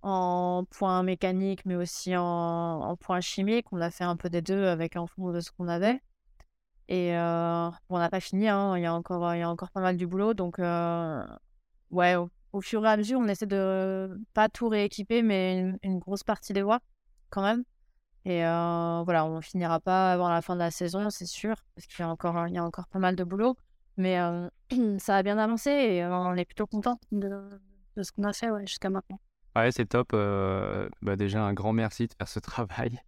[0.01, 3.71] en points mécaniques, mais aussi en, points chimiques.
[3.71, 6.01] On a fait un peu des deux avec en fond de ce qu'on avait.
[6.89, 8.77] Et on n'a pas fini, hein.
[8.77, 10.33] il, y a encore, il y a encore pas mal du boulot.
[10.33, 12.15] Donc, ouais,
[12.53, 16.53] au fur et à mesure, on essaie de pas tout rééquiper, mais une, grosse partie
[16.53, 16.79] des voies
[17.29, 17.63] quand même.
[18.27, 21.87] Et euh, voilà, on finira pas avant la fin de la saison, c'est sûr, parce
[21.87, 23.55] qu'il y a encore, il y a encore pas mal de boulot.
[23.95, 24.49] Mais euh,
[24.99, 27.41] ça a bien avancé et on est plutôt content de,
[27.95, 29.21] ce qu'on a fait jusqu'à maintenant.
[29.55, 30.11] Ouais, c'est top.
[30.11, 32.99] Bah, déjà, un grand merci de faire ce travail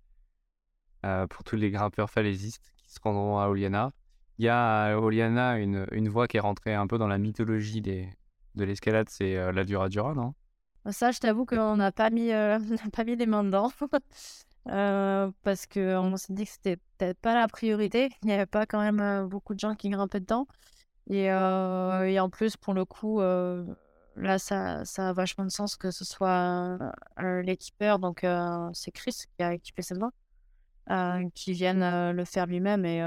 [1.29, 3.91] pour tous les grimpeurs falaisistes qui se rendront à Oliana.
[4.37, 7.17] Il y a à Oliana une, une voie qui est rentrée un peu dans la
[7.17, 8.09] mythologie des,
[8.55, 10.33] de l'escalade, c'est la Dura Dura, non?
[10.91, 12.29] Ça, je t'avoue qu'on n'a pas, mis,
[12.93, 13.69] pas mis les mains dedans.
[14.65, 18.09] parce qu'on s'est dit que c'était peut-être pas la priorité.
[18.23, 20.47] Il n'y avait pas quand même beaucoup de gens qui grimpaient dedans.
[21.09, 25.91] Et, et en plus, pour le coup, là, ça, ça a vachement de sens que
[25.91, 26.77] ce soit
[27.17, 28.25] l'équipeur, donc
[28.73, 30.11] c'est Chris qui a équipé cette voie,
[31.33, 32.85] qui vienne le faire lui-même.
[32.85, 33.01] Et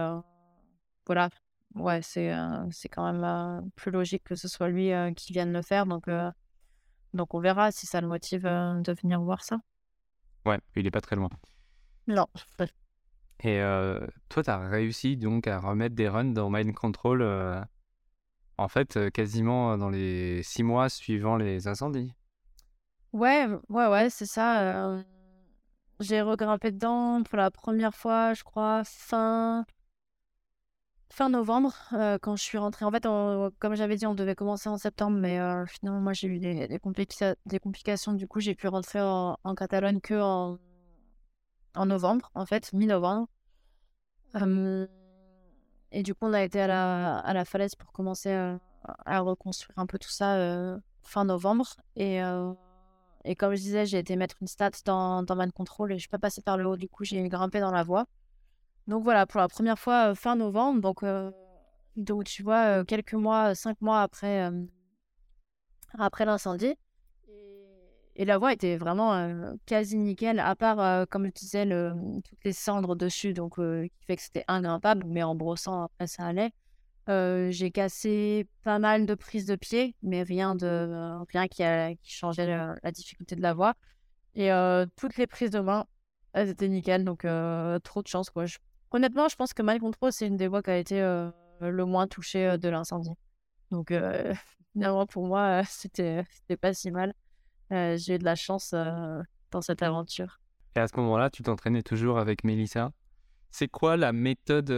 [1.07, 1.28] voilà,
[1.76, 2.32] ouais, c'est
[2.70, 5.86] c'est quand même plus logique que ce soit lui qui vienne le faire.
[5.86, 6.07] Donc,
[7.14, 9.59] donc on verra si ça le motive de venir voir ça.
[10.45, 11.28] Ouais, il est pas très loin.
[12.07, 12.26] Non.
[13.45, 13.61] Et
[14.28, 17.22] toi, tu as réussi donc à remettre des runs dans Mind Control,
[18.59, 22.12] en fait, quasiment dans les six mois suivant les incendies?
[23.12, 25.03] Ouais, ouais, ouais, c'est ça.
[26.01, 29.64] J'ai regrimpé dedans pour la première fois, je crois, fin
[31.12, 32.86] fin novembre, euh, quand je suis rentrée.
[32.86, 33.02] En fait,
[33.58, 36.68] comme j'avais dit, on devait commencer en septembre, mais euh, finalement, moi, j'ai eu des,
[36.68, 36.78] des,
[37.58, 38.14] complications.
[38.14, 40.58] Du coup, j'ai pu rentrer en, Catalogne que en,
[41.74, 43.28] en novembre, en fait, mi-novembre.
[45.92, 48.32] et du coup, on a été à la, à la falaise pour commencer
[49.04, 51.76] à, reconstruire un peu tout ça euh, fin novembre.
[51.94, 52.20] Et,
[53.24, 56.00] et comme je disais, j'ai été mettre une stat dans, dans Man Control et je
[56.00, 56.76] suis pas passée par le haut.
[56.78, 58.06] Du coup, j'ai grimpé dans la voie.
[58.89, 61.05] Donc voilà, pour la première fois fin novembre, donc,
[61.97, 64.51] donc tu vois, quelques mois, cinq mois après,
[65.99, 66.74] après l'incendie.
[68.14, 72.95] Et la voie était vraiment quasi nickel, à part, comme je disais, toutes les cendres
[72.95, 76.53] dessus, donc qui fait que c'était ingrimpable, mais en brossant après ça allait.
[77.51, 81.62] j'ai cassé pas mal de prises de pied, mais rien, de, rien qui,
[82.03, 83.74] qui changeait la, difficulté de la voie.
[84.35, 84.51] Et
[84.97, 85.87] toutes les prises de main,
[86.35, 87.26] elles étaient nickel, donc
[87.83, 88.28] trop de chance.
[88.28, 88.45] Quoi.
[88.93, 91.30] Honnêtement, je pense que Mind Control, c'est une des voies qui a été euh,
[91.61, 93.14] le moins touchée euh, de l'incendie.
[93.70, 94.34] Donc, euh,
[94.72, 96.24] finalement, pour moi, c'était
[96.61, 97.14] pas si mal.
[97.70, 100.40] J'ai eu de la chance dans cette aventure.
[100.76, 102.93] Et à ce moment-là, tu t'entraînais toujours avec Mélissa.
[103.51, 104.68] C'est quoi la méthode,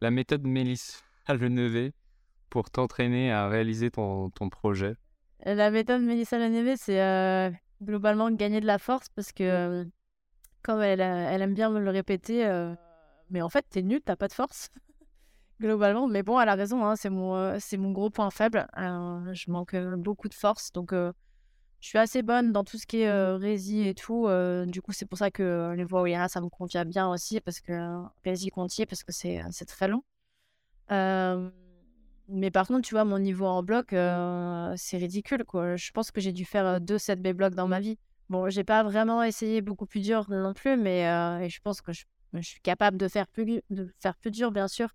[0.00, 1.92] la méthode Mélissa Lenevé
[2.48, 4.94] pour t'entraîner à réaliser ton, ton, projet?
[5.44, 9.84] La méthode Mélissa Lenevé, c'est globalement gagner de la force parce que
[10.62, 12.44] comme elle, elle aime bien me le répéter,
[13.34, 14.70] mais en fait, t'es nul, t'as pas de force,
[15.60, 16.06] globalement.
[16.06, 18.66] Mais bon, elle a raison, hein, c'est mon, c'est mon gros point faible.
[18.76, 23.34] je manque beaucoup de force, donc je suis assez bonne dans tout ce qui est
[23.34, 24.28] rési et tout.
[24.68, 27.60] du coup, c'est pour ça que les voies OIRA, ça me convient bien aussi, parce
[27.60, 30.04] que rési Contier, parce que c'est, très long.
[32.28, 33.88] mais par contre, tu vois, mon niveau en bloc,
[34.76, 35.74] c'est ridicule, quoi.
[35.74, 37.98] Je pense que j'ai dû faire deux 7B blocs dans ma vie.
[38.30, 41.02] Bon, j'ai pas vraiment essayé beaucoup plus dur non plus, mais
[41.48, 42.04] je pense que je,
[42.42, 44.88] suis capable de faire plus, de faire plus dur, bien sûr.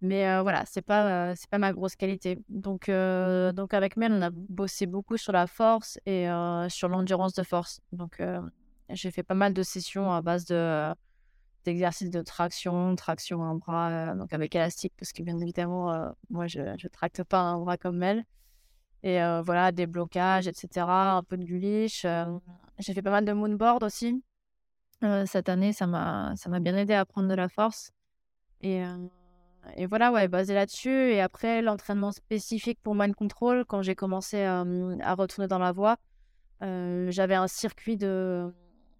[0.00, 2.38] Mais voilà, c'est pas, c'est pas ma grosse qualité.
[2.48, 6.28] Donc, donc avec Mel, on a bossé beaucoup sur la force et
[6.68, 7.80] sur l'endurance de force.
[7.92, 8.22] Donc,
[8.90, 10.94] j'ai fait pas mal de sessions à base de
[11.64, 16.60] d'exercices de traction, traction un bras, donc avec élastique, parce que bien évidemment, moi, je
[16.60, 18.24] ne tracte pas un bras comme Mel.
[19.02, 20.86] Et voilà, des blocages, etc.
[20.86, 22.06] Un peu de guliche.
[22.78, 24.22] j'ai fait pas mal de moonboard aussi.
[25.26, 27.92] Cette année, ça m'a bien aidé à prendre de la force.
[28.60, 28.82] Et
[29.76, 31.12] et voilà, ouais, basé là-dessus.
[31.12, 34.64] Et après, l'entraînement spécifique pour mind control, quand j'ai commencé à
[35.14, 35.96] retourner dans la voie,
[36.62, 38.52] euh, j'avais un circuit de,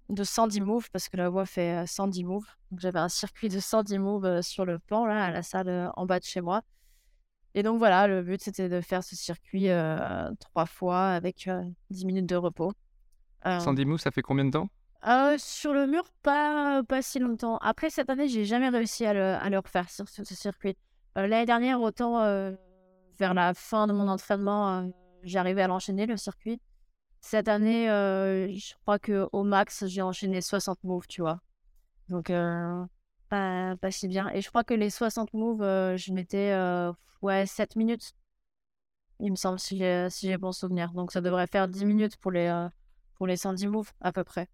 [0.08, 2.46] de 110 moves parce que la voie fait 110 moves.
[2.70, 6.06] Donc j'avais un circuit de 110 moves sur le plan, là, à la salle en
[6.06, 6.62] bas de chez moi.
[7.54, 9.68] Et donc voilà, le but c'était de faire ce circuit
[10.38, 11.48] trois fois avec
[11.90, 12.72] 10 minutes de repos.
[13.44, 14.68] 110 moves, ça fait combien de temps?
[15.06, 17.56] Euh, sur le mur, pas, pas si longtemps.
[17.58, 20.76] Après, cette année, j'ai jamais réussi à le, le refaire sur ce, circuit.
[21.16, 22.52] Euh, l'année dernière, autant euh,
[23.18, 24.90] vers la fin de mon entraînement,
[25.22, 26.60] j'arrivais à l'enchaîner, le circuit.
[27.20, 31.40] Cette année, je crois qu'au max, j'ai enchaîné 60 moves, tu vois.
[32.08, 32.32] Donc,
[33.28, 34.28] pas, pas si bien.
[34.30, 35.60] Et je crois que les 60 moves,
[35.96, 36.56] je mettais
[37.22, 38.12] ouais, 7 minutes,
[39.20, 40.92] il me semble, si j'ai bon souvenir.
[40.92, 42.68] Donc, ça devrait faire 10 minutes pour les,
[43.14, 44.48] pour les 110 moves, à peu près.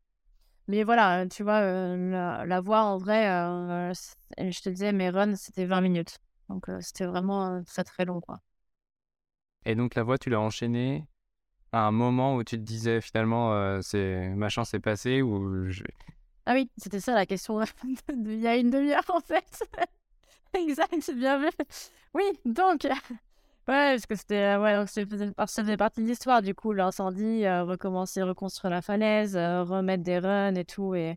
[0.67, 3.93] Mais voilà, tu vois, euh, la, voix en vrai, euh,
[4.39, 6.19] je te disais, mes runs, c'était 20 minutes.
[6.49, 8.41] Donc euh, c'était vraiment très très long, quoi.
[9.67, 11.07] Et donc la voix, tu l'as enchaînée
[11.73, 15.71] à un moment où tu te disais finalement, c'est ma chance est passée ou
[16.47, 17.61] Ah oui, c'était ça la question
[18.09, 19.65] il y a une demi-heure en fait.
[20.55, 21.49] exact, c'est bien vu.
[22.15, 22.87] Oui, donc
[23.67, 25.07] Ouais, parce que c'était ouais, donc ça
[25.65, 26.43] faisait partie de l'histoire.
[26.43, 30.95] Du coup, l'incendie, euh, recommencer, reconstruire la falaise, euh, remettre des runs et tout.
[30.95, 31.17] Et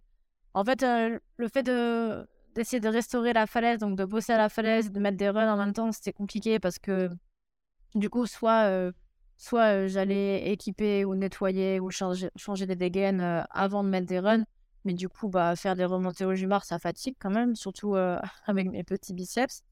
[0.53, 4.37] en fait, euh, le fait de d'essayer de restaurer la falaise, donc de bosser à
[4.37, 7.09] la falaise, de mettre des runs en même temps, c'était compliqué parce que
[7.95, 8.91] du coup, soit
[9.37, 13.21] soit j'allais équiper ou nettoyer ou changer, changer des dégaines
[13.51, 14.45] avant de mettre des runs.
[14.85, 17.95] Mais du coup, bah, faire des remontées au jumar, ça fatigue quand même, surtout
[18.47, 19.63] avec mes petits biceps.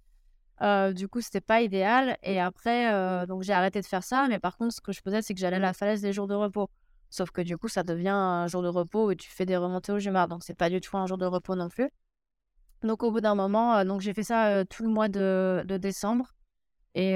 [0.62, 2.18] Euh, du coup, c'était pas idéal.
[2.24, 4.28] Et après, euh, donc j'ai arrêté de faire ça.
[4.30, 6.28] Mais par contre, ce que je faisais, c'est que j'allais à la falaise les jours
[6.28, 6.70] de repos.
[7.10, 9.92] Sauf que du coup, ça devient un jour de repos et tu fais des remontées
[9.92, 10.28] au Jumar.
[10.28, 11.90] Donc, c'est pas du tout un jour de repos non plus.
[12.84, 16.34] Donc, au bout d'un moment, euh, donc j'ai fait ça tout le mois de, décembre.
[16.96, 17.16] Et,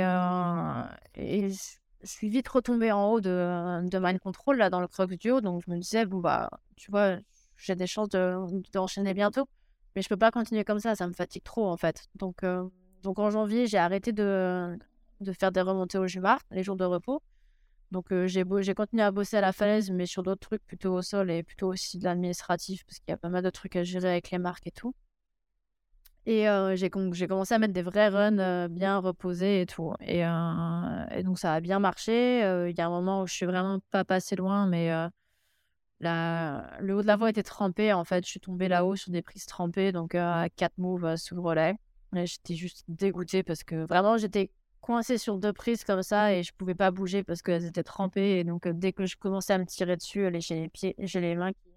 [1.16, 5.08] et je suis vite retombée en haut de, de Mind Control, là, dans le Crux
[5.18, 5.40] Duo.
[5.42, 7.18] Donc, je me disais, bon, bah, tu vois,
[7.56, 9.48] j'ai des chances d'enchaîner de, bientôt.
[9.96, 12.08] Mais je peux pas continuer comme ça, ça me fatigue trop, en fait.
[12.16, 12.44] Donc,
[13.04, 14.78] donc en janvier, j'ai arrêté de,
[15.34, 17.22] faire des remontées au Jumar, les jours de repos.
[17.91, 21.02] Donc euh, j'ai continué à bosser à la falaise, mais sur d'autres trucs plutôt au
[21.02, 23.84] sol et plutôt aussi de l'administratif, parce qu'il y a pas mal de trucs à
[23.84, 24.93] gérer avec les marques et tout.
[26.26, 29.93] Et euh, j'ai commencé à mettre des vrais runs euh, bien reposés et tout.
[30.02, 32.39] Et, et, donc ça a bien marché.
[32.70, 34.91] Il y a un moment où je suis vraiment pas passé loin, mais
[36.00, 37.93] la, le haut de la voie était trempé.
[37.93, 41.36] En fait, je suis tombée là-haut sur des prises trempées, donc à 4 moves sous
[41.36, 41.76] le relais
[42.14, 44.51] j'étais juste dégoûtée parce que vraiment, j'étais
[44.82, 48.39] coincée sur deux prises comme ça et je pouvais pas bouger parce qu'elles étaient trempées.
[48.39, 51.36] Et donc, dès que je commençais à me tirer dessus, j'ai les pieds, j'ai les
[51.36, 51.70] mains qui,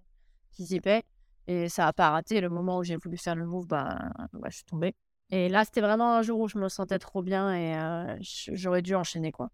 [0.53, 1.03] qui zippaient.
[1.47, 2.41] Et ça a pas raté.
[2.41, 3.99] Le moment où j'ai voulu faire le move, bah,
[4.33, 4.95] bah, je suis tombée.
[5.31, 8.95] Et là, c'était vraiment un jour où je me sentais trop bien et j'aurais dû
[8.95, 9.51] enchaîner, quoi.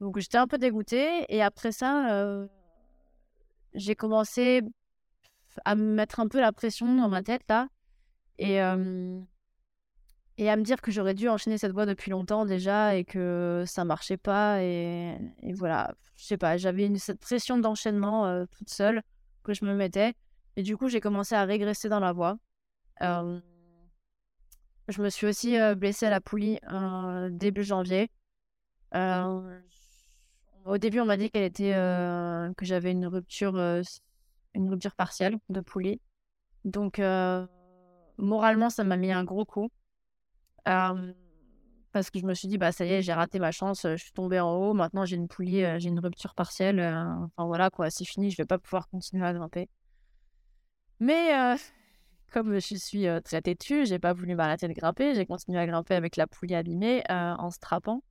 [0.00, 1.24] Donc, j'étais un peu dégoûtée.
[1.28, 2.46] Et après ça,
[3.74, 4.62] j'ai commencé
[5.64, 7.68] à me mettre un peu la pression dans ma tête, là.
[8.38, 8.60] Et
[10.38, 13.64] et à me dire que j'aurais dû enchaîner cette voie depuis longtemps déjà et que
[13.66, 15.18] ça marchait pas et,
[15.54, 15.94] voilà.
[16.16, 19.02] Je sais pas j'avais cette pression d'enchaînement euh, toute seule
[19.42, 20.14] que je me mettais
[20.56, 22.38] et du coup j'ai commencé à régresser dans la voie.
[23.00, 23.42] Je
[25.02, 28.10] me suis aussi euh, blessée à la poulie euh, début janvier.
[28.94, 33.56] Au début on m'a dit qu'elle était que j'avais une rupture
[34.54, 36.00] une rupture partielle de poulie.
[36.64, 37.00] Donc
[38.18, 39.68] moralement ça m'a mis un gros coup
[41.92, 43.96] parce que je me suis dit, bah ça y est, j'ai raté ma chance, je
[43.96, 47.90] suis tombée en haut, maintenant j'ai une poulie, j'ai une rupture partielle, enfin voilà quoi,
[47.90, 49.68] c'est fini, je vais pas pouvoir continuer à grimper.
[51.00, 51.30] Mais
[52.32, 55.94] comme je suis très têtue, j'ai pas voulu m'arrêter de grimper, j'ai continué à grimper
[55.94, 58.02] avec la poulie abîmée en strappant.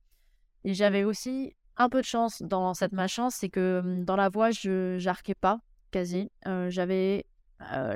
[0.64, 4.28] Et j'avais aussi un peu de chance dans cette malchance, c'est que mmh, dans la
[4.28, 5.60] voie, je j'arquais pas
[5.90, 6.30] quasi.
[6.68, 7.24] j'avais,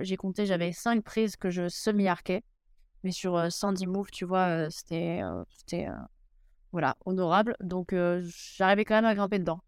[0.02, 2.42] j'ai compté, j'avais cinq prises que je semi-arquais.
[3.04, 5.20] Mais sur 110 moves, tu vois, c'était,
[5.56, 5.88] c'était
[6.70, 7.56] voilà, honorable.
[7.60, 7.94] Donc,
[8.56, 9.60] j'arrivais quand même à grimper dedans.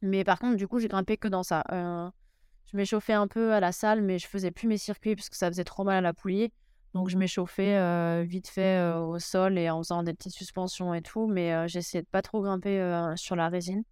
[0.00, 1.64] Mais par contre, du coup, j'ai grimpé que dans ça.
[1.70, 5.36] je m'échauffais un peu à la salle, mais je faisais plus mes circuits parce que
[5.36, 6.52] ça faisait trop mal à la poulie.
[6.94, 11.26] Donc, je m'échauffais vite fait au sol et en faisant des petites suspensions et tout.
[11.26, 13.82] Mais j'essayais de pas trop grimper sur la résine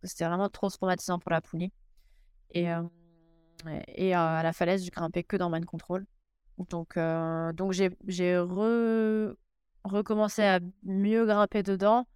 [0.00, 1.72] parce que c'était vraiment trop traumatisant pour la poulie.
[2.52, 2.68] Et,
[3.88, 6.06] et à la falaise, je grimpais que dans mind control.
[6.58, 6.98] Donc,
[7.54, 8.38] donc j'ai, j'ai
[9.84, 12.06] recommencé à mieux grimper dedans.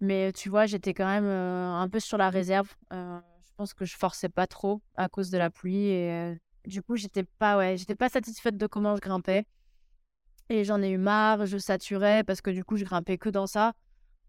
[0.00, 2.74] Mais tu vois, j'étais quand même un peu sur la réserve.
[2.90, 5.88] je pense que je forçais pas trop à cause de la pluie.
[5.88, 9.46] Et du coup, j'étais pas, ouais, j'étais pas satisfaite de comment je grimpais.
[10.48, 13.46] Et j'en ai eu marre, je saturais parce que du coup, je grimpais que dans
[13.46, 13.72] ça.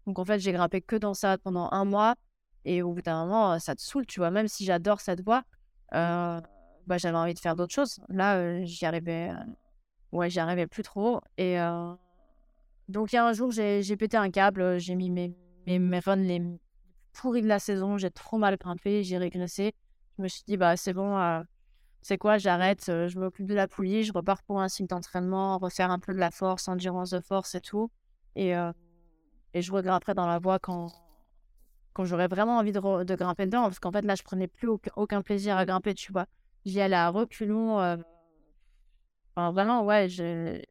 [0.06, 2.14] Donc en fait, j'ai grimpé que dans ça pendant un mois.
[2.64, 4.30] Et au bout d'un moment, ça te saoule, tu vois.
[4.30, 5.44] Même si j'adore cette voie,
[6.88, 8.00] bah, j'avais envie de faire d'autres choses.
[8.08, 9.30] Là, j'y arrivais,
[10.12, 11.20] ouais, j'y arrivais plus trop.
[11.36, 11.56] Et
[12.88, 15.34] donc, il y a un jour, j'ai pété un câble, j'ai mis mes,
[15.66, 16.42] mes, mes les
[17.12, 19.74] pourris de la saison, j'ai trop mal grimpé, j'ai régressé.
[20.16, 21.44] Je me suis dit, bah, c'est bon,
[22.02, 25.90] c'est quoi, j'arrête, je m'occupe de la poulie, je repars pour un cycle d'entraînement, refaire
[25.90, 27.90] un peu de la force, endurance de force et tout.
[28.34, 28.52] Et,
[29.54, 30.90] et je regrimperai dans la voie quand,
[31.98, 34.68] quand j'aurais vraiment envie de, de, grimper dedans, parce qu'en fait, là, je prenais plus
[34.94, 36.26] aucun, plaisir à grimper, tu vois.
[36.68, 37.78] J'y allais à reculons.
[39.34, 40.66] Enfin, vraiment, ouais, j'ai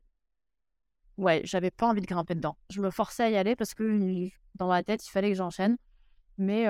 [1.17, 2.55] ouais, j'avais pas envie de grimper dedans.
[2.69, 5.77] Je me forçais à y aller parce que dans ma tête, il fallait que j'enchaîne.
[6.37, 6.67] Mais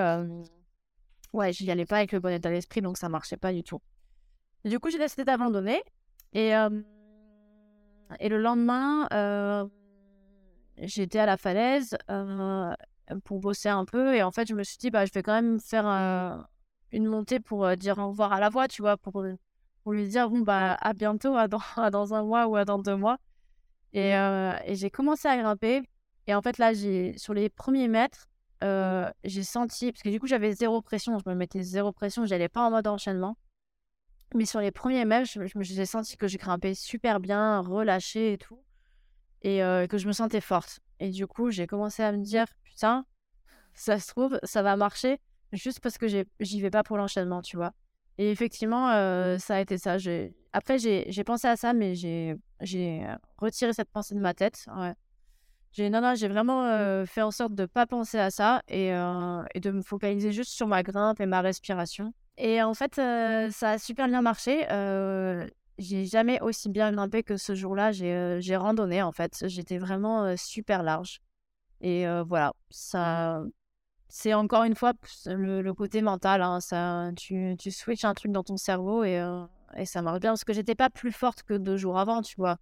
[1.34, 3.62] ouais, je n'y allais pas avec le bon état d'esprit, donc ça marchait pas du
[3.62, 3.80] tout.
[4.64, 5.82] du coup, j'ai décidé d'abandonner.
[6.32, 6.52] Et,
[8.20, 9.68] et le lendemain,
[10.78, 11.98] j'étais à la falaise
[13.24, 14.14] pour bosser un peu.
[14.14, 15.84] Et en fait, je me suis dit, bah, je vais quand même faire
[16.92, 19.24] une montée pour dire au revoir à la voix, tu vois, pour,
[19.82, 22.64] pour lui dire, bon, bah, à bientôt, à dans, à dans un mois ou à
[22.64, 23.18] dans deux mois.
[23.92, 25.82] Et, et j'ai commencé à grimper.
[26.26, 28.28] Et en fait, là, j'ai sur les premiers mètres,
[29.24, 32.48] j'ai senti, parce que du coup, j'avais zéro pression, je me mettais zéro pression, j'allais
[32.48, 33.36] pas en mode enchaînement.
[34.34, 38.62] Mais sur les premiers mètres, j'ai senti que j'ai grimpé super bien, relâché et tout.
[39.42, 40.80] Et que je me sentais forte.
[41.00, 43.06] Et du coup, j'ai commencé à me dire, putain,
[43.74, 45.20] ça se trouve, ça va marcher
[45.52, 46.06] juste parce que
[46.40, 47.72] j'y vais pas pour l'enchaînement, tu vois.
[48.18, 48.88] Et effectivement,
[49.38, 49.96] ça a été ça.
[50.52, 52.36] Après, j'ai pensé à ça, mais j'ai
[53.38, 54.66] retiré cette pensée de ma tête.
[54.76, 54.94] Ouais.
[55.78, 59.60] Non, non, j'ai vraiment fait en sorte de ne pas penser à ça et, et,
[59.60, 62.12] de me focaliser juste sur ma grimpe et ma respiration.
[62.36, 64.66] Et en fait, ça a super bien marché.
[65.78, 67.92] j'ai jamais aussi bien grimpé que ce jour-là.
[67.92, 69.44] J'ai randonné, en fait.
[69.46, 71.20] J'étais vraiment super large.
[71.80, 73.44] Et voilà, ça,
[74.08, 74.92] c'est encore une fois
[75.26, 76.42] le, côté mental.
[76.42, 79.44] Hein, ça, tu, tu switches un truc dans ton cerveau et, euh,
[79.76, 82.34] et ça marche bien parce que j'étais pas plus forte que deux jours avant, tu
[82.36, 82.56] vois.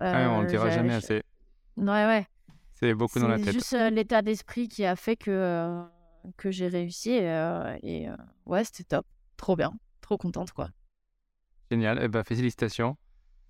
[0.00, 1.22] ah, on ne dira jamais assez.
[1.76, 2.26] Ouais, ouais.
[2.74, 3.46] C'est beaucoup dans la tête.
[3.46, 5.82] C'est juste euh, l'état d'esprit qui a fait que, euh,
[6.36, 7.10] que j'ai réussi.
[7.10, 8.08] et
[8.46, 9.06] ouais, c'était top.
[9.36, 9.72] Trop bien.
[10.00, 10.70] Trop contente, quoi.
[11.70, 11.98] Génial.
[12.02, 12.96] Eh ben, félicitations.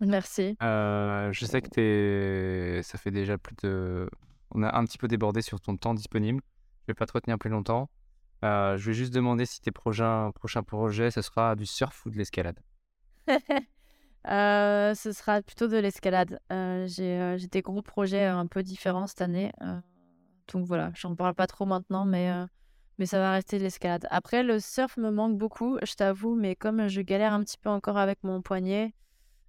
[0.01, 0.57] Merci.
[0.61, 2.83] je sais que es...
[2.83, 4.09] ça fait déjà plus de.
[4.53, 6.41] On a un petit peu débordé sur ton temps disponible.
[6.87, 7.91] Je vais pas te retenir plus longtemps.
[8.45, 10.31] Euh, je vais juste demander si tes prochains,
[10.65, 12.61] projets, ce sera du surf ou de l'escalade
[14.29, 16.39] euh, Ce sera plutôt de l'escalade.
[16.53, 19.51] Euh, j'ai, des gros projets un peu différents cette année.
[20.53, 22.31] donc voilà, j'en parle pas trop maintenant, mais,
[22.99, 24.07] mais ça va rester de l'escalade.
[24.11, 27.69] Après, le surf me manque beaucoup, je t'avoue, mais comme je galère un petit peu
[27.69, 28.95] encore avec mon poignet,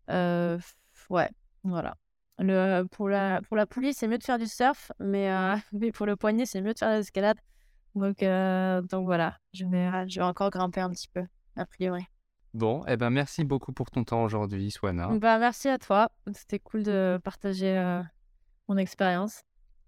[0.09, 1.29] ouais,
[1.63, 1.97] voilà.
[2.39, 5.91] Le, pour, la, pour la poulie, c'est mieux de faire du surf, mais, euh, mais
[5.91, 7.37] pour le poignet, c'est mieux de faire de l'escalade.
[7.95, 11.23] Donc, euh, donc voilà, je vais, je vais encore grimper un petit peu,
[11.55, 12.05] a priori.
[12.53, 15.09] Bon, eh ben merci beaucoup pour ton temps aujourd'hui, Swana.
[15.17, 16.09] Bah, merci à toi.
[16.33, 18.01] C'était cool de partager euh,
[18.67, 19.41] mon expérience.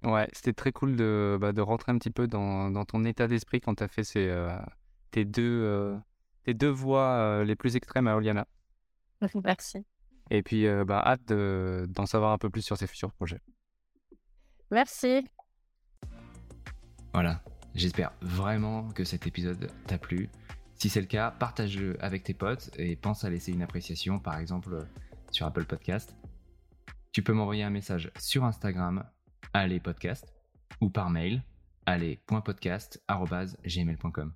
[0.03, 3.27] Ouais, c'était très cool de, bah, de rentrer un petit peu dans, dans ton état
[3.27, 4.33] d'esprit quand tu as fait ces,
[5.11, 5.97] tes, deux,
[6.43, 8.47] tes deux voies les plus extrêmes à Oliana.
[9.43, 9.85] Merci.
[10.29, 13.41] Et puis, euh, bah, hâte d'en savoir un peu plus sur tes futurs projets.
[14.71, 15.27] Merci.
[17.13, 17.43] Voilà,
[17.73, 20.29] j'espère vraiment que cet épisode t'a plu.
[20.75, 24.37] Si c'est le cas, partage-le avec tes potes et pense à laisser une appréciation, par
[24.37, 24.85] exemple
[25.31, 26.15] sur Apple Podcast.
[27.11, 29.03] Tu peux m'envoyer un message sur Instagram,
[29.53, 30.33] allez podcast,
[30.79, 31.43] ou par mail,
[31.85, 34.33] allez.podcast.gmail.com.